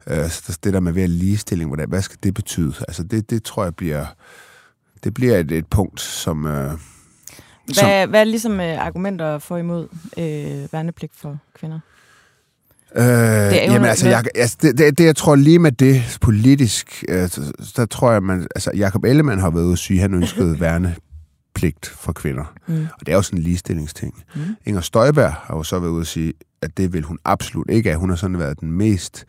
Øh, 0.06 0.30
så 0.30 0.58
det 0.64 0.72
der 0.72 0.80
med 0.80 0.92
ved 0.92 1.08
ligestilling, 1.08 1.74
hvad, 1.74 1.86
hvad 1.86 2.02
skal 2.02 2.18
det 2.22 2.34
betyde? 2.34 2.74
Altså 2.88 3.02
det, 3.02 3.30
det 3.30 3.42
tror 3.42 3.64
jeg 3.64 3.74
bliver, 3.74 4.06
det 5.04 5.14
bliver 5.14 5.38
et, 5.38 5.52
et 5.52 5.66
punkt, 5.66 6.00
som... 6.00 6.46
Øh, 6.46 6.52
hvad, 7.64 7.74
som, 7.74 8.10
hvad 8.10 8.20
er 8.20 8.24
ligesom 8.24 8.60
øh, 8.60 8.86
argumenter 8.86 9.38
for 9.38 9.56
imod 9.56 9.88
øh, 10.18 10.72
værnepligt 10.72 11.12
for 11.16 11.38
kvinder? 11.58 11.80
Øh, 12.96 13.04
det 13.04 13.64
er 13.64 13.72
jamen 13.72 13.88
altså, 13.88 14.08
jeg, 14.08 14.24
altså 14.34 14.56
det, 14.62 14.78
det, 14.78 14.98
det, 14.98 15.04
jeg 15.04 15.16
tror 15.16 15.34
lige 15.34 15.58
med 15.58 15.72
det 15.72 16.18
politisk, 16.20 17.04
øh, 17.08 17.28
der 17.76 17.86
tror 17.90 18.12
jeg, 18.12 18.22
man, 18.22 18.46
altså 18.54 18.70
Jacob 18.74 19.04
Ellemann 19.04 19.40
har 19.40 19.50
været 19.50 19.64
ude 19.64 19.72
at 19.72 19.78
sige, 19.78 19.96
at 19.96 20.02
han 20.02 20.14
ønskede 20.14 20.60
værne 20.60 20.96
pligt 21.56 21.86
for 21.86 22.12
kvinder. 22.12 22.54
Mm. 22.66 22.86
Og 23.00 23.06
det 23.06 23.08
er 23.08 23.16
jo 23.16 23.22
sådan 23.22 23.38
en 23.38 23.42
ligestillingsting. 23.42 24.14
Mm. 24.34 24.40
Inger 24.66 24.80
Støjberg 24.80 25.32
har 25.32 25.56
jo 25.56 25.62
så 25.62 25.78
været 25.78 25.90
ude 25.90 26.00
at 26.00 26.06
sige, 26.06 26.32
at 26.62 26.76
det 26.76 26.92
vil 26.92 27.02
hun 27.02 27.18
absolut 27.24 27.70
ikke 27.70 27.90
have. 27.90 27.98
Hun 27.98 28.08
har 28.08 28.16
sådan 28.16 28.38
været 28.38 28.60
den 28.60 28.72
mest 28.72 29.24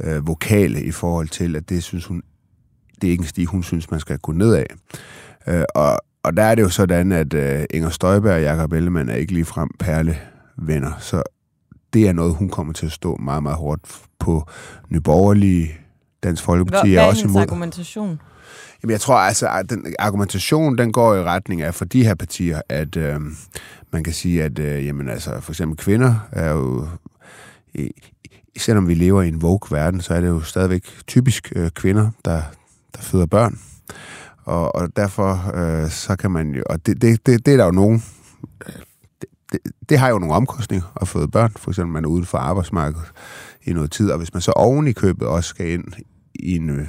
øh, 0.00 0.26
vokale 0.26 0.82
i 0.82 0.90
forhold 0.90 1.28
til, 1.28 1.56
at 1.56 1.68
det 1.68 1.82
synes 1.82 2.04
hun, 2.04 2.22
det 3.00 3.08
er 3.08 3.10
ikke 3.10 3.22
en 3.22 3.28
sti, 3.28 3.44
hun 3.44 3.62
synes, 3.62 3.90
man 3.90 4.00
skal 4.00 4.18
gå 4.18 4.32
ned 4.32 4.54
af. 4.54 4.66
Øh, 5.46 5.64
og, 5.74 5.98
og 6.22 6.36
der 6.36 6.42
er 6.42 6.54
det 6.54 6.62
jo 6.62 6.68
sådan, 6.68 7.12
at 7.12 7.34
øh, 7.34 7.64
Inger 7.70 7.90
Støjberg 7.90 8.34
og 8.34 8.42
Jacob 8.42 8.72
Ellemann 8.72 9.08
er 9.08 9.14
ikke 9.14 9.32
lige 9.32 9.44
frem 9.44 9.68
perlevenner. 9.78 10.92
Så 11.00 11.22
det 11.92 12.08
er 12.08 12.12
noget, 12.12 12.34
hun 12.34 12.48
kommer 12.48 12.72
til 12.72 12.86
at 12.86 12.92
stå 12.92 13.16
meget, 13.16 13.42
meget 13.42 13.58
hårdt 13.58 13.80
på 14.18 14.48
Nyborgerlige, 14.88 15.72
Dansk 16.22 16.42
Folkeparti 16.42 16.92
Hvad 16.92 17.02
er 17.02 17.06
også 17.06 17.26
imod. 17.26 17.42
argumentation? 17.42 18.20
Jamen, 18.82 18.92
jeg 18.92 19.00
tror 19.00 19.14
altså, 19.16 19.48
at 19.48 19.70
den 19.70 19.94
argumentation, 19.98 20.78
den 20.78 20.92
går 20.92 21.14
i 21.14 21.22
retning 21.22 21.62
af 21.62 21.74
for 21.74 21.84
de 21.84 22.04
her 22.04 22.14
partier, 22.14 22.62
at 22.68 22.96
øh, 22.96 23.20
man 23.92 24.04
kan 24.04 24.12
sige, 24.12 24.44
at 24.44 24.58
øh, 24.58 24.86
jamen, 24.86 25.08
altså, 25.08 25.40
for 25.40 25.52
eksempel 25.52 25.76
kvinder 25.76 26.28
er 26.32 26.50
jo... 26.50 26.88
I, 27.74 27.90
selvom 28.58 28.88
vi 28.88 28.94
lever 28.94 29.22
i 29.22 29.28
en 29.28 29.42
vogue-verden, 29.42 30.00
så 30.00 30.14
er 30.14 30.20
det 30.20 30.28
jo 30.28 30.40
stadigvæk 30.40 30.84
typisk 31.06 31.52
øh, 31.56 31.70
kvinder, 31.70 32.10
der, 32.24 32.42
der 32.96 33.02
føder 33.02 33.26
børn. 33.26 33.58
Og, 34.44 34.74
og 34.74 34.96
derfor 34.96 35.52
øh, 35.54 35.90
så 35.90 36.16
kan 36.16 36.30
man 36.30 36.54
jo... 36.54 36.62
Og 36.66 36.86
det, 36.86 37.02
det, 37.02 37.26
det, 37.26 37.46
det 37.46 37.52
er 37.52 37.56
der 37.56 37.64
jo 37.64 37.70
nogen... 37.70 38.02
Øh, 38.66 38.74
det, 39.20 39.28
det, 39.52 39.72
det 39.88 39.98
har 39.98 40.08
jo 40.08 40.18
nogle 40.18 40.34
omkostninger 40.34 40.92
at 41.00 41.08
føde 41.08 41.28
børn. 41.28 41.52
For 41.56 41.70
eksempel, 41.70 41.92
man 41.92 42.04
er 42.04 42.08
uden 42.08 42.24
for 42.24 42.38
arbejdsmarkedet 42.38 43.12
i 43.62 43.72
noget 43.72 43.90
tid. 43.90 44.10
Og 44.10 44.18
hvis 44.18 44.32
man 44.34 44.42
så 44.42 44.52
oven 44.52 44.88
i 44.88 44.92
købet 44.92 45.28
også 45.28 45.48
skal 45.48 45.70
ind 45.70 45.84
i 46.34 46.56
en 46.56 46.70
øh, 46.70 46.86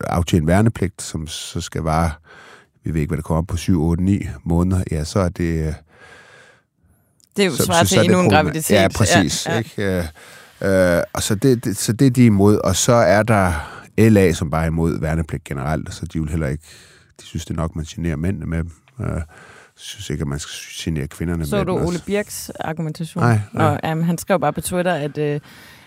aftjene 0.00 0.46
værnepligt, 0.46 1.02
som 1.02 1.26
så 1.26 1.60
skal 1.60 1.82
vare, 1.82 2.10
vi 2.84 2.94
ved 2.94 3.00
ikke, 3.00 3.10
hvad 3.10 3.16
det 3.16 3.24
kommer 3.24 3.42
på, 3.42 3.56
7, 3.56 3.82
8, 3.82 4.02
9 4.02 4.20
måneder, 4.44 4.82
ja, 4.90 5.04
så 5.04 5.18
er 5.18 5.28
det... 5.28 5.74
Det 7.36 7.42
er 7.42 7.46
jo 7.46 7.56
svært 7.56 7.86
til 7.86 8.04
endnu 8.04 8.20
en 8.20 8.30
graviditet. 8.30 8.74
Ja, 8.74 8.88
præcis. 8.94 9.46
Ja, 9.46 9.52
ja. 9.52 9.58
Ikke? 9.58 10.08
Øh, 10.60 11.02
og 11.12 11.22
så 11.22 11.34
det, 11.34 11.64
det, 11.64 11.76
så 11.76 11.92
det 11.92 12.06
er 12.06 12.10
de 12.10 12.26
imod, 12.26 12.58
og 12.58 12.76
så 12.76 12.92
er 12.92 13.22
der 13.22 13.52
LA, 13.98 14.32
som 14.32 14.50
bare 14.50 14.62
er 14.62 14.66
imod 14.66 15.00
værnepligt 15.00 15.44
generelt, 15.44 15.94
så 15.94 16.06
de 16.06 16.20
vil 16.20 16.30
heller 16.30 16.46
ikke, 16.46 16.64
de 17.20 17.26
synes 17.26 17.44
det 17.44 17.56
nok, 17.56 17.76
man 17.76 17.84
generer 17.84 18.16
mændene 18.16 18.46
med 18.46 18.58
dem. 18.58 18.70
Øh, 19.00 19.20
synes 19.76 20.10
ikke, 20.10 20.22
at 20.22 20.28
man 20.28 20.38
skal 20.38 20.54
genere 20.84 21.06
kvinderne 21.06 21.46
så 21.46 21.56
med 21.56 21.64
du 21.64 21.78
Ole 21.78 21.98
Birks 22.06 22.50
argumentation? 22.60 23.24
Nej. 23.24 23.40
nej. 23.52 23.80
Nå, 23.84 23.92
um, 23.92 24.02
han 24.02 24.18
skrev 24.18 24.40
bare 24.40 24.52
på 24.52 24.60
Twitter, 24.60 24.94
at 24.94 25.18
øh, 25.18 25.40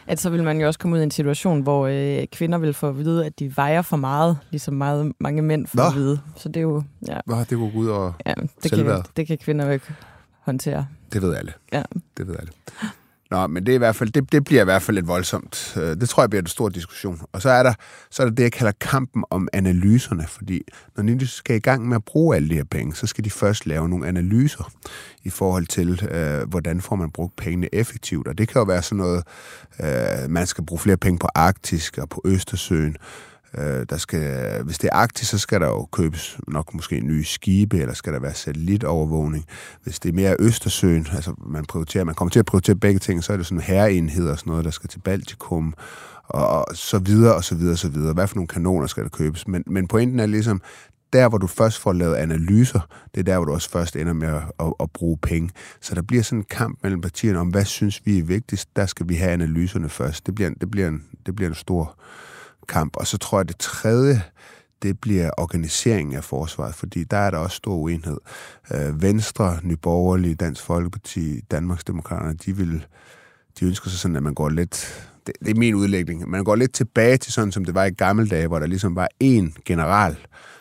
at 0.10 0.20
så 0.20 0.30
vil 0.30 0.44
man 0.44 0.62
jo 0.62 0.68
også 0.68 0.80
komme 0.80 0.96
ud 0.96 1.02
i 1.02 1.04
en 1.04 1.12
situation, 1.12 1.62
hvor 1.62 1.88
øh, 1.88 2.28
kvinder 2.32 2.58
vil 2.58 2.74
få 2.74 2.88
at 2.88 2.98
vide, 2.98 3.26
at 3.26 3.40
de 3.40 3.58
vejer 3.58 3.82
for 3.82 3.98
meget, 3.98 4.38
ligesom 4.52 4.74
meget, 4.74 5.12
mange 5.20 5.42
mænd 5.42 5.68
får 5.68 5.78
Nå. 5.78 5.84
at 5.84 5.96
vide. 5.96 6.20
Så 6.36 6.50
det 6.50 6.58
er 6.58 6.62
jo... 6.62 6.84
Ja. 7.08 7.18
Nå, 7.28 7.40
det 7.40 7.58
går 7.58 7.72
ud 7.76 7.88
over 7.88 8.12
ja, 8.26 8.34
det 8.64 8.72
kan, 8.72 9.04
det 9.18 9.28
kan 9.28 9.38
kvinder 9.38 9.66
jo 9.66 9.72
ikke 9.72 9.86
håndtere. 10.42 10.88
Det 11.14 11.22
ved 11.22 11.36
alle. 11.36 11.54
Ja. 11.74 11.84
Det 12.18 12.28
ved 12.28 12.36
alle. 12.40 12.52
Nå, 13.32 13.48
men 13.48 13.66
det, 13.66 13.72
er 13.72 13.76
i 13.76 13.78
hvert 13.78 13.96
fald, 13.96 14.10
det, 14.10 14.32
det 14.32 14.44
bliver 14.44 14.62
i 14.62 14.66
hvert 14.66 14.82
fald 14.82 14.96
lidt 14.96 15.08
voldsomt. 15.08 15.78
Øh, 15.78 15.96
det 15.96 16.10
tror 16.10 16.24
jeg 16.24 16.30
bliver 16.30 16.42
en 16.42 16.48
stor 16.48 16.70
diskussion. 16.70 17.22
Og 17.32 17.42
så 17.42 17.50
er 17.50 17.64
der 17.64 17.74
så 18.10 18.24
er 18.24 18.28
der 18.28 18.36
det, 18.36 18.44
jeg 18.44 18.52
kalder 18.52 18.72
kampen 18.82 19.24
om 19.30 19.48
analyserne, 19.54 20.28
fordi 20.28 20.62
når 20.98 21.04
de 21.04 21.28
skal 21.28 21.56
i 21.56 21.60
gang 21.60 21.88
med 21.88 21.96
at 21.96 22.06
bruge 22.06 22.36
alle 22.36 22.50
de 22.50 22.56
her 22.56 22.64
penge, 22.64 22.96
så 22.96 23.08
skal 23.08 23.24
de 23.24 23.30
først 23.30 23.66
lave 23.66 23.90
nogle 23.90 24.08
analyser 24.08 24.72
i 25.24 25.30
forhold 25.30 25.66
til, 25.66 26.08
øh, 26.12 26.50
hvordan 26.50 26.82
får 26.82 26.96
man 26.96 27.12
brugt 27.12 27.36
pengene 27.36 27.76
effektivt. 27.76 28.28
Og 28.28 28.38
det 28.38 28.48
kan 28.48 28.60
jo 28.60 28.64
være 28.64 28.82
sådan 28.82 28.98
noget, 28.98 29.24
øh, 29.80 30.30
man 30.30 30.48
skal 30.48 30.66
bruge 30.66 30.80
flere 30.80 30.98
penge 30.98 31.20
på 31.20 31.28
Arktisk 31.36 31.98
og 31.98 32.10
på 32.10 32.22
Østersøen, 32.26 32.96
Øh, 33.58 33.86
der 33.90 33.98
skal, 33.98 34.64
hvis 34.64 34.78
det 34.78 34.90
er 34.92 34.96
Arktis, 34.96 35.28
så 35.28 35.38
skal 35.38 35.62
der 35.62 35.68
jo 35.68 35.88
købes 35.92 36.40
nok 36.48 36.74
måske 36.74 37.00
nye 37.00 37.24
skibe, 37.24 37.80
eller 37.80 37.94
skal 37.94 38.14
der 38.14 38.20
være 38.20 38.34
satellitovervågning. 38.34 39.46
Hvis 39.84 40.00
det 40.00 40.10
er 40.10 40.14
mere 40.14 40.36
Østersøen, 40.40 41.08
altså 41.14 41.34
man, 41.48 41.66
prioriterer, 41.66 42.04
man 42.04 42.16
kommer 42.16 42.30
til 42.30 42.40
at 42.40 42.46
prioritere 42.46 42.76
begge 42.76 43.00
ting, 43.00 43.24
så 43.24 43.34
er 43.34 43.38
det 43.38 43.46
sådan 43.46 43.62
herreenheder 43.62 44.32
og 44.32 44.40
sådan 44.40 44.52
noget, 44.52 44.66
der 44.66 44.72
skal 44.72 44.90
til 44.90 45.00
Baltikum, 45.00 45.74
og 46.30 46.66
så 46.74 47.00
videre, 47.00 47.36
og 47.36 47.44
så 47.44 47.56
videre, 47.56 47.74
og 47.74 47.78
så 47.78 47.90
videre. 47.90 48.14
Hvad 48.14 48.28
for 48.28 48.36
nogle 48.36 48.48
kanoner 48.48 48.88
skal 48.88 49.04
der 49.04 49.10
købes? 49.10 49.48
Men, 49.48 49.64
men 49.68 49.88
pointen 49.88 50.20
er 50.20 50.26
ligesom, 50.26 50.62
der 51.14 51.30
hvor 51.30 51.38
du 51.38 51.48
først 51.48 51.80
får 51.80 51.94
lavet 51.94 52.16
analyser, 52.16 52.80
det 53.16 53.20
er 53.20 53.24
der, 53.24 53.36
hvor 53.38 53.46
du 53.46 53.54
også 53.54 53.70
først 53.70 53.96
ender 53.96 54.14
med 54.14 54.28
at, 54.28 54.42
at, 54.60 54.74
at 54.80 54.92
bruge 54.92 55.18
penge. 55.18 55.50
Så 55.82 55.96
der 55.96 56.02
bliver 56.02 56.24
sådan 56.24 56.40
en 56.40 56.46
kamp 56.50 56.80
mellem 56.84 57.02
partierne 57.02 57.40
om, 57.40 57.48
hvad 57.48 57.66
synes 57.66 58.02
vi 58.06 58.20
er 58.20 58.24
vigtigst? 58.24 58.76
Der 58.76 58.86
skal 58.86 59.10
vi 59.10 59.16
have 59.16 59.32
analyserne 59.32 59.90
først. 59.90 60.26
Det 60.26 60.36
bliver, 60.36 60.50
det 60.62 60.72
bliver, 60.72 60.88
en, 60.88 61.04
det 61.26 61.36
bliver 61.36 61.50
en 61.50 61.56
stor 61.56 62.00
kamp. 62.70 62.98
Og 62.98 63.08
så 63.08 63.18
tror 63.18 63.40
jeg, 63.40 63.48
det 63.48 63.58
tredje, 63.58 64.24
det 64.82 65.00
bliver 65.00 65.32
organiseringen 65.38 66.16
af 66.16 66.24
forsvaret, 66.24 66.76
fordi 66.76 67.04
der 67.04 67.18
er 67.18 67.32
der 67.32 67.38
også 67.38 67.58
stor 67.58 67.76
uenighed. 67.76 68.18
Øh, 68.74 69.02
Venstre, 69.02 69.60
Nyborgerlige, 69.64 70.36
Dansk 70.36 70.64
Folkeparti, 70.64 71.42
Danmarksdemokraterne, 71.52 72.38
de 72.46 72.58
vil 72.58 72.86
de 73.60 73.66
ønsker 73.66 73.90
sig 73.90 74.00
sådan, 74.00 74.16
at 74.16 74.24
man 74.24 74.34
går 74.34 74.50
lidt, 74.50 75.06
det, 75.28 75.36
det 75.40 75.50
er 75.50 75.60
min 75.60 75.76
udlægning, 75.76 76.30
man 76.30 76.44
går 76.44 76.56
lidt 76.56 76.74
tilbage 76.74 77.18
til 77.18 77.34
sådan, 77.34 77.52
som 77.52 77.66
det 77.66 77.76
var 77.76 77.86
i 77.86 77.90
gamle 77.90 78.28
dage, 78.28 78.48
hvor 78.48 78.60
der 78.60 78.68
ligesom 78.68 78.96
var 78.96 79.10
én 79.24 79.62
general, 79.66 80.18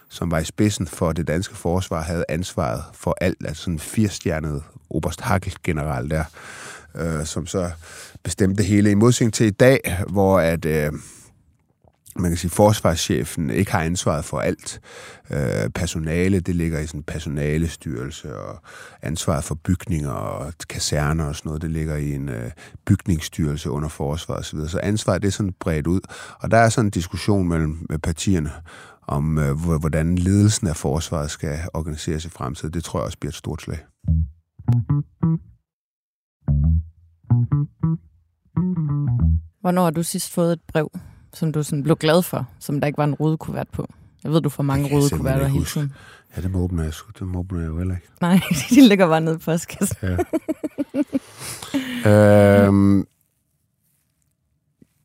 som 0.09 0.31
var 0.31 0.39
i 0.39 0.45
spidsen 0.45 0.87
for 0.87 1.13
det 1.13 1.29
danske 1.29 1.57
forsvar, 1.57 2.03
havde 2.03 2.25
ansvaret 2.29 2.83
for 2.95 3.17
alt, 3.21 3.37
altså 3.45 3.63
sådan 3.63 3.75
en 3.75 3.81
firestjernet 3.81 4.63
Oberst 4.91 5.21
Hackel-general 5.21 6.11
der, 6.11 6.25
øh, 6.95 7.27
som 7.27 7.47
så 7.47 7.71
bestemte 8.23 8.57
det 8.57 8.67
hele, 8.67 8.91
i 8.91 8.95
modsætning 8.95 9.35
til 9.35 9.47
i 9.47 9.51
dag, 9.51 10.05
hvor 10.09 10.41
at... 10.41 10.65
Øh, 10.65 10.93
man 12.19 12.31
kan 12.31 12.39
sige, 12.39 12.51
forsvarschefen 12.51 13.51
ikke 13.51 13.73
har 13.73 13.81
ansvaret 13.81 14.25
for 14.25 14.39
alt. 14.39 14.81
Øh, 15.31 15.71
personale, 15.75 16.41
det 16.41 16.57
ligger 16.57 16.79
i 16.79 16.87
sådan 16.87 17.01
en 17.01 17.05
personalestyrelse, 17.05 18.37
og 18.37 18.63
ansvaret 19.03 19.45
for 19.45 19.55
bygninger 19.55 20.11
og 20.11 20.53
kaserner 20.69 21.25
og 21.25 21.37
sådan 21.37 21.49
noget, 21.49 21.63
det 21.63 21.71
ligger 21.71 21.97
i 21.97 22.15
en 22.15 22.29
øh, 22.29 22.51
bygningsstyrelse 22.87 23.71
under 23.71 23.89
forsvaret 23.89 24.41
osv. 24.41 24.59
Så 24.69 24.81
ansvaret 24.83 25.23
det 25.23 25.29
er 25.29 25.33
sådan 25.33 25.55
bredt 25.61 25.87
ud. 25.87 26.01
Og 26.41 26.51
der 26.51 26.57
er 26.57 26.69
sådan 26.69 26.87
en 26.87 26.91
diskussion 26.91 27.49
mellem 27.49 27.87
med 27.91 27.99
partierne 27.99 28.53
om, 29.09 29.39
øh, 29.39 29.57
hvordan 29.81 30.19
ledelsen 30.19 30.67
af 30.67 30.77
forsvaret 30.77 31.31
skal 31.31 31.59
organiseres 31.75 32.25
i 32.25 32.29
fremtiden. 32.29 32.75
Det 32.75 32.85
tror 32.85 32.99
jeg 32.99 33.05
også 33.05 33.19
bliver 33.19 33.31
et 33.31 33.35
stort 33.35 33.63
slag. 33.63 33.79
Hvornår 39.61 39.85
har 39.85 39.91
du 39.91 40.03
sidst 40.03 40.33
fået 40.33 40.53
et 40.53 40.61
brev, 40.69 40.91
som 41.39 41.53
du 41.53 41.63
sådan 41.63 41.83
blev 41.83 41.97
glad 41.97 42.23
for, 42.23 42.47
som 42.59 42.81
der 42.81 42.87
ikke 42.87 42.99
var 42.99 43.05
en 43.05 43.15
rudekuvert 43.15 43.69
på? 43.73 43.87
Jeg 44.25 44.33
ved, 44.33 44.41
du 44.41 44.49
får 44.49 44.63
mange 44.63 44.97
rudekuverter 44.97 45.47
hele 45.47 45.65
tiden. 45.65 45.93
Ja, 46.37 46.41
det 46.43 46.51
må 46.51 46.59
åbne 46.59 46.83
jeg, 46.83 46.93
det 47.19 47.27
må 47.27 47.39
åbne 47.39 47.59
jeg 47.61 47.67
jo 47.67 47.79
heller 47.79 47.95
ikke. 47.95 48.09
Nej, 48.21 48.41
de 48.71 48.89
ligger 48.89 49.07
bare 49.07 49.21
nede 49.21 49.35
i 49.35 49.39
postkassen. 49.39 49.97
Ja. 50.03 50.17
øhm, 52.67 52.99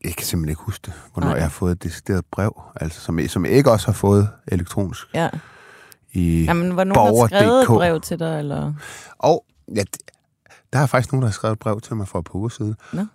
jeg 0.03 0.15
kan 0.15 0.25
simpelthen 0.25 0.49
ikke 0.49 0.61
huske 0.61 0.85
det, 0.85 0.93
hvornår 1.13 1.27
Nej. 1.27 1.35
jeg 1.35 1.43
har 1.43 1.49
fået 1.49 1.71
et 1.71 1.83
decideret 1.83 2.25
brev, 2.31 2.61
altså, 2.75 3.01
som, 3.01 3.19
som 3.27 3.45
jeg 3.45 3.53
ikke 3.53 3.71
også 3.71 3.87
har 3.87 3.93
fået 3.93 4.29
elektronisk. 4.47 5.07
Ja. 5.13 5.29
I 6.13 6.43
Jamen, 6.43 6.75
var 6.75 6.83
nogen, 6.83 7.15
der 7.15 7.27
skrevet 7.27 7.61
et 7.61 7.67
brev 7.67 8.01
til 8.01 8.19
dig? 8.19 8.39
Eller? 8.39 8.73
Og 9.17 9.45
ja, 9.75 9.83
der 10.73 10.79
er 10.79 10.85
faktisk 10.85 11.11
nogen, 11.11 11.21
der 11.21 11.27
har 11.27 11.33
skrevet 11.33 11.53
et 11.53 11.59
brev 11.59 11.81
til 11.81 11.95
mig 11.95 12.07
for 12.07 12.19
et 12.19 12.25
par 12.25 12.35
uger 12.35 12.49
siden. 12.49 12.75
Nå 12.93 13.05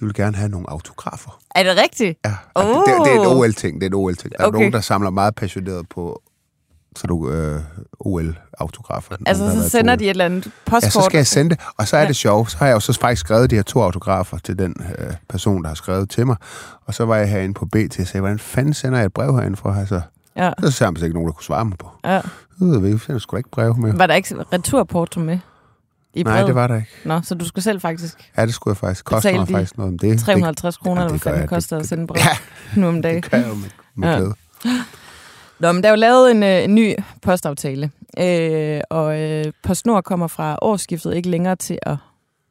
de 0.00 0.04
vil 0.04 0.14
gerne 0.14 0.36
have 0.36 0.48
nogle 0.48 0.70
autografer. 0.70 1.40
Er 1.54 1.62
det 1.62 1.82
rigtigt? 1.82 2.18
Ja, 2.24 2.34
oh. 2.54 2.64
det, 2.64 2.74
det, 2.86 3.06
det 3.06 3.12
er 3.16 3.20
et 3.20 3.26
OL-ting. 3.26 3.80
Det 3.80 3.82
er 3.82 3.90
et 3.90 3.94
OL-ting. 3.94 4.32
Der 4.32 4.44
er 4.44 4.46
okay. 4.46 4.58
nogen, 4.58 4.72
der 4.72 4.80
samler 4.80 5.10
meget 5.10 5.34
passioneret 5.34 5.88
på 5.88 6.22
så 6.96 7.06
du 7.06 7.30
øh, 7.30 7.60
OL-autografer. 8.00 9.16
Altså, 9.26 9.62
så 9.62 9.68
sender 9.68 9.96
de 9.96 10.04
et 10.04 10.10
eller 10.10 10.24
andet 10.24 10.50
postkort? 10.66 10.84
Ja, 10.84 10.90
så 10.90 11.00
skal 11.02 11.18
jeg 11.18 11.26
sende 11.26 11.50
det. 11.50 11.60
Og 11.76 11.88
så 11.88 11.96
er 11.96 12.00
ja. 12.00 12.08
det 12.08 12.16
sjovt. 12.16 12.50
Så 12.50 12.58
har 12.58 12.66
jeg 12.66 12.74
jo 12.74 12.80
så 12.80 12.98
faktisk 13.00 13.20
skrevet 13.20 13.50
de 13.50 13.56
her 13.56 13.62
to 13.62 13.82
autografer 13.82 14.38
til 14.38 14.58
den 14.58 14.74
øh, 14.98 15.14
person, 15.28 15.62
der 15.62 15.68
har 15.68 15.74
skrevet 15.74 16.10
til 16.10 16.26
mig. 16.26 16.36
Og 16.86 16.94
så 16.94 17.04
var 17.04 17.16
jeg 17.16 17.28
herinde 17.28 17.54
på 17.54 17.66
BT 17.66 18.00
og 18.00 18.06
sagde, 18.06 18.20
hvordan 18.20 18.38
fanden 18.38 18.74
sender 18.74 18.98
jeg 18.98 19.06
et 19.06 19.12
brev 19.12 19.34
herinde 19.34 19.56
fra? 19.56 19.80
Altså, 19.80 20.00
ja. 20.36 20.52
Så 20.60 20.70
sagde 20.70 20.92
han, 20.96 21.04
ikke 21.04 21.14
nogen, 21.14 21.26
der 21.26 21.32
kunne 21.32 21.44
svare 21.44 21.64
mig 21.64 21.78
på. 21.78 21.90
Ja. 22.04 22.20
Så 22.58 22.64
ved 22.64 22.80
vi, 22.80 22.98
sender 22.98 23.18
sgu 23.18 23.36
ikke 23.36 23.50
brev 23.50 23.76
med. 23.76 23.92
Var 23.92 24.06
der 24.06 24.14
ikke 24.14 24.34
returporto 24.52 25.20
med? 25.20 25.38
I 26.18 26.24
brevet? 26.24 26.38
Nej, 26.38 26.46
det 26.46 26.54
var 26.54 26.66
der 26.66 26.76
ikke. 26.76 26.88
Nå, 27.04 27.20
så 27.22 27.34
du 27.34 27.44
skulle 27.44 27.62
selv 27.64 27.80
faktisk... 27.80 28.32
Ja, 28.36 28.46
det 28.46 28.54
skulle 28.54 28.72
jeg 28.72 28.76
faktisk. 28.76 29.04
Koster 29.04 29.36
mig 29.36 29.48
faktisk 29.48 29.78
noget 29.78 29.92
om 29.92 29.98
det. 29.98 30.20
350 30.20 30.76
kroner, 30.76 31.02
eller 31.02 31.10
hvad 31.10 31.18
fanden 31.18 31.40
det 31.40 31.48
koster 31.48 31.78
at 31.78 31.86
sende 31.86 32.06
brev 32.06 32.18
ja, 32.18 32.80
nu 32.80 32.88
om 32.88 33.02
dagen. 33.02 33.22
det 33.22 33.30
kan 33.30 33.40
jeg 33.40 33.48
jo 33.48 33.54
med, 33.54 33.68
med 33.94 34.08
ja. 34.08 34.16
glæde. 34.16 34.34
Nå, 35.60 35.72
men 35.72 35.82
der 35.82 35.88
er 35.88 35.92
jo 35.92 35.96
lavet 35.96 36.30
en, 36.30 36.42
øh, 36.42 36.64
en 36.64 36.74
ny 36.74 36.94
postaftale, 37.22 37.90
øh, 38.18 38.80
og 38.90 39.20
øh, 39.20 39.44
PostNord 39.62 40.04
kommer 40.04 40.26
fra 40.26 40.58
årsskiftet 40.62 41.14
ikke 41.14 41.28
længere 41.28 41.56
til 41.56 41.78
at 41.82 41.96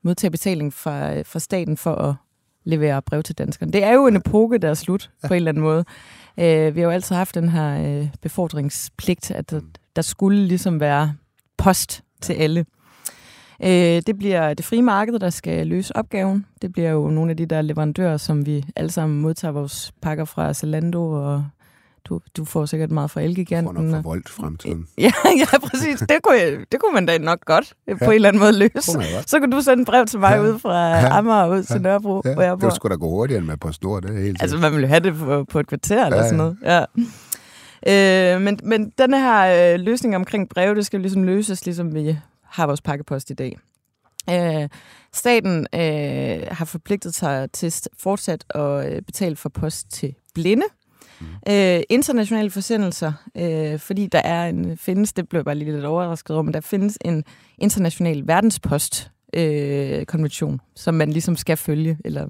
modtage 0.03 0.31
betaling 0.31 0.73
fra, 0.73 1.13
øh, 1.13 1.25
fra 1.25 1.39
staten 1.39 1.77
for 1.77 1.95
at 1.95 2.15
levere 2.65 3.01
brev 3.01 3.23
til 3.23 3.37
danskerne. 3.37 3.71
Det 3.71 3.83
er 3.83 3.93
jo 3.93 4.07
en 4.07 4.15
epoke, 4.15 4.57
der 4.57 4.69
er 4.69 4.73
slut 4.73 5.09
ja. 5.23 5.27
på 5.27 5.33
en 5.33 5.35
eller 5.35 5.49
anden 5.49 5.63
måde. 5.63 5.85
Øh, 6.39 6.75
vi 6.75 6.79
har 6.79 6.87
jo 6.87 6.91
altid 6.91 7.15
haft 7.15 7.35
den 7.35 7.49
her 7.49 7.99
øh, 7.99 8.07
befordringspligt, 8.21 9.31
at 9.31 9.51
der, 9.51 9.61
der 9.95 10.01
skulle 10.01 10.47
ligesom 10.47 10.79
være 10.79 11.13
post 11.57 12.03
til 12.21 12.33
alle. 12.33 12.65
Øh, 13.63 14.01
det 14.07 14.17
bliver 14.17 14.53
det 14.53 14.65
frie 14.65 14.81
marked, 14.81 15.19
der 15.19 15.29
skal 15.29 15.67
løse 15.67 15.95
opgaven. 15.95 16.45
Det 16.61 16.73
bliver 16.73 16.91
jo 16.91 17.07
nogle 17.07 17.31
af 17.31 17.37
de 17.37 17.45
der 17.45 17.61
leverandører, 17.61 18.17
som 18.17 18.45
vi 18.45 18.65
alle 18.75 18.91
sammen 18.91 19.21
modtager 19.21 19.51
vores 19.51 19.91
pakker 20.01 20.25
fra 20.25 20.53
Zalando 20.53 21.11
og 21.11 21.45
du, 22.09 22.19
du 22.37 22.45
får 22.45 22.65
sikkert 22.65 22.91
meget 22.91 23.11
fra 23.11 23.21
Elgiganten. 23.21 23.75
Du 23.75 23.81
får 23.81 23.87
nok 23.87 24.03
for 24.03 24.09
voldt 24.09 24.29
fremtiden. 24.29 24.87
Ja, 24.97 25.11
ja, 25.37 25.59
præcis. 25.59 25.99
Det 25.99 26.17
kunne, 26.23 26.35
jeg, 26.35 26.57
det 26.71 26.79
kunne 26.79 26.93
man 26.93 27.05
da 27.05 27.17
nok 27.17 27.45
godt 27.45 27.73
ja. 27.87 27.95
på 27.95 28.05
en 28.05 28.15
eller 28.15 28.29
anden 28.29 28.39
måde 28.39 28.59
løse. 28.59 28.91
Så 29.27 29.39
kan 29.39 29.49
du 29.49 29.61
sende 29.61 29.85
brev 29.85 30.05
til 30.05 30.19
mig 30.19 30.31
ja. 30.31 30.41
ud 30.41 30.59
fra 30.59 30.87
ja. 30.89 31.17
Amager 31.17 31.47
ud 31.47 31.63
til 31.63 31.81
Nørrebro, 31.81 32.21
ja. 32.25 32.33
hvor 32.33 32.43
jeg 32.43 32.59
bor. 32.59 32.67
Det 32.67 32.75
skulle 32.75 32.95
da 32.95 32.99
gå 32.99 33.09
hurtigere 33.09 33.39
end 33.39 33.47
med 33.47 33.57
PostNord, 33.57 34.01
det 34.01 34.15
er 34.17 34.21
helt 34.21 34.41
Altså, 34.41 34.57
man 34.57 34.71
ville 34.71 34.87
have 34.87 34.99
det 34.99 35.15
på, 35.15 35.43
på 35.43 35.59
et 35.59 35.67
kvarter 35.67 35.99
ja. 35.99 36.05
eller 36.05 36.23
sådan 36.23 36.37
noget. 36.37 36.57
Ja. 36.63 38.35
Øh, 38.35 38.41
men, 38.41 38.59
men 38.63 38.91
den 38.97 39.13
her 39.13 39.73
øh, 39.73 39.79
løsning 39.79 40.15
omkring 40.15 40.49
brev, 40.49 40.75
det 40.75 40.85
skal 40.85 40.99
ligesom 40.99 41.23
løses, 41.23 41.65
ligesom 41.65 41.95
vi 41.95 42.17
har 42.57 42.67
vores 42.67 42.81
pakkepost 42.81 43.29
i 43.29 43.33
dag. 43.33 43.57
Øh, 44.29 44.69
staten 45.13 45.67
øh, 45.73 46.47
har 46.51 46.65
forpligtet 46.65 47.15
sig 47.15 47.51
til 47.51 47.73
fortsat 47.99 48.45
at 48.49 48.93
øh, 48.93 49.01
betale 49.01 49.35
for 49.35 49.49
post 49.49 49.91
til 49.91 50.15
blinde. 50.33 50.65
Mm. 51.19 51.25
Øh, 51.49 51.81
internationale 51.89 52.49
forsendelser, 52.49 53.13
øh, 53.37 53.79
fordi 53.79 54.07
der 54.07 54.19
er 54.19 54.49
en, 54.49 54.77
findes, 54.77 55.13
det 55.13 55.29
blev 55.29 55.43
bare 55.43 55.55
lige 55.55 55.71
lidt 55.71 55.85
overrasket 55.85 56.35
over, 56.35 56.43
men 56.43 56.53
der 56.53 56.61
findes 56.61 56.97
en 57.01 57.23
international 57.57 58.27
verdenspost 58.27 59.11
øh, 59.33 60.05
konvention, 60.05 60.61
som 60.75 60.93
man 60.93 61.11
ligesom 61.11 61.35
skal 61.35 61.57
følge, 61.57 61.97
eller 62.05 62.27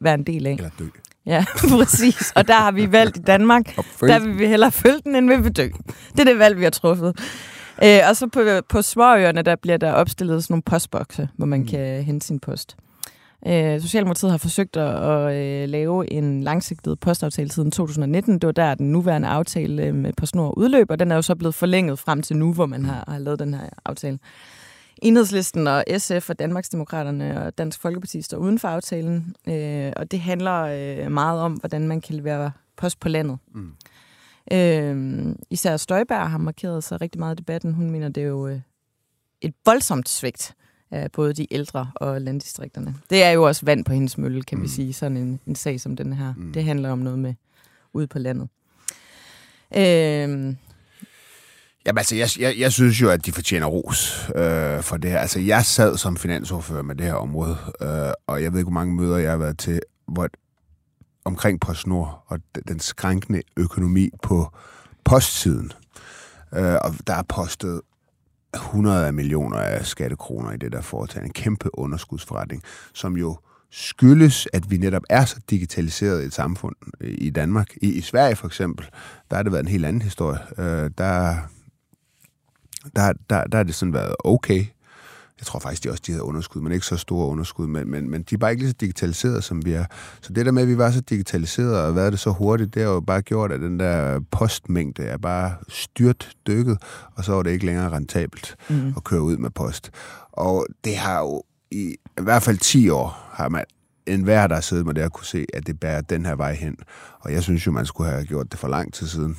være 0.00 0.14
en 0.14 0.22
del 0.22 0.46
af. 0.46 0.52
Eller 0.52 0.70
dø. 0.78 0.84
Ja, 1.26 1.44
præcis. 1.78 2.32
Og 2.36 2.48
der 2.48 2.54
har 2.54 2.72
vi 2.72 2.92
valgt 2.92 3.16
i 3.16 3.20
Danmark, 3.20 3.76
der 4.00 4.18
vil 4.18 4.38
vi 4.38 4.46
hellere 4.46 4.72
følge 4.72 5.00
den, 5.04 5.14
end 5.14 5.28
vi 5.30 5.42
vil 5.42 5.52
dø. 5.52 5.68
Det 6.12 6.20
er 6.20 6.24
det 6.24 6.38
valg, 6.38 6.58
vi 6.58 6.62
har 6.62 6.70
truffet. 6.70 7.16
Øh, 7.82 8.00
og 8.08 8.16
så 8.16 8.26
på, 8.26 8.40
på 8.68 8.82
småøerne, 8.82 9.42
der 9.42 9.56
bliver 9.56 9.76
der 9.76 9.92
opstillet 9.92 10.44
sådan 10.44 10.52
nogle 10.52 10.62
postbokse, 10.62 11.28
hvor 11.36 11.46
man 11.46 11.60
mm. 11.60 11.66
kan 11.66 12.02
hente 12.02 12.26
sin 12.26 12.40
post. 12.40 12.76
Øh, 13.46 13.80
Socialdemokratiet 13.80 14.30
har 14.30 14.38
forsøgt 14.38 14.76
at, 14.76 15.10
at 15.10 15.36
øh, 15.36 15.68
lave 15.68 16.12
en 16.12 16.42
langsigtet 16.42 17.00
postaftale 17.00 17.50
siden 17.50 17.70
2019. 17.70 18.34
Det 18.34 18.46
var 18.46 18.52
der, 18.52 18.74
den 18.74 18.92
nuværende 18.92 19.28
aftale 19.28 19.82
øh, 19.82 19.94
med 19.94 20.12
PostNord 20.12 20.54
udløb, 20.56 20.90
og 20.90 20.98
den 20.98 21.10
er 21.10 21.16
jo 21.16 21.22
så 21.22 21.34
blevet 21.34 21.54
forlænget 21.54 21.98
frem 21.98 22.22
til 22.22 22.36
nu, 22.36 22.52
hvor 22.52 22.66
man 22.66 22.84
har, 22.84 23.04
har 23.08 23.18
lavet 23.18 23.38
den 23.38 23.54
her 23.54 23.68
aftale. 23.84 24.18
Enhedslisten 25.02 25.66
og 25.66 25.84
SF 25.98 26.30
og 26.30 26.38
Danmarksdemokraterne 26.38 27.44
og 27.44 27.58
Dansk 27.58 27.80
Folkeparti 27.80 28.22
står 28.22 28.38
uden 28.38 28.58
for 28.58 28.68
aftalen, 28.68 29.34
øh, 29.48 29.92
og 29.96 30.10
det 30.10 30.20
handler 30.20 30.60
øh, 30.62 31.12
meget 31.12 31.40
om, 31.40 31.52
hvordan 31.52 31.88
man 31.88 32.00
kan 32.00 32.14
levere 32.14 32.50
post 32.76 33.00
på 33.00 33.08
landet. 33.08 33.38
Mm. 33.54 33.72
Øh, 34.52 35.26
især 35.50 35.76
Støjberg 35.76 36.30
har 36.30 36.38
markeret 36.38 36.84
sig 36.84 37.00
rigtig 37.00 37.18
meget 37.18 37.34
i 37.34 37.38
debatten. 37.38 37.74
Hun 37.74 37.90
mener, 37.90 38.08
det 38.08 38.22
er 38.22 38.26
jo 38.26 38.48
øh, 38.48 38.60
et 39.40 39.54
voldsomt 39.64 40.08
svigt 40.08 40.54
af 40.90 41.12
både 41.12 41.32
de 41.32 41.46
ældre 41.50 41.90
og 41.94 42.20
landdistrikterne. 42.20 42.94
Det 43.10 43.22
er 43.22 43.30
jo 43.30 43.42
også 43.42 43.66
vand 43.66 43.84
på 43.84 43.92
hendes 43.92 44.18
mølle, 44.18 44.42
kan 44.42 44.58
mm. 44.58 44.64
vi 44.64 44.68
sige, 44.68 44.92
sådan 44.92 45.16
en, 45.16 45.40
en 45.46 45.54
sag 45.54 45.80
som 45.80 45.96
den 45.96 46.12
her. 46.12 46.34
Mm. 46.36 46.52
Det 46.52 46.64
handler 46.64 46.90
om 46.90 46.98
noget 46.98 47.18
med 47.18 47.34
ude 47.92 48.06
på 48.06 48.18
landet. 48.18 48.48
Øh, 49.76 50.54
Jamen 51.86 51.98
altså, 51.98 52.16
jeg, 52.16 52.28
jeg, 52.38 52.58
jeg 52.58 52.72
synes 52.72 53.00
jo, 53.00 53.10
at 53.10 53.26
de 53.26 53.32
fortjener 53.32 53.66
ros 53.66 54.30
øh, 54.36 54.82
for 54.82 54.96
det 54.96 55.10
her. 55.10 55.18
Altså, 55.18 55.40
jeg 55.40 55.64
sad 55.64 55.96
som 55.96 56.16
finansordfører 56.16 56.82
med 56.82 56.94
det 56.94 57.06
her 57.06 57.14
område, 57.14 57.56
øh, 57.82 58.12
og 58.26 58.42
jeg 58.42 58.52
ved 58.52 58.58
ikke, 58.58 58.70
hvor 58.70 58.80
mange 58.80 58.94
møder 58.94 59.16
jeg 59.16 59.30
har 59.30 59.36
været 59.36 59.58
til, 59.58 59.80
hvor 60.08 60.28
omkring 61.24 61.60
PostNord 61.60 62.24
og 62.26 62.38
den 62.68 62.80
skrænkende 62.80 63.42
økonomi 63.56 64.10
på 64.22 64.52
postsiden. 65.04 65.72
Øh, 66.54 66.74
og 66.84 66.94
der 67.06 67.14
er 67.14 67.22
postet 67.22 67.80
100 68.54 69.06
af 69.06 69.12
millioner 69.12 69.56
af 69.56 69.86
skattekroner 69.86 70.52
i 70.52 70.56
det 70.56 70.72
der 70.72 70.80
foretagende. 70.80 71.26
En 71.26 71.32
kæmpe 71.32 71.78
underskudsforretning, 71.78 72.62
som 72.94 73.16
jo 73.16 73.38
skyldes, 73.70 74.48
at 74.52 74.70
vi 74.70 74.76
netop 74.76 75.02
er 75.10 75.24
så 75.24 75.40
digitaliseret 75.50 76.24
et 76.24 76.32
samfund 76.32 76.76
i 77.00 77.30
Danmark. 77.30 77.76
I, 77.82 77.92
i 77.92 78.00
Sverige 78.00 78.36
for 78.36 78.46
eksempel, 78.46 78.86
der 79.30 79.36
har 79.36 79.42
det 79.42 79.52
været 79.52 79.62
en 79.62 79.68
helt 79.68 79.86
anden 79.86 80.02
historie. 80.02 80.38
Øh, 80.58 80.90
der, 80.98 81.36
der, 82.96 83.12
der, 83.30 83.44
der 83.44 83.56
har 83.56 83.62
det 83.62 83.74
sådan 83.74 83.94
været 83.94 84.14
okay 84.24 84.66
jeg 85.40 85.46
tror 85.46 85.58
faktisk, 85.58 85.84
de 85.84 85.90
også 85.90 86.02
de 86.06 86.12
havde 86.12 86.24
underskud, 86.24 86.62
men 86.62 86.72
ikke 86.72 86.86
så 86.86 86.96
store 86.96 87.26
underskud, 87.26 87.66
men, 87.66 87.90
men, 87.90 88.10
men 88.10 88.22
de 88.22 88.34
er 88.34 88.38
bare 88.38 88.50
ikke 88.50 88.62
lige 88.62 88.70
så 88.70 88.76
digitaliseret, 88.80 89.44
som 89.44 89.64
vi 89.64 89.72
er. 89.72 89.84
Så 90.20 90.32
det 90.32 90.46
der 90.46 90.52
med, 90.52 90.62
at 90.62 90.68
vi 90.68 90.78
var 90.78 90.90
så 90.90 91.00
digitaliseret 91.00 91.78
og 91.78 91.96
været 91.96 92.12
det 92.12 92.20
så 92.20 92.30
hurtigt, 92.30 92.74
det 92.74 92.82
har 92.82 92.90
jo 92.90 93.00
bare 93.00 93.22
gjort, 93.22 93.52
at 93.52 93.60
den 93.60 93.80
der 93.80 94.20
postmængde 94.30 95.02
er 95.02 95.16
bare 95.16 95.54
styrt 95.68 96.30
dykket, 96.46 96.78
og 97.14 97.24
så 97.24 97.34
er 97.34 97.42
det 97.42 97.50
ikke 97.50 97.66
længere 97.66 97.90
rentabelt 97.90 98.56
mm. 98.68 98.92
at 98.96 99.04
køre 99.04 99.22
ud 99.22 99.36
med 99.36 99.50
post. 99.50 99.90
Og 100.32 100.66
det 100.84 100.96
har 100.96 101.18
jo 101.18 101.42
i, 101.70 101.96
i 102.18 102.22
hvert 102.22 102.42
fald 102.42 102.58
10 102.58 102.88
år, 102.88 103.30
har 103.32 103.48
man 103.48 103.64
en 104.06 104.22
hver, 104.22 104.46
der 104.46 104.54
har 104.54 104.62
siddet 104.62 104.86
med 104.86 104.94
det, 104.94 105.12
kunne 105.12 105.26
se, 105.26 105.46
at 105.54 105.66
det 105.66 105.80
bærer 105.80 106.00
den 106.00 106.26
her 106.26 106.36
vej 106.36 106.54
hen. 106.54 106.76
Og 107.20 107.32
jeg 107.32 107.42
synes 107.42 107.66
jo, 107.66 107.72
man 107.72 107.86
skulle 107.86 108.10
have 108.10 108.24
gjort 108.24 108.52
det 108.52 108.60
for 108.60 108.68
lang 108.68 108.92
tid 108.92 109.06
siden 109.06 109.36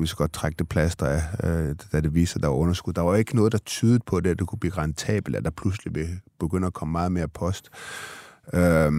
vi 0.00 0.06
skal 0.06 0.16
godt 0.16 0.32
trække 0.32 0.56
det 0.58 0.68
plaster 0.68 1.06
af, 1.06 1.22
øh, 1.44 1.74
da 1.92 2.00
det 2.00 2.14
viser, 2.14 2.36
at 2.36 2.42
der 2.42 2.48
var 2.48 2.56
underskud. 2.56 2.92
Der 2.92 3.02
var 3.02 3.16
ikke 3.16 3.36
noget, 3.36 3.52
der 3.52 3.58
tydede 3.58 4.00
på 4.06 4.20
det, 4.20 4.30
at 4.30 4.38
det 4.38 4.46
kunne 4.46 4.58
blive 4.58 4.72
rentabelt, 4.78 5.36
at 5.36 5.44
der 5.44 5.50
pludselig 5.50 5.94
vil 5.94 6.08
begynde 6.40 6.66
at 6.66 6.72
komme 6.72 6.92
meget 6.92 7.12
mere 7.12 7.28
post. 7.28 7.68
Øh, 8.52 8.92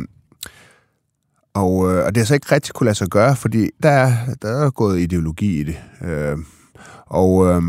og, 1.54 1.92
øh, 1.94 2.06
og 2.06 2.16
det 2.16 2.18
har 2.18 2.26
så 2.26 2.34
ikke 2.34 2.52
rigtig 2.56 2.74
kunne 2.74 2.86
lade 2.86 2.96
sig 2.96 3.08
gøre, 3.08 3.36
fordi 3.36 3.70
der 3.84 3.90
er, 3.90 4.12
der 4.42 4.66
er 4.66 4.70
gået 4.70 5.00
ideologi 5.00 5.60
i 5.60 5.64
det. 5.64 5.78
Øh, 6.02 6.38
og... 7.06 7.46
Øh, 7.48 7.62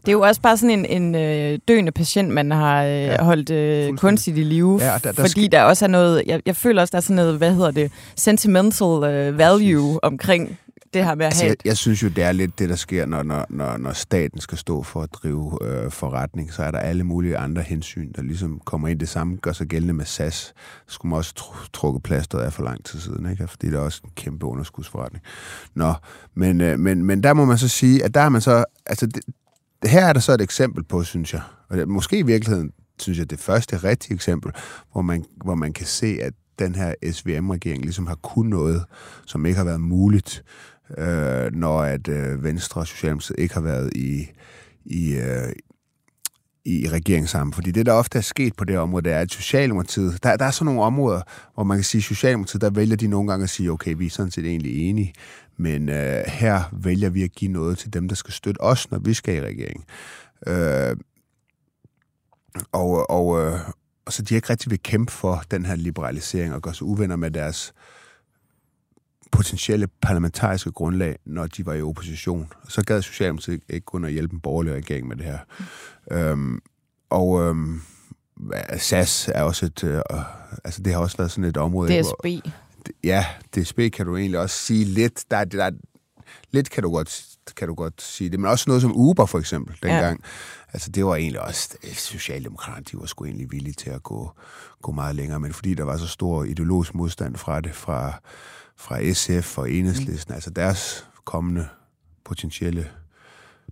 Det 0.00 0.08
er 0.08 0.12
jo 0.12 0.20
også 0.20 0.40
bare 0.40 0.56
sådan 0.56 0.78
en, 0.78 1.02
en 1.02 1.14
øh, 1.14 1.58
døende 1.68 1.92
patient, 1.92 2.28
man 2.34 2.50
har 2.50 2.84
øh, 2.84 2.90
ja, 2.90 3.22
holdt 3.22 3.50
øh, 3.50 3.96
kunstigt 3.98 4.38
i 4.38 4.42
live. 4.42 4.78
Ja, 4.82 4.92
der, 4.92 4.98
der 4.98 5.12
fordi 5.12 5.46
sk- 5.46 5.48
der 5.52 5.62
også 5.62 5.84
er 5.84 5.88
noget, 5.88 6.22
jeg, 6.26 6.40
jeg 6.46 6.56
føler 6.56 6.82
også, 6.82 6.92
der 6.92 6.96
er 6.96 7.00
sådan 7.02 7.16
noget, 7.16 7.38
hvad 7.38 7.54
hedder 7.54 7.70
det, 7.70 7.92
sentimental 8.16 9.04
øh, 9.04 9.38
value 9.38 10.04
omkring 10.04 10.58
det 10.94 11.04
her 11.04 11.14
med 11.14 11.26
at 11.26 11.30
altså, 11.30 11.42
have... 11.42 11.56
Jeg, 11.64 11.66
jeg 11.66 11.76
synes 11.76 12.02
jo, 12.02 12.08
det 12.08 12.24
er 12.24 12.32
lidt 12.32 12.58
det, 12.58 12.68
der 12.68 12.76
sker, 12.76 13.06
når, 13.06 13.22
når, 13.22 13.46
når, 13.48 13.76
når 13.76 13.92
staten 13.92 14.40
skal 14.40 14.58
stå 14.58 14.82
for 14.82 15.02
at 15.02 15.12
drive 15.12 15.58
øh, 15.62 15.90
forretning. 15.90 16.52
Så 16.52 16.62
er 16.62 16.70
der 16.70 16.78
alle 16.78 17.04
mulige 17.04 17.38
andre 17.38 17.62
hensyn, 17.62 18.12
der 18.12 18.22
ligesom 18.22 18.60
kommer 18.64 18.88
ind. 18.88 19.00
Det 19.00 19.08
samme 19.08 19.36
gør 19.36 19.52
sig 19.52 19.66
gældende 19.66 19.94
med 19.94 20.04
SAS. 20.04 20.34
Så 20.34 20.54
skulle 20.86 21.10
man 21.10 21.16
også 21.16 21.34
tr- 21.38 21.68
trukke 21.72 22.00
plasteret 22.00 22.42
af 22.42 22.52
for 22.52 22.62
lang 22.62 22.84
tid 22.84 23.00
siden, 23.00 23.30
ikke? 23.30 23.48
fordi 23.48 23.66
det 23.66 23.74
er 23.74 23.80
også 23.80 24.00
en 24.04 24.10
kæmpe 24.14 24.46
underskudsforretning. 24.46 25.24
Nå, 25.74 25.94
men, 26.34 26.60
øh, 26.60 26.78
men, 26.78 27.04
men 27.04 27.22
der 27.22 27.34
må 27.34 27.44
man 27.44 27.58
så 27.58 27.68
sige, 27.68 28.04
at 28.04 28.14
der 28.14 28.20
er 28.20 28.28
man 28.28 28.40
så... 28.40 28.64
Altså, 28.86 29.06
det, 29.06 29.24
her 29.84 30.06
er 30.06 30.12
der 30.12 30.20
så 30.20 30.32
et 30.32 30.40
eksempel 30.40 30.84
på, 30.84 31.02
synes 31.02 31.32
jeg. 31.32 31.42
Og 31.68 31.76
det, 31.76 31.88
måske 31.88 32.18
i 32.18 32.22
virkeligheden, 32.22 32.70
synes 32.98 33.18
jeg, 33.18 33.30
det 33.30 33.38
første 33.38 33.76
rigtige 33.76 34.14
eksempel, 34.14 34.52
hvor 34.92 35.02
man, 35.02 35.24
hvor 35.44 35.54
man 35.54 35.72
kan 35.72 35.86
se, 35.86 36.18
at 36.22 36.32
den 36.58 36.74
her 36.74 36.94
SVM-regering 37.12 37.82
ligesom 37.82 38.06
har 38.06 38.14
kun 38.14 38.46
noget, 38.46 38.84
som 39.26 39.46
ikke 39.46 39.56
har 39.56 39.64
været 39.64 39.80
muligt 39.80 40.44
øh, 40.98 41.52
når 41.52 41.80
at 41.80 42.08
øh, 42.08 42.44
Venstre 42.44 42.80
og 42.80 42.86
Socialdemokratiet 42.86 43.38
ikke 43.38 43.54
har 43.54 43.60
været 43.60 43.96
i, 43.96 44.30
i, 44.84 45.16
øh, 45.16 45.52
i 46.64 46.88
regeringen 46.88 47.28
sammen. 47.28 47.54
Fordi 47.54 47.70
det, 47.70 47.86
der 47.86 47.92
ofte 47.92 48.18
er 48.18 48.22
sket 48.22 48.56
på 48.56 48.64
det 48.64 48.78
område, 48.78 49.04
det 49.04 49.12
er, 49.12 49.20
at 49.20 49.32
Socialdemokratiet, 49.32 50.22
der, 50.22 50.36
der 50.36 50.44
er 50.44 50.50
sådan 50.50 50.64
nogle 50.64 50.82
områder, 50.82 51.20
hvor 51.54 51.64
man 51.64 51.76
kan 51.76 51.84
sige, 51.84 51.98
at 51.98 52.04
Socialdemokratiet, 52.04 52.60
der 52.60 52.70
vælger 52.70 52.96
de 52.96 53.06
nogle 53.06 53.30
gange 53.30 53.44
at 53.44 53.50
sige, 53.50 53.70
okay, 53.70 53.94
vi 53.98 54.06
er 54.06 54.10
sådan 54.10 54.30
set 54.30 54.46
egentlig 54.46 54.88
enige, 54.88 55.12
men 55.56 55.88
øh, 55.88 56.22
her 56.26 56.62
vælger 56.72 57.10
vi 57.10 57.22
at 57.22 57.32
give 57.32 57.52
noget 57.52 57.78
til 57.78 57.92
dem, 57.92 58.08
der 58.08 58.14
skal 58.14 58.32
støtte 58.32 58.60
os, 58.60 58.90
når 58.90 58.98
vi 58.98 59.14
skal 59.14 59.36
i 59.36 59.40
regering. 59.40 59.84
Øh, 60.46 60.96
og, 62.72 63.10
og, 63.10 63.40
øh, 63.40 63.60
og 64.06 64.12
så 64.12 64.22
de 64.22 64.34
ikke 64.34 64.50
rigtig 64.50 64.70
vil 64.70 64.82
kæmpe 64.82 65.12
for 65.12 65.42
den 65.50 65.66
her 65.66 65.76
liberalisering 65.76 66.54
og 66.54 66.62
gøre 66.62 66.74
sig 66.74 66.86
uvenner 66.86 67.16
med 67.16 67.30
deres 67.30 67.74
potentielle 69.32 69.86
parlamentariske 69.86 70.72
grundlag, 70.72 71.18
når 71.24 71.46
de 71.46 71.66
var 71.66 71.74
i 71.74 71.82
opposition. 71.82 72.52
Så 72.68 72.84
gad 72.84 73.02
Socialdemokratiet 73.02 73.62
ikke 73.68 73.84
kun 73.84 74.04
at 74.04 74.12
hjælpe 74.12 74.34
en 74.34 74.40
borgerlig 74.40 74.72
regering 74.72 75.08
med 75.08 75.16
det 75.16 75.24
her. 75.24 75.38
Mm. 76.10 76.16
Øhm, 76.16 76.60
og 77.10 77.42
øhm, 77.42 77.82
SAS 78.78 79.30
er 79.34 79.42
også 79.42 79.66
et... 79.66 79.84
Øh, 79.84 80.02
altså, 80.64 80.82
det 80.82 80.92
har 80.92 81.00
også 81.00 81.16
været 81.16 81.30
sådan 81.30 81.44
et 81.44 81.56
område... 81.56 82.00
DSB. 82.00 82.24
Hvor, 82.24 82.40
ja, 83.04 83.26
DSB 83.56 83.80
kan 83.92 84.06
du 84.06 84.16
egentlig 84.16 84.40
også 84.40 84.56
sige 84.56 84.84
lidt. 84.84 85.24
Der, 85.30 85.44
der, 85.44 85.70
lidt 86.50 86.70
kan 86.70 86.82
du 86.82 86.90
godt 86.90 87.36
kan 87.56 87.68
du 87.68 87.74
godt 87.74 88.02
sige 88.02 88.30
det, 88.30 88.40
men 88.40 88.50
også 88.50 88.64
noget 88.66 88.82
som 88.82 88.96
Uber 88.96 89.26
for 89.26 89.38
eksempel 89.38 89.76
dengang. 89.82 90.20
Ja. 90.20 90.28
Altså 90.72 90.90
det 90.90 91.06
var 91.06 91.14
egentlig 91.14 91.40
også, 91.40 91.76
Socialdemokraterne, 91.94 92.84
de 92.92 92.98
var 92.98 93.06
sgu 93.06 93.24
egentlig 93.24 93.50
villige 93.50 93.74
til 93.74 93.90
at 93.90 94.02
gå, 94.02 94.30
gå 94.82 94.92
meget 94.92 95.16
længere, 95.16 95.40
men 95.40 95.52
fordi 95.52 95.74
der 95.74 95.84
var 95.84 95.96
så 95.96 96.06
stor 96.06 96.44
ideologisk 96.44 96.94
modstand 96.94 97.36
fra 97.36 97.60
det, 97.60 97.74
fra, 97.74 98.20
fra 98.78 99.12
SF 99.12 99.58
og 99.58 99.70
Enhedslisten, 99.70 100.32
mm. 100.32 100.34
altså 100.34 100.50
deres 100.50 101.06
kommende 101.24 101.68
potentielle 102.24 102.88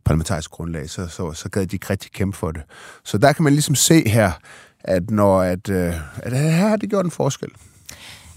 parlamentarisk 0.05 0.51
grundlag, 0.51 0.91
så, 0.91 1.07
så, 1.07 1.33
så 1.33 1.49
gad 1.49 1.67
de 1.67 1.77
ikke 1.77 1.91
rigtig 1.91 2.13
kæmpe 2.13 2.37
for 2.37 2.51
det. 2.51 2.63
Så 3.05 3.19
der 3.19 3.33
kan 3.33 3.45
man 3.45 3.53
ligesom 3.53 3.75
se 3.75 4.09
her, 4.09 4.33
at 4.81 5.11
når 5.11 5.43
at, 5.43 5.69
øh, 5.69 5.95
at 6.17 6.39
her 6.39 6.51
har 6.51 6.77
det 6.77 6.91
gjort 6.91 7.05
en 7.05 7.11
forskel. 7.11 7.49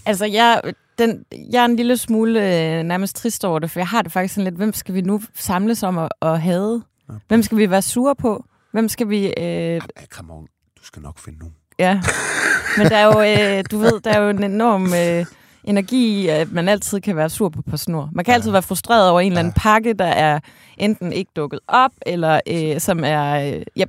Altså, 0.06 0.26
jeg, 0.26 0.60
den, 0.98 1.24
jeg 1.52 1.60
er 1.60 1.64
en 1.64 1.76
lille 1.76 1.96
smule 1.96 2.40
øh, 2.40 2.82
nærmest 2.82 3.16
trist 3.16 3.44
over 3.44 3.58
det, 3.58 3.70
for 3.70 3.80
jeg 3.80 3.88
har 3.88 4.02
det 4.02 4.12
faktisk 4.12 4.34
sådan 4.34 4.44
lidt, 4.44 4.56
hvem 4.56 4.72
skal 4.72 4.94
vi 4.94 5.00
nu 5.00 5.22
samles 5.34 5.82
om 5.82 5.98
at, 5.98 6.08
at 6.22 6.40
have? 6.40 6.82
Hvem 7.28 7.42
skal 7.42 7.58
vi 7.58 7.70
være 7.70 7.82
sure 7.82 8.16
på? 8.16 8.44
Hvem 8.72 8.88
skal 8.88 9.08
vi... 9.08 9.26
Øh... 9.26 9.44
Jamen, 9.44 9.80
come 10.10 10.32
on. 10.32 10.46
Du 10.78 10.84
skal 10.84 11.02
nok 11.02 11.18
finde 11.18 11.38
nogen. 11.38 11.54
Ja, 11.78 12.00
men 12.78 12.86
der 12.86 12.96
er 12.96 13.04
jo, 13.04 13.20
øh, 13.20 13.64
du 13.70 13.78
ved, 13.78 14.00
der 14.00 14.10
er 14.10 14.22
jo 14.22 14.28
en 14.28 14.44
enorm... 14.44 14.84
Øh, 14.94 15.26
energi 15.64 16.22
i, 16.22 16.28
at 16.28 16.52
man 16.52 16.68
altid 16.68 17.00
kan 17.00 17.16
være 17.16 17.30
sur 17.30 17.48
på 17.48 17.62
PostNord. 17.70 18.08
Man 18.12 18.24
kan 18.24 18.32
ja. 18.32 18.36
altid 18.36 18.50
være 18.50 18.62
frustreret 18.62 19.10
over 19.10 19.20
en 19.20 19.32
eller 19.32 19.40
anden 19.40 19.52
pakke, 19.56 19.92
der 19.92 20.04
er 20.04 20.40
enten 20.76 21.12
ikke 21.12 21.30
dukket 21.36 21.60
op, 21.68 21.90
eller 22.06 22.40
øh, 22.46 22.80
som 22.80 23.04
er... 23.04 23.54
Øh, 23.56 23.62
ja, 23.76 23.84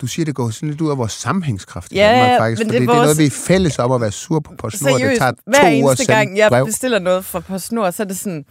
du 0.00 0.06
siger, 0.06 0.24
det 0.24 0.34
går 0.34 0.50
sådan 0.50 0.68
lidt 0.68 0.80
ud 0.80 0.90
af 0.90 0.98
vores 0.98 1.12
sammenhængskraft 1.12 1.92
ja, 1.92 2.12
Danmark, 2.12 2.40
faktisk, 2.40 2.62
men 2.66 2.72
det, 2.72 2.82
er 2.82 2.86
vores... 2.86 2.96
det 2.96 3.00
er 3.00 3.02
noget, 3.02 3.18
vi 3.18 3.26
er 3.26 3.30
fælles 3.30 3.78
om 3.78 3.92
at 3.92 4.00
være 4.00 4.12
sur 4.12 4.40
på 4.40 4.52
PostNord. 4.58 4.92
Seriøst, 4.92 5.10
det 5.10 5.18
tager 5.18 5.32
hver 5.46 5.60
to 5.60 5.66
eneste 5.66 6.12
gang, 6.12 6.36
jeg 6.36 6.48
brev. 6.48 6.66
bestiller 6.66 6.98
noget 6.98 7.24
fra 7.24 7.40
PostNord, 7.40 7.92
så 7.92 8.02
er 8.02 8.06
det 8.06 8.18
sådan, 8.18 8.44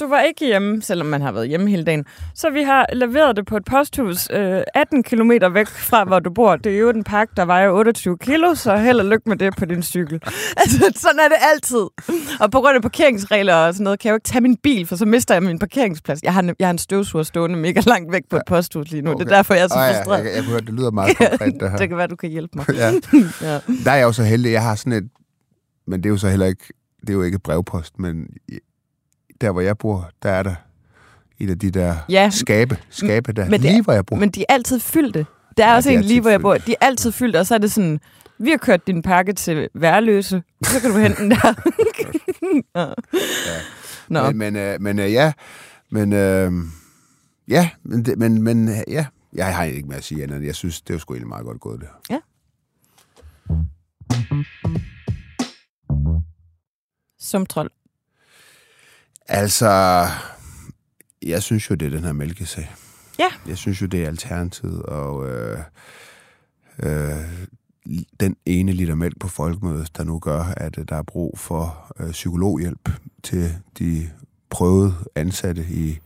du 0.00 0.08
var 0.08 0.20
ikke 0.20 0.46
hjemme, 0.46 0.82
selvom 0.82 1.06
man 1.06 1.20
har 1.20 1.32
været 1.32 1.48
hjemme 1.48 1.70
hele 1.70 1.84
dagen. 1.84 2.04
Så 2.34 2.50
vi 2.50 2.62
har 2.62 2.86
leveret 2.92 3.36
det 3.36 3.46
på 3.46 3.56
et 3.56 3.64
posthus 3.64 4.28
øh, 4.30 4.62
18 4.74 5.02
km 5.02 5.30
væk 5.52 5.66
fra, 5.66 6.04
hvor 6.04 6.18
du 6.18 6.30
bor. 6.30 6.56
Det 6.56 6.74
er 6.74 6.78
jo 6.78 6.92
den 6.92 7.04
pakke, 7.04 7.32
der 7.36 7.44
vejer 7.44 7.70
28 7.70 8.18
kilo, 8.18 8.54
så 8.54 8.76
held 8.76 9.00
og 9.00 9.06
lykke 9.06 9.28
med 9.28 9.36
det 9.36 9.56
på 9.56 9.64
din 9.64 9.82
cykel. 9.82 10.20
altså, 10.62 10.92
sådan 10.96 11.18
er 11.18 11.28
det 11.28 11.36
altid. 11.52 11.86
Og 12.40 12.50
på 12.50 12.60
grund 12.60 12.76
af 12.76 12.82
parkeringsregler 12.82 13.54
og 13.54 13.74
sådan 13.74 13.84
noget, 13.84 14.00
kan 14.00 14.08
jeg 14.08 14.12
jo 14.12 14.16
ikke 14.16 14.28
tage 14.28 14.40
min 14.40 14.56
bil, 14.56 14.86
for 14.86 14.96
så 14.96 15.06
mister 15.06 15.34
jeg 15.34 15.42
min 15.42 15.58
parkeringsplads. 15.58 16.22
Jeg 16.22 16.34
har, 16.34 16.42
en, 16.42 16.54
jeg 16.58 16.66
har 16.66 16.72
en 16.72 16.78
støvsuger 16.78 17.22
stående 17.22 17.56
mega 17.56 17.80
langt 17.86 18.12
væk 18.12 18.22
på 18.30 18.36
et 18.36 18.42
posthus 18.46 18.90
lige 18.90 19.02
nu. 19.02 19.10
Okay. 19.10 19.24
Det 19.24 19.32
er 19.32 19.36
derfor, 19.36 19.54
jeg 19.54 19.62
er 19.64 19.68
så 19.68 19.74
frustreret. 19.74 20.18
Jeg, 20.18 20.26
jeg, 20.26 20.34
jeg 20.34 20.42
kunne 20.42 20.50
høre, 20.50 20.60
det 20.60 20.74
lyder 20.74 20.90
meget 20.90 21.16
konkret, 21.16 21.54
det 21.60 21.62
her. 21.70 21.76
det 21.76 21.88
kan 21.88 21.98
være, 21.98 22.06
du 22.06 22.16
kan 22.16 22.30
hjælpe 22.30 22.52
mig. 22.56 22.66
ja. 22.74 22.92
ja. 23.42 23.60
Der 23.84 23.90
er 23.90 23.96
jeg 23.96 24.04
jo 24.04 24.12
så 24.12 24.22
heldig. 24.22 24.52
Jeg 24.52 24.62
har 24.62 24.74
sådan 24.74 24.92
et... 24.92 25.08
Men 25.86 26.02
det 26.02 26.06
er 26.06 26.10
jo 26.10 26.16
så 26.16 26.28
heller 26.28 26.46
ikke... 26.46 26.64
Det 27.00 27.10
er 27.10 27.14
jo 27.14 27.22
ikke 27.22 27.38
brevpost, 27.38 27.98
men 27.98 28.26
der 29.40 29.50
hvor 29.50 29.60
jeg 29.60 29.78
bor, 29.78 30.10
der 30.22 30.30
er 30.30 30.42
der 30.42 30.54
et 31.38 31.50
af 31.50 31.58
de 31.58 31.70
der 31.70 31.96
ja, 32.08 32.30
skabe, 32.30 32.78
skabe 32.90 33.32
der, 33.32 33.48
men 33.48 33.60
lige 33.60 33.78
er, 33.78 33.82
hvor 33.82 33.92
jeg 33.92 34.06
bor. 34.06 34.16
Men 34.16 34.30
de 34.30 34.40
er 34.40 34.54
altid 34.54 34.80
fyldte. 34.80 35.26
Der 35.56 35.64
er 35.64 35.70
ja, 35.70 35.76
også 35.76 35.90
en 35.90 36.02
lige, 36.02 36.20
hvor 36.20 36.30
jeg 36.30 36.40
bor. 36.40 36.54
De 36.54 36.72
er 36.72 36.86
altid 36.86 37.12
fyldte, 37.12 37.36
og 37.40 37.46
så 37.46 37.54
er 37.54 37.58
det 37.58 37.72
sådan, 37.72 38.00
vi 38.38 38.50
har 38.50 38.56
kørt 38.56 38.86
din 38.86 39.02
pakke 39.02 39.32
til 39.32 39.68
værløse, 39.74 40.42
så 40.62 40.80
kan 40.80 40.90
du 40.90 40.98
hente 40.98 41.22
den 41.22 41.30
der. 41.30 41.54
ja. 42.80 42.92
Nå. 44.08 44.30
Men, 44.30 44.38
men, 44.38 44.56
øh, 44.56 44.80
men 44.80 44.98
øh, 44.98 45.12
ja, 45.12 45.32
men 45.90 46.12
øh, 46.12 46.52
ja, 47.48 47.70
men, 47.82 48.06
men, 48.16 48.42
men 48.42 48.68
ja, 48.88 49.06
jeg 49.32 49.56
har 49.56 49.64
ikke 49.64 49.88
mere 49.88 49.98
at 49.98 50.04
sige 50.04 50.22
andet. 50.22 50.44
Jeg 50.44 50.54
synes, 50.54 50.80
det 50.80 50.94
er 50.94 50.98
sgu 50.98 51.14
egentlig 51.14 51.28
meget 51.28 51.44
godt 51.44 51.60
gået, 51.60 51.80
det 51.80 51.88
Ja. 52.10 52.18
Som 57.18 57.46
trold. 57.46 57.70
Altså, 59.32 60.06
jeg 61.22 61.42
synes 61.42 61.70
jo, 61.70 61.74
det 61.74 61.86
er 61.86 61.90
den 61.90 62.04
her 62.04 62.12
mælkesag. 62.12 62.74
Ja. 63.18 63.28
Jeg 63.46 63.56
synes 63.56 63.82
jo, 63.82 63.86
det 63.86 64.02
er 64.02 64.06
alternativet, 64.06 64.82
og 64.82 65.28
øh, 65.28 65.58
øh, 66.82 67.16
den 68.20 68.36
ene 68.46 68.72
liter 68.72 68.94
mælk 68.94 69.20
på 69.20 69.28
folkemødet, 69.28 69.96
der 69.96 70.04
nu 70.04 70.18
gør, 70.18 70.42
at 70.56 70.78
der 70.88 70.96
er 70.96 71.02
brug 71.02 71.38
for 71.38 71.92
øh, 72.00 72.10
psykologhjælp 72.10 72.90
til 73.22 73.54
de 73.78 74.10
prøvede 74.50 74.94
ansatte 75.14 75.66
i 75.70 75.98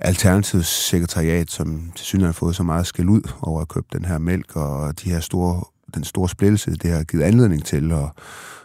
Alternativets 0.00 0.88
sekretariat, 0.88 1.50
som 1.50 1.92
til 1.96 2.06
synligheden 2.06 2.34
har 2.34 2.38
fået 2.38 2.56
så 2.56 2.62
meget 2.62 2.86
skæld 2.86 3.08
ud 3.08 3.32
over 3.42 3.60
at 3.60 3.68
købe 3.68 3.86
den 3.92 4.04
her 4.04 4.18
mælk, 4.18 4.56
og 4.56 5.00
de 5.04 5.10
her 5.10 5.20
store, 5.20 5.64
den 5.94 6.04
store 6.04 6.28
splittelse, 6.28 6.70
det 6.70 6.90
har 6.90 7.04
givet 7.04 7.22
anledning 7.22 7.64
til. 7.64 7.92
Og, 7.92 8.10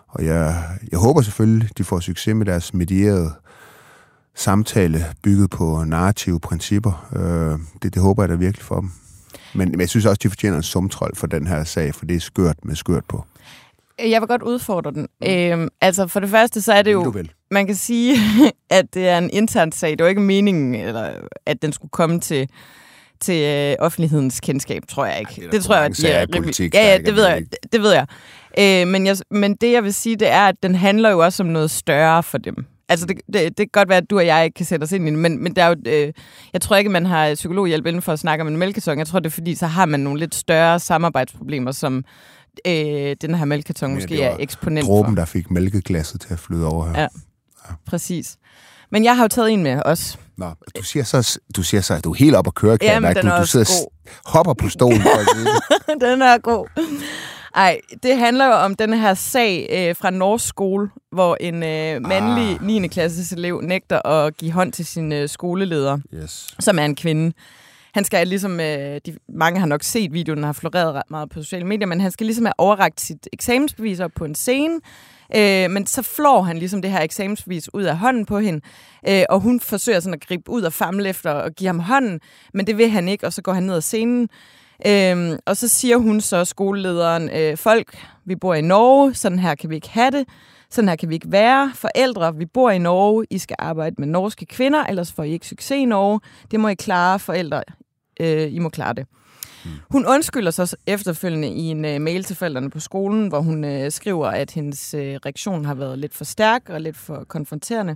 og 0.08 0.26
jeg, 0.26 0.63
jeg 0.91 0.99
håber 0.99 1.21
selvfølgelig, 1.21 1.69
de 1.78 1.84
får 1.84 1.99
succes 1.99 2.36
med 2.36 2.45
deres 2.45 2.73
medierede 2.73 3.34
samtale 4.36 5.06
bygget 5.24 5.50
på 5.50 5.84
narrative 5.84 6.39
principper. 6.39 7.10
Øh, 7.15 7.60
det, 7.84 7.93
det 7.93 8.02
håber 8.02 8.24
jeg 8.24 8.30
da 8.30 8.36
virkelig 8.36 8.65
for 8.65 8.80
dem. 8.80 8.91
Men, 9.54 9.72
men 9.72 9.80
jeg 9.80 9.89
synes 9.89 10.06
også, 10.06 10.19
de 10.24 10.30
fortjener 10.30 10.58
en 10.58 10.63
sumtrol 10.63 11.15
for 11.15 11.28
den 11.28 11.48
her 11.48 11.63
sag, 11.63 11.96
for 11.96 12.06
det 12.06 12.15
er 12.15 12.19
skørt 12.19 12.65
med 12.65 12.76
skørt 12.76 13.06
på. 13.06 13.26
Jeg 14.00 14.22
vil 14.22 14.28
godt 14.28 14.41
udfordre 14.41 14.91
den. 14.91 15.08
Øhm, 15.28 15.69
altså, 15.82 16.08
for 16.08 16.19
det 16.19 16.30
første, 16.30 16.62
så 16.62 16.74
er 16.74 16.82
det 16.82 16.91
jo... 16.91 17.13
Man 17.52 17.65
kan 17.65 17.76
sige, 17.76 18.17
at 18.69 18.86
det 18.93 19.08
er 19.08 19.17
en 19.17 19.30
intern 19.34 19.72
sag. 19.72 19.91
Det 19.91 20.04
var 20.04 20.10
ikke 20.10 20.22
meningen, 20.22 20.76
eller, 20.76 21.12
at 21.46 21.62
den 21.62 21.74
skulle 21.74 21.91
komme 21.91 22.19
til 22.19 22.50
til 23.19 23.43
øh, 23.43 23.76
offentlighedens 23.80 24.39
kendskab, 24.39 24.84
tror 24.88 25.06
jeg 25.06 25.19
ikke. 25.19 25.34
Ja, 25.38 25.43
det, 25.43 25.52
det 25.52 25.63
tror 25.63 25.76
jeg, 25.76 26.15
at 26.15 26.30
politik, 26.36 26.74
ja, 26.74 26.91
ja, 26.91 26.98
det 26.98 27.15
ved 27.15 27.28
jeg. 27.28 27.39
Det, 27.39 27.74
det 27.74 27.82
ved 27.82 27.91
jeg. 27.91 28.08
Øh, 28.60 28.88
men 28.88 29.06
jeg. 29.06 29.17
Men 29.32 29.56
det, 29.56 29.72
jeg 29.72 29.84
vil 29.84 29.93
sige, 29.93 30.15
det 30.15 30.28
er, 30.32 30.48
at 30.48 30.56
den 30.63 30.76
handler 30.76 31.10
jo 31.10 31.19
også 31.19 31.43
om 31.43 31.50
noget 31.50 31.72
større 31.72 32.24
for 32.24 32.38
dem. 32.38 32.65
Altså, 32.93 33.06
det, 33.06 33.17
det, 33.34 33.58
det 33.58 33.58
kan 33.58 33.69
godt 33.71 33.89
være, 33.89 33.97
at 33.97 34.10
du 34.10 34.17
og 34.17 34.25
jeg 34.25 34.45
ikke 34.45 34.56
kan 34.56 34.65
sætte 34.65 34.84
os 34.84 34.91
ind 34.91 35.08
i 35.08 35.12
det, 35.12 35.19
men, 35.19 35.43
men 35.43 35.56
der 35.56 35.63
er 35.63 35.67
jo, 35.67 35.75
øh, 35.88 36.13
jeg 36.53 36.62
tror 36.62 36.75
ikke, 36.75 36.89
man 36.89 37.06
har 37.06 37.36
psykologhjælp 37.36 37.86
inden 37.86 38.01
for 38.01 38.13
at 38.13 38.19
snakke 38.19 38.41
om 38.41 38.47
en 38.47 38.58
mælkesong. 38.58 38.99
Jeg 38.99 39.08
tror, 39.08 39.19
det 39.19 39.25
er 39.25 39.32
fordi, 39.32 39.56
så 39.56 39.67
har 39.67 39.86
man 39.86 39.99
nogle 39.99 40.19
lidt 40.19 40.36
større 40.36 40.79
samarbejdsproblemer, 40.79 41.71
som 41.71 42.03
øh, 42.67 43.15
den 43.21 43.36
her 43.36 43.45
mælkekarton 43.45 43.89
ja, 43.89 43.95
måske 43.95 44.21
er 44.21 44.38
eksponent 44.39 44.86
dråben, 44.86 45.12
for. 45.12 45.15
der 45.15 45.25
fik 45.25 45.51
mælkeglasset 45.51 46.21
til 46.21 46.34
at 46.34 46.39
flyde 46.39 46.67
over 46.67 46.86
her. 46.86 47.01
Ja, 47.01 47.08
ja, 47.69 47.73
præcis. 47.86 48.38
Men 48.91 49.03
jeg 49.03 49.15
har 49.15 49.23
jo 49.23 49.27
taget 49.27 49.51
en 49.51 49.63
med 49.63 49.82
også. 49.86 50.17
Nå, 50.38 50.51
du 50.77 50.84
siger 50.84 51.03
så, 51.03 51.39
du 51.56 51.63
siger 51.63 51.82
så 51.82 51.93
at 51.93 52.03
du 52.03 52.12
er 52.12 52.15
helt 52.15 52.36
op 52.36 52.47
at 52.47 52.56
køre, 52.56 52.77
kan 52.77 52.89
Jamen, 52.89 53.15
du, 53.15 53.29
du 53.41 53.47
sidder 53.47 53.65
god. 53.65 53.91
hopper 54.25 54.53
på 54.53 54.69
stolen 54.69 55.01
for 55.01 55.10
at 55.10 56.01
Den 56.10 56.21
er 56.21 56.38
god. 56.38 56.67
Ej, 57.56 57.80
det 58.04 58.18
handler 58.18 58.46
jo 58.46 58.52
om 58.54 58.76
den 58.76 58.94
her 58.94 59.13
sag 59.13 59.68
øh, 59.72 59.96
fra 59.96 60.10
Norsk 60.10 60.48
skole, 60.48 60.89
hvor 61.12 61.38
en 61.39 61.56
øh, 61.56 62.02
mandlig 62.02 62.56
ah. 62.62 62.66
9. 62.82 62.88
klasses 62.88 63.32
elev 63.32 63.62
nægter 63.62 64.08
at 64.08 64.38
give 64.38 64.52
hånd 64.52 64.74
til 64.74 64.86
sin 64.86 65.12
øh, 65.12 65.30
skoleleder, 65.30 65.98
yes. 66.13 66.48
som 66.60 66.80
er 66.80 66.86
en 66.86 66.96
kvinde. 66.96 67.34
han 67.94 68.04
skal 68.04 68.28
ligesom, 68.28 68.60
øh, 68.60 69.02
de, 69.06 69.18
mange 69.30 69.60
har 69.60 69.68
nok 69.68 69.84
set 69.84 70.13
videoen, 70.13 70.39
der 70.39 70.46
har 70.46 70.54
floreret 70.54 70.94
ret 70.94 71.10
meget 71.12 71.30
på 71.30 71.44
sociale 71.44 71.66
medier, 71.66 71.88
men 71.88 72.02
han 72.02 72.12
skal 72.12 72.26
ligesom 72.26 72.46
have 72.46 72.54
overragt 72.58 73.02
sit 73.02 73.30
eksamensbevis 73.34 74.00
op 74.00 74.12
på 74.16 74.26
en 74.26 74.36
scene, 74.36 74.80
øh, 75.36 75.72
men 75.72 75.86
så 75.86 76.02
flår 76.02 76.42
han 76.42 76.58
ligesom 76.58 76.82
det 76.82 76.92
her 76.92 77.02
eksamensbevis 77.02 77.74
ud 77.74 77.84
af 77.84 77.98
hånden 77.98 78.26
på 78.26 78.39
hende, 78.39 78.62
øh, 79.10 79.24
og 79.30 79.39
hun 79.39 79.60
forsøger 79.60 80.00
sådan 80.00 80.13
at 80.13 80.28
gribe 80.28 80.50
ud 80.50 80.62
og 80.62 80.74
famle 80.74 81.10
efter 81.10 81.32
og 81.32 81.52
give 81.52 81.68
ham 81.68 81.80
hånden, 81.80 82.20
men 82.54 82.68
det 82.68 82.78
vil 82.78 82.89
han 82.89 83.08
ikke, 83.08 83.26
og 83.26 83.34
så 83.34 83.42
går 83.42 83.54
han 83.54 83.63
ned 83.63 83.76
ad 83.76 83.82
scenen, 83.82 84.30
Øhm, 84.88 85.39
og 85.46 85.58
så 85.58 85.67
siger 85.67 85.98
hun 85.98 86.22
så, 86.22 86.46
skolelederen, 86.46 87.30
øh, 87.30 87.58
folk, 87.58 87.98
vi 88.26 88.36
bor 88.36 88.54
i 88.54 88.62
Norge, 88.62 89.13
sådan 89.13 89.39
her 89.39 89.56
kan 89.56 89.69
vi 89.69 89.76
ikke 89.76 89.89
have 89.89 90.12
det, 90.12 90.28
sådan 90.69 90.89
her 90.89 90.96
kan 90.96 91.10
vi 91.10 91.13
ikke 91.13 91.32
være. 91.32 91.72
Forældre, 91.76 92.36
vi 92.36 92.46
bor 92.46 92.69
i 92.69 92.78
Norge, 92.78 93.26
I 93.30 93.38
skal 93.38 93.56
arbejde 93.60 93.96
med 93.98 94.08
norske 94.08 94.46
kvinder, 94.46 94.84
ellers 94.84 95.12
får 95.12 95.24
I 95.24 95.32
ikke 95.32 95.48
succes 95.48 95.78
i 95.78 95.86
Norge. 95.86 96.19
Det 96.52 96.60
må 96.60 96.67
I 96.67 96.74
klare, 96.74 97.19
forældre, 97.19 97.63
øh, 98.19 98.54
I 98.54 98.60
må 98.60 98.69
klare 98.69 98.93
det. 98.93 99.06
Mm. 99.65 99.72
Hun 99.91 100.06
undskylder 100.06 100.52
så 100.52 100.76
efterfølgende 100.88 101.48
i 101.48 101.62
en 101.62 101.86
uh, 101.86 102.02
mail 102.02 102.24
til 102.24 102.36
forældrene 102.36 102.69
på 102.69 102.80
skolen, 102.80 103.28
hvor 103.28 103.39
hun 103.39 103.63
uh, 103.63 103.89
skriver, 103.89 104.28
at 104.28 104.52
hendes 104.52 104.93
uh, 104.93 105.00
reaktion 105.00 105.65
har 105.65 105.74
været 105.74 106.00
lidt 106.00 106.13
for 106.13 106.24
stærk 106.24 106.69
og 106.69 106.82
lidt 106.82 106.98
for 106.98 107.26
konfronterende. 107.28 107.96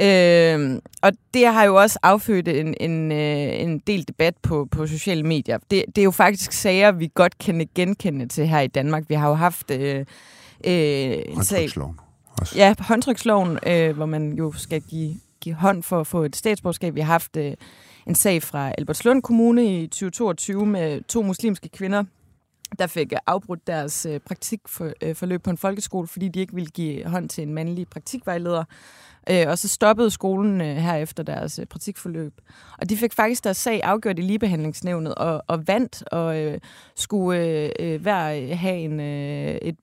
Øh, 0.00 0.80
og 1.02 1.12
det 1.34 1.46
har 1.46 1.64
jo 1.64 1.74
også 1.74 1.98
affødt 2.02 2.48
en, 2.48 2.74
en, 2.80 3.12
øh, 3.12 3.60
en 3.60 3.78
del 3.78 4.08
debat 4.08 4.34
på, 4.42 4.68
på 4.70 4.86
sociale 4.86 5.22
medier. 5.22 5.58
Det, 5.70 5.84
det 5.86 5.98
er 5.98 6.04
jo 6.04 6.10
faktisk 6.10 6.52
sager, 6.52 6.92
vi 6.92 7.10
godt 7.14 7.38
kan 7.38 7.68
genkende 7.74 8.28
til 8.28 8.46
her 8.46 8.60
i 8.60 8.66
Danmark. 8.66 9.04
Vi 9.08 9.14
har 9.14 9.28
jo 9.28 9.34
haft 9.34 9.70
øh, 9.70 9.98
øh, 10.64 11.18
en 11.28 11.44
sag... 11.44 11.68
Også. 12.40 12.56
Ja, 12.56 12.74
håndtryksloven, 12.78 13.58
øh, 13.66 13.96
hvor 13.96 14.06
man 14.06 14.32
jo 14.32 14.52
skal 14.52 14.80
give, 14.80 15.14
give 15.40 15.54
hånd 15.54 15.82
for 15.82 16.00
at 16.00 16.06
få 16.06 16.22
et 16.22 16.36
statsborgerskab. 16.36 16.94
Vi 16.94 17.00
har 17.00 17.12
haft 17.12 17.36
øh, 17.36 17.52
en 18.06 18.14
sag 18.14 18.42
fra 18.42 18.72
Albertslund 18.78 19.22
Kommune 19.22 19.82
i 19.82 19.86
2022 19.86 20.66
med 20.66 21.02
to 21.08 21.22
muslimske 21.22 21.68
kvinder, 21.68 22.04
der 22.78 22.86
fik 22.86 23.12
afbrudt 23.26 23.66
deres 23.66 24.06
øh, 24.06 24.20
praktikforløb 24.20 25.42
på 25.42 25.50
en 25.50 25.56
folkeskole, 25.56 26.08
fordi 26.08 26.28
de 26.28 26.40
ikke 26.40 26.54
ville 26.54 26.70
give 26.70 27.04
hånd 27.04 27.28
til 27.28 27.42
en 27.42 27.54
mandlig 27.54 27.88
praktikvejleder. 27.88 28.64
Øh, 29.30 29.44
og 29.48 29.58
så 29.58 29.68
stoppede 29.68 30.10
skolen 30.10 30.60
øh, 30.60 30.76
her 30.76 30.94
efter 30.94 31.22
deres 31.22 31.58
øh, 31.58 31.66
praktikforløb. 31.66 32.40
Og 32.78 32.90
de 32.90 32.96
fik 32.96 33.12
faktisk 33.12 33.44
deres 33.44 33.56
sag 33.56 33.82
afgjort 33.82 34.18
i 34.18 34.22
ligebehandlingsnævnet 34.22 35.14
og, 35.14 35.44
og 35.46 35.68
vandt 35.68 36.02
og 36.12 36.38
øh, 36.38 36.60
skulle 36.96 37.40
øh, 37.40 37.70
øh 37.78 38.00
hver 38.00 38.54
have 38.54 38.76
en, 38.76 39.00
øh, 39.00 39.54
et 39.54 39.76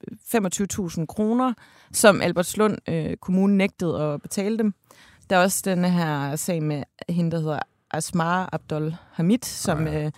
25.000 1.00 1.06
kroner, 1.06 1.54
som 1.92 2.22
Albertslund 2.22 2.78
øh, 2.90 3.18
Kommune 3.18 3.58
nægtede 3.58 4.02
at 4.02 4.22
betale 4.22 4.58
dem. 4.58 4.74
Der 5.30 5.38
er 5.38 5.42
også 5.44 5.62
den 5.66 5.86
her 5.86 6.36
sag 6.36 6.64
med 6.64 6.84
hende, 7.10 7.32
der 7.32 7.40
hedder 7.40 7.60
Asmar 7.92 8.50
Abdul 8.52 8.96
Hamid, 9.12 9.44
som 9.44 9.88
øh, 9.88 10.12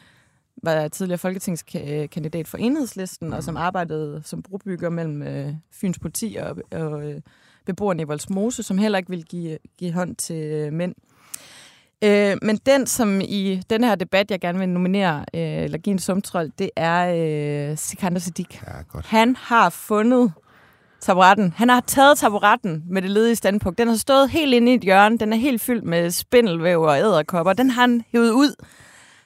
var 0.64 0.88
tidligere 0.88 1.18
folketingskandidat 1.18 2.48
for 2.48 2.58
enhedslisten, 2.58 3.34
og 3.34 3.44
som 3.44 3.58
arbejdede 3.58 4.22
som 4.26 4.44
brobygger 4.44 4.90
mellem 4.90 5.22
øh, 5.24 5.54
Fyns 5.72 6.00
politi 6.00 6.38
og, 6.42 6.58
og 6.72 7.12
øh, 7.12 7.22
beboerne 7.68 8.02
i 8.02 8.06
Voldsmose, 8.06 8.64
som 8.64 8.78
heller 8.78 8.98
ikke 8.98 9.10
vil 9.10 9.26
give, 9.26 9.58
give 9.78 9.92
hånd 9.92 10.16
til 10.16 10.36
øh, 10.36 10.74
mænd. 10.74 10.96
Øh, 12.02 12.38
men 12.42 12.58
den, 12.66 12.88
som 12.88 13.22
i 13.22 13.62
den 13.70 13.84
her 13.84 13.96
debat, 13.96 14.32
jeg 14.32 14.40
gerne 14.40 14.60
vil 14.60 14.70
nominere, 14.70 15.26
øh, 15.34 15.64
eller 15.64 15.78
give 15.78 15.92
en 15.92 16.00
sumtrol, 16.00 16.52
det 16.60 16.70
er 16.76 17.72
øh, 17.72 17.78
Sikander 17.78 18.20
Siddiq. 18.20 18.62
Ja, 18.68 18.82
godt. 18.92 19.06
Han 19.06 19.36
har 19.36 19.70
fundet 19.70 20.34
taburetten. 21.02 21.54
Han 21.58 21.70
har 21.70 21.80
taget 21.80 22.18
taburetten 22.18 22.84
med 22.90 23.02
det 23.02 23.10
ledige 23.10 23.36
standpunkt. 23.36 23.78
Den 23.78 23.88
har 23.88 23.96
stået 23.96 24.30
helt 24.30 24.54
inde 24.54 24.72
i 24.72 24.76
et 24.76 24.82
hjørne. 24.82 25.18
Den 25.18 25.34
er 25.34 25.38
helt 25.38 25.62
fyldt 25.62 25.84
med 25.84 26.12
spindelvæv 26.12 26.82
og 26.82 26.98
æderkopper. 26.98 27.54
Den 27.54 27.70
har 27.70 27.82
han 27.82 28.04
hævet 28.12 28.32
ud. 28.32 28.56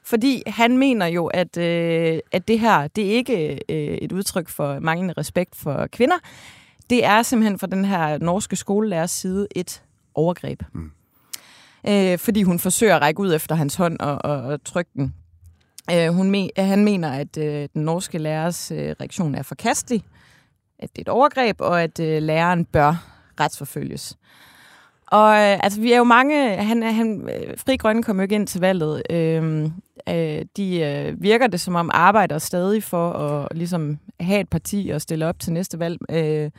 Fordi 0.04 0.44
han 0.48 0.78
mener 0.78 1.06
jo, 1.06 1.28
at, 1.28 1.58
øh, 1.58 2.20
at 2.32 2.48
det 2.48 2.60
her, 2.60 2.88
det 2.88 3.06
er 3.06 3.12
ikke 3.12 3.60
øh, 3.70 3.98
et 3.98 4.12
udtryk 4.12 4.50
for 4.50 4.80
manglende 4.80 5.14
respekt 5.18 5.56
for 5.56 5.88
kvinder 5.92 6.16
det 6.92 7.06
er 7.06 7.22
simpelthen 7.22 7.60
fra 7.60 7.68
den 7.68 7.86
her 7.86 8.18
norske 8.18 8.56
skolelærers 8.56 9.12
side 9.12 9.48
et 9.56 9.84
overgreb. 10.14 10.64
Mm. 10.74 10.92
Øh, 11.88 12.18
fordi 12.18 12.44
hun 12.44 12.60
forsøger 12.60 12.96
at 12.96 13.02
række 13.02 13.20
ud 13.20 13.34
efter 13.34 13.56
hans 13.56 13.76
hånd 13.76 14.00
og, 14.00 14.26
og, 14.26 14.42
og 14.42 14.64
trykke 14.64 14.92
den. 14.96 15.16
Øh, 15.92 16.08
hun 16.08 16.32
me, 16.32 16.50
han 16.58 16.84
mener, 16.84 17.12
at 17.12 17.38
øh, 17.38 17.70
den 17.74 17.84
norske 17.84 18.18
lærers 18.18 18.72
øh, 18.72 18.96
reaktion 19.02 19.36
er 19.36 19.44
forkastelig, 19.44 20.04
at 20.80 20.90
det 20.90 20.98
er 20.98 21.02
et 21.02 21.10
overgreb, 21.10 21.62
og 21.62 21.84
at 21.84 22.00
øh, 22.00 22.22
læreren 22.22 22.66
bør 22.66 23.08
retsforfølges. 23.40 24.18
Og 25.12 25.34
øh, 25.34 25.60
altså, 25.64 25.82
vi 25.82 25.94
er 25.94 25.98
jo 25.98 26.04
mange... 26.04 26.56
Han, 26.56 26.84
han, 26.84 27.30
Fri 27.58 27.78
Grønne 27.78 28.04
kom 28.04 28.16
jo 28.16 28.22
ikke 28.22 28.36
ind 28.36 28.48
til 28.48 28.62
valget. 28.62 29.04
Øhm, 29.10 29.74
øh, 30.10 30.46
de 30.58 30.80
øh, 30.80 31.24
virker 31.24 31.48
det 31.48 31.62
som 31.62 31.76
om 31.76 31.90
arbejder 31.94 32.38
stadig 32.38 32.84
for 32.84 33.12
at 33.12 33.58
ligesom 33.58 34.00
have 34.20 34.40
et 34.40 34.50
parti 34.50 34.92
og 34.94 35.02
stille 35.02 35.28
op 35.28 35.40
til 35.40 35.54
næste 35.54 35.80
valg. 35.80 35.98
Øh, 36.10 36.52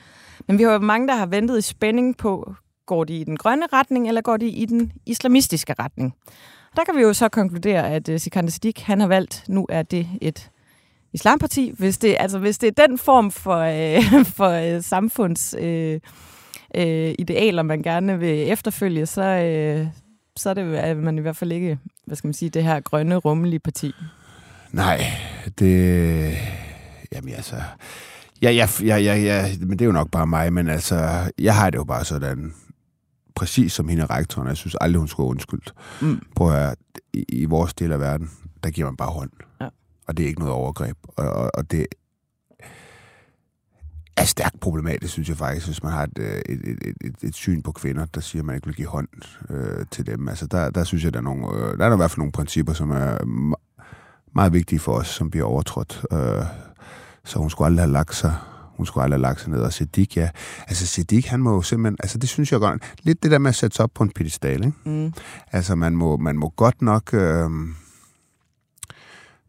men 0.48 0.58
vi 0.58 0.62
har 0.62 0.72
jo 0.72 0.78
mange, 0.78 1.08
der 1.08 1.14
har 1.14 1.26
ventet 1.26 1.58
i 1.58 1.62
spænding 1.62 2.16
på, 2.16 2.54
går 2.86 3.04
de 3.04 3.16
i 3.18 3.24
den 3.24 3.36
grønne 3.36 3.66
retning, 3.72 4.08
eller 4.08 4.20
går 4.20 4.36
de 4.36 4.48
i 4.48 4.64
den 4.64 4.92
islamistiske 5.06 5.74
retning? 5.78 6.14
Der 6.76 6.84
kan 6.84 6.96
vi 6.96 7.02
jo 7.02 7.12
så 7.12 7.28
konkludere, 7.28 7.90
at 7.90 8.08
øh, 8.08 8.20
Sikander 8.20 8.50
Siddiq, 8.50 8.82
han 8.82 9.00
har 9.00 9.06
valgt, 9.06 9.44
nu 9.48 9.66
er 9.68 9.82
det 9.82 10.08
et 10.20 10.50
islamparti. 11.12 11.72
Hvis 11.78 11.98
det, 11.98 12.16
altså, 12.18 12.38
hvis 12.38 12.58
det 12.58 12.78
er 12.78 12.86
den 12.86 12.98
form 12.98 13.30
for, 13.30 13.58
øh, 13.58 14.24
for 14.36 14.76
øh, 14.76 14.82
samfunds... 14.82 15.54
Øh, 15.58 16.00
øh, 16.74 17.14
idealer, 17.18 17.62
man 17.62 17.82
gerne 17.82 18.18
vil 18.18 18.50
efterfølge, 18.50 19.06
så, 19.06 19.22
øh, 19.22 19.86
så 20.36 20.50
er 20.50 20.54
det 20.54 20.74
at 20.74 20.96
man 20.96 21.18
i 21.18 21.20
hvert 21.20 21.36
fald 21.36 21.52
ikke, 21.52 21.78
hvad 22.06 22.16
skal 22.16 22.28
man 22.28 22.34
sige, 22.34 22.50
det 22.50 22.64
her 22.64 22.80
grønne, 22.80 23.16
rummelige 23.16 23.60
parti. 23.60 23.92
Nej, 24.72 25.00
det... 25.58 26.36
Jamen 27.12 27.34
altså... 27.34 27.56
Ja, 28.42 28.50
ja, 28.50 28.68
ja, 28.82 28.96
ja, 28.96 29.16
ja, 29.16 29.46
men 29.60 29.70
det 29.70 29.80
er 29.80 29.86
jo 29.86 29.92
nok 29.92 30.10
bare 30.10 30.26
mig, 30.26 30.52
men 30.52 30.68
altså, 30.68 31.30
jeg 31.38 31.56
har 31.56 31.70
det 31.70 31.78
jo 31.78 31.84
bare 31.84 32.04
sådan, 32.04 32.54
præcis 33.34 33.72
som 33.72 33.88
hende 33.88 34.06
rektoren, 34.06 34.48
jeg 34.48 34.56
synes 34.56 34.76
aldrig, 34.80 34.98
hun 34.98 35.08
skulle 35.08 35.28
undskyldt. 35.28 35.74
Mm. 36.00 36.22
Prøv 36.36 36.54
at 36.54 36.76
i, 37.12 37.24
i 37.28 37.44
vores 37.44 37.74
del 37.74 37.92
af 37.92 38.00
verden, 38.00 38.30
der 38.64 38.70
giver 38.70 38.86
man 38.86 38.96
bare 38.96 39.10
hånd. 39.10 39.30
Ja. 39.60 39.68
Og 40.08 40.16
det 40.16 40.22
er 40.22 40.28
ikke 40.28 40.40
noget 40.40 40.54
overgreb. 40.54 40.96
Og, 41.06 41.30
og, 41.30 41.50
og 41.54 41.70
det 41.70 41.86
er 44.16 44.24
stærkt 44.24 44.60
problematisk, 44.60 45.12
synes 45.12 45.28
jeg 45.28 45.36
faktisk, 45.36 45.66
hvis 45.66 45.82
man 45.82 45.92
har 45.92 46.02
et, 46.02 46.18
øh, 46.18 46.42
et, 46.48 46.60
et, 46.68 46.96
et, 47.00 47.14
et 47.22 47.34
syn 47.34 47.62
på 47.62 47.72
kvinder, 47.72 48.04
der 48.04 48.20
siger, 48.20 48.42
at 48.42 48.46
man 48.46 48.54
ikke 48.54 48.66
vil 48.66 48.76
give 48.76 48.88
hånd 48.88 49.08
øh, 49.50 49.86
til 49.90 50.06
dem. 50.06 50.28
Altså, 50.28 50.46
der, 50.46 50.70
der 50.70 50.84
synes 50.84 51.04
jeg, 51.04 51.12
der 51.12 51.18
er, 51.18 51.22
nogle, 51.22 51.46
øh, 51.46 51.78
der 51.78 51.86
er 51.86 51.92
i 51.92 51.96
hvert 51.96 52.10
fald 52.10 52.18
nogle 52.18 52.32
principper, 52.32 52.72
som 52.72 52.90
er 52.90 53.18
meget 54.34 54.52
vigtige 54.52 54.78
for 54.78 54.92
os, 54.92 55.08
som 55.08 55.30
bliver 55.30 55.46
overtrådt. 55.46 56.04
Øh, 56.12 56.44
så 57.24 57.38
hun 57.38 57.50
skulle 57.50 57.66
aldrig 57.66 57.84
have 57.84 57.92
lagt 57.92 58.14
sig 58.14 58.34
hun 58.82 58.86
skulle 58.86 59.04
aldrig 59.04 59.16
have 59.16 59.22
lagt 59.22 59.40
sig 59.40 59.50
ned. 59.50 59.60
Og 59.60 59.72
Siddiq, 59.72 60.16
ja. 60.16 60.30
Altså 60.68 60.86
Siddiq, 60.86 61.26
han 61.26 61.40
må 61.40 61.54
jo 61.54 61.62
simpelthen... 61.62 61.96
Altså 62.02 62.18
det 62.18 62.28
synes 62.28 62.52
jeg 62.52 62.60
godt... 62.60 62.82
Lidt 63.02 63.22
det 63.22 63.30
der 63.30 63.38
med 63.38 63.48
at 63.48 63.54
sætte 63.54 63.76
sig 63.76 63.82
op 63.82 63.90
på 63.94 64.02
en 64.02 64.10
pedestal, 64.10 64.64
ikke? 64.64 64.72
Mm. 64.84 65.12
Altså 65.52 65.74
man 65.74 65.96
må, 65.96 66.16
man 66.16 66.36
må 66.36 66.48
godt 66.48 66.82
nok 66.82 67.14
øh, 67.14 67.50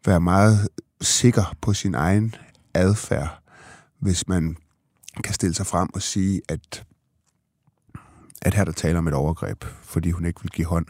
være 0.05 0.19
meget 0.19 0.67
sikker 1.01 1.55
på 1.61 1.73
sin 1.73 1.95
egen 1.95 2.35
adfærd, 2.73 3.42
hvis 4.03 4.27
man 4.27 4.57
kan 5.23 5.33
stille 5.33 5.55
sig 5.55 5.67
frem 5.67 5.89
og 5.93 6.01
sige, 6.01 6.41
at 6.49 6.83
at 8.45 8.53
her 8.53 8.63
der 8.63 8.71
taler 8.71 8.97
om 8.97 9.07
et 9.07 9.13
overgreb, 9.13 9.63
fordi 9.83 10.11
hun 10.11 10.25
ikke 10.25 10.41
vil 10.41 10.51
give 10.51 10.67
hånd. 10.67 10.85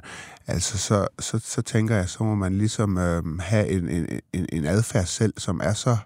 Altså, 0.47 0.78
så, 0.78 1.08
så, 1.19 1.39
så 1.39 1.62
tænker 1.62 1.95
jeg, 1.95 2.10
så 2.10 2.23
må 2.23 2.36
man 2.36 2.58
ligesom 2.58 2.97
øh, 2.97 3.39
have 3.39 3.67
en, 3.67 3.89
en, 3.89 4.19
en, 4.34 4.45
en 4.54 4.65
adfærd 4.65 5.06
selv, 5.06 5.34
som 5.38 5.62
er 5.63 5.73
så 5.73 5.97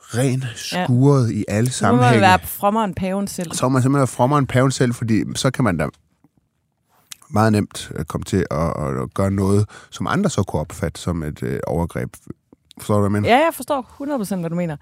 ren 0.00 0.44
skuret 0.54 1.30
ja. 1.30 1.34
i 1.34 1.44
alle 1.48 1.70
sammenhænge. 1.70 2.10
Så 2.10 2.14
må 2.14 2.20
man 2.20 2.20
være 2.20 2.38
frommere 2.38 2.84
end 2.84 2.94
paven 2.94 3.28
selv. 3.28 3.52
Så 3.52 3.64
må 3.64 3.68
man 3.68 3.82
simpelthen 3.82 4.00
være 4.00 4.06
frommere 4.06 4.38
end 4.38 4.48
paven 4.48 4.70
selv, 4.70 4.94
fordi 4.94 5.24
så 5.34 5.50
kan 5.50 5.64
man 5.64 5.76
da 5.76 5.88
meget 7.30 7.52
nemt 7.52 7.92
øh, 7.94 8.04
komme 8.04 8.24
til 8.24 8.46
at, 8.50 8.86
at 8.86 9.14
gøre 9.14 9.30
noget, 9.30 9.68
som 9.90 10.06
andre 10.06 10.30
så 10.30 10.42
kunne 10.42 10.60
opfatte 10.60 11.00
som 11.00 11.22
et 11.22 11.42
øh, 11.42 11.60
overgreb. 11.66 12.16
Forstår 12.78 12.94
du, 12.94 13.00
hvad 13.00 13.06
jeg 13.06 13.22
mener? 13.22 13.36
Ja, 13.36 13.44
jeg 13.44 13.54
forstår 13.54 13.82
100% 14.36 14.40
hvad 14.40 14.50
du 14.50 14.56
mener. 14.56 14.76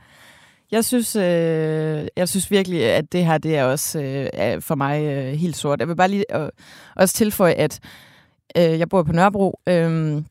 Jeg 0.71 0.85
synes, 0.85 1.17
øh, 1.17 2.07
jeg 2.17 2.29
synes 2.29 2.51
virkelig, 2.51 2.85
at 2.85 3.13
det 3.13 3.27
her 3.27 3.39
det 3.39 3.57
er 3.57 3.65
også 3.65 4.01
øh, 4.01 4.27
er 4.33 4.61
for 4.61 4.75
mig 4.75 5.03
øh, 5.05 5.33
helt 5.33 5.57
sort. 5.57 5.81
Jeg 5.81 5.89
vil 5.89 5.97
bare 5.97 6.09
lige 6.09 6.37
øh, 6.37 6.49
også 6.97 7.15
tilføje, 7.15 7.53
at 7.53 7.81
øh, 8.57 8.79
jeg 8.79 8.89
bor 8.89 9.03
på 9.03 9.13
Nørrebro, 9.13 9.61
øh, 9.67 10.23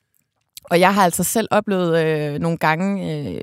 og 0.64 0.80
jeg 0.80 0.94
har 0.94 1.04
altså 1.04 1.24
selv 1.24 1.48
oplevet 1.52 2.06
øh, 2.06 2.40
nogle 2.40 2.58
gange 2.58 3.14
øh, 3.34 3.42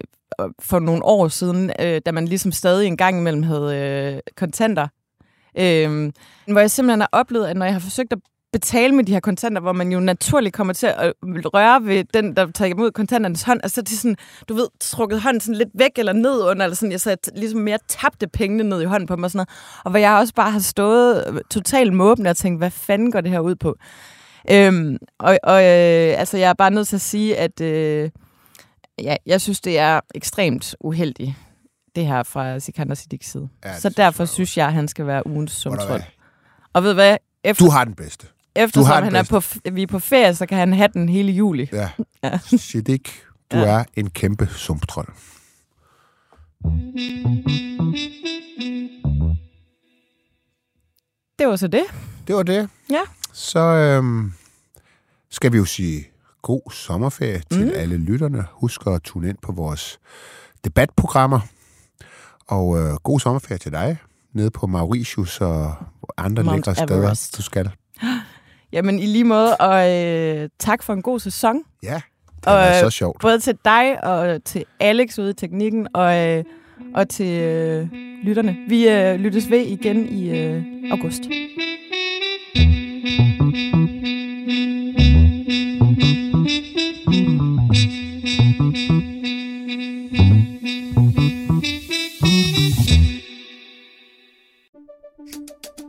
for 0.61 0.79
nogle 0.79 1.05
år 1.05 1.29
siden, 1.29 1.73
øh, 1.81 2.01
da 2.07 2.13
man 2.13 2.29
ligesom 2.29 2.53
stadig 2.53 2.87
en 2.87 2.97
gang 2.97 3.19
imellem 3.19 3.43
havde 3.43 3.77
øh, 3.77 4.21
kontanter, 4.37 4.89
øh, 5.59 6.13
hvor 6.47 6.61
jeg 6.61 6.71
simpelthen 6.71 7.01
har 7.01 7.09
oplevet, 7.13 7.47
at 7.47 7.57
når 7.57 7.67
jeg 7.67 7.75
har 7.75 7.81
forsøgt 7.81 8.13
at 8.13 8.19
betale 8.59 8.95
med 8.95 9.05
de 9.05 9.13
her 9.13 9.21
kontanter, 9.21 9.61
hvor 9.61 9.73
man 9.73 9.93
jo 9.93 10.01
naturligt 10.01 10.55
kommer 10.55 10.73
til 10.73 10.87
at 10.87 11.13
røre 11.25 11.85
ved 11.85 12.05
den, 12.15 12.37
der 12.37 12.51
tager 12.51 12.71
imod 12.71 12.91
kontanternes 12.91 13.43
hånd, 13.43 13.61
og 13.65 13.71
så 13.71 13.81
er 13.81 13.83
det 13.83 13.99
sådan, 13.99 14.17
du 14.49 14.55
ved, 14.55 14.69
trukket 14.81 15.21
hånden 15.21 15.41
sådan 15.41 15.55
lidt 15.55 15.69
væk 15.75 15.91
eller 15.97 16.13
ned 16.13 16.43
under, 16.43 16.65
eller 16.65 16.77
sådan, 16.77 16.93
jeg 16.93 17.01
så 17.01 17.17
ligesom 17.35 17.61
mere 17.61 17.79
tabte 17.89 18.29
pengene 18.29 18.65
ned 18.65 18.83
i 18.83 18.85
hånden 18.85 19.07
på 19.07 19.17
mig 19.17 19.25
og 19.25 19.31
sådan 19.31 19.39
noget. 19.39 19.83
Og 19.85 19.91
hvor 19.91 19.99
jeg 19.99 20.13
også 20.13 20.35
bare 20.35 20.51
har 20.51 20.59
stået 20.61 21.43
totalt 21.51 21.93
måbende 21.93 22.31
og 22.31 22.37
tænkt, 22.37 22.61
hvad 22.61 22.71
fanden 22.71 23.13
går 23.13 23.21
det 23.21 23.31
her 23.31 23.41
ud 23.41 23.55
på? 23.55 23.77
Øhm, 24.51 24.97
og 25.19 25.39
og 25.43 25.59
øh, 25.59 26.21
altså, 26.21 26.37
jeg 26.39 26.49
er 26.49 26.55
bare 26.55 26.71
nødt 26.71 26.89
til 26.89 26.97
at 26.97 27.01
sige, 27.01 27.37
at 27.37 27.61
øh, 27.61 28.11
ja, 29.03 29.17
jeg 29.27 29.41
synes, 29.41 29.61
det 29.61 29.79
er 29.79 30.01
ekstremt 30.15 30.75
uheldigt, 30.81 31.33
det 31.97 32.07
her 32.07 32.23
fra 32.23 32.59
Sikander 32.59 32.95
Siddiqs 32.95 33.31
side. 33.31 33.49
Ja, 33.65 33.75
så 33.75 33.81
synes 33.81 33.95
derfor 33.95 34.23
jeg 34.23 34.29
synes 34.29 34.57
jeg, 34.57 34.67
at 34.67 34.73
han 34.73 34.89
skal 34.89 35.07
være 35.07 35.27
ugens 35.27 35.53
hvad? 35.87 36.01
Og 36.73 36.83
ved 36.83 36.95
hvad? 36.95 37.17
Efter, 37.45 37.65
Du 37.65 37.71
har 37.71 37.85
den 37.85 37.95
bedste. 37.95 38.27
Eftersom 38.57 39.03
han 39.03 39.17
er 39.17 39.23
på, 39.31 39.43
vi 39.73 39.83
er 39.83 39.87
på 39.87 39.99
ferie, 39.99 40.35
så 40.35 40.47
kan 40.47 40.59
han 40.59 40.73
have 40.73 40.89
den 40.93 41.09
hele 41.09 41.33
juli. 41.33 41.69
Ja. 41.73 41.89
Ja. 42.25 42.39
Siddiq, 42.57 43.09
du 43.53 43.57
Ja. 43.59 43.65
er 43.67 43.85
en 43.97 44.11
kæmpe 44.11 44.47
sumptrold. 44.47 45.09
Det 51.39 51.47
var 51.47 51.57
så 51.57 51.69
det. 51.69 51.85
Det 52.27 52.35
var 52.35 52.43
det. 52.43 52.69
Ja. 52.91 53.01
Så 53.33 53.59
øhm, 53.61 54.33
skal 55.31 55.53
vi 55.53 55.57
jo 55.57 55.65
sige 55.65 56.05
god 56.43 56.71
sommerferie 56.73 57.43
til 57.51 57.65
Mm. 57.65 57.73
alle 57.75 57.97
lytterne. 57.97 58.45
Husk 58.53 58.81
at 58.87 59.03
tune 59.03 59.29
ind 59.29 59.39
på 59.43 59.53
vores 59.53 59.99
debatprogrammer. 60.65 61.41
Og 62.49 62.79
øh, 62.79 62.95
god 62.95 63.21
sommerferie 63.21 63.59
til 63.59 63.73
dig 63.73 63.97
nede 64.33 64.51
på 64.51 64.67
Mauritius 64.67 65.41
og 65.41 65.75
andre 66.17 66.43
Mount 66.45 66.57
lækre 66.57 66.75
steder, 66.75 66.99
Everest. 67.03 67.37
du 67.37 67.43
skal. 67.43 67.71
Jamen, 68.77 68.99
i 68.99 69.07
lige 69.07 69.25
måde, 69.25 69.57
og 69.57 69.95
øh, 69.95 70.49
tak 70.59 70.83
for 70.83 70.93
en 70.93 71.03
god 71.03 71.21
sæson. 71.21 71.63
Ja, 71.83 72.01
det 72.37 72.47
er 72.47 72.69
Og, 72.69 72.75
så 72.75 72.85
øh, 72.85 72.91
sjovt. 72.91 73.21
Både 73.21 73.41
til 73.41 73.59
dig 73.65 74.05
og 74.05 74.45
til 74.45 74.65
Alex 74.81 75.19
ude 75.19 75.31
i 75.31 75.35
teknikken, 75.35 75.89
og, 75.95 76.29
øh, 76.29 76.45
og 76.95 77.09
til 77.09 77.41
øh, 77.41 77.89
lytterne. 78.23 78.57
Vi 78.69 78.89
øh, 78.89 79.15
lyttes 79.15 79.51
ved 79.51 79.61
igen 79.61 80.09
i 80.09 80.39
øh, 80.39 80.65
august. 80.91 81.23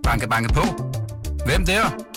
Banke, 0.03 0.29
banke 0.29 0.53
på. 0.53 0.61
Hvem 1.45 1.65
der? 1.65 2.16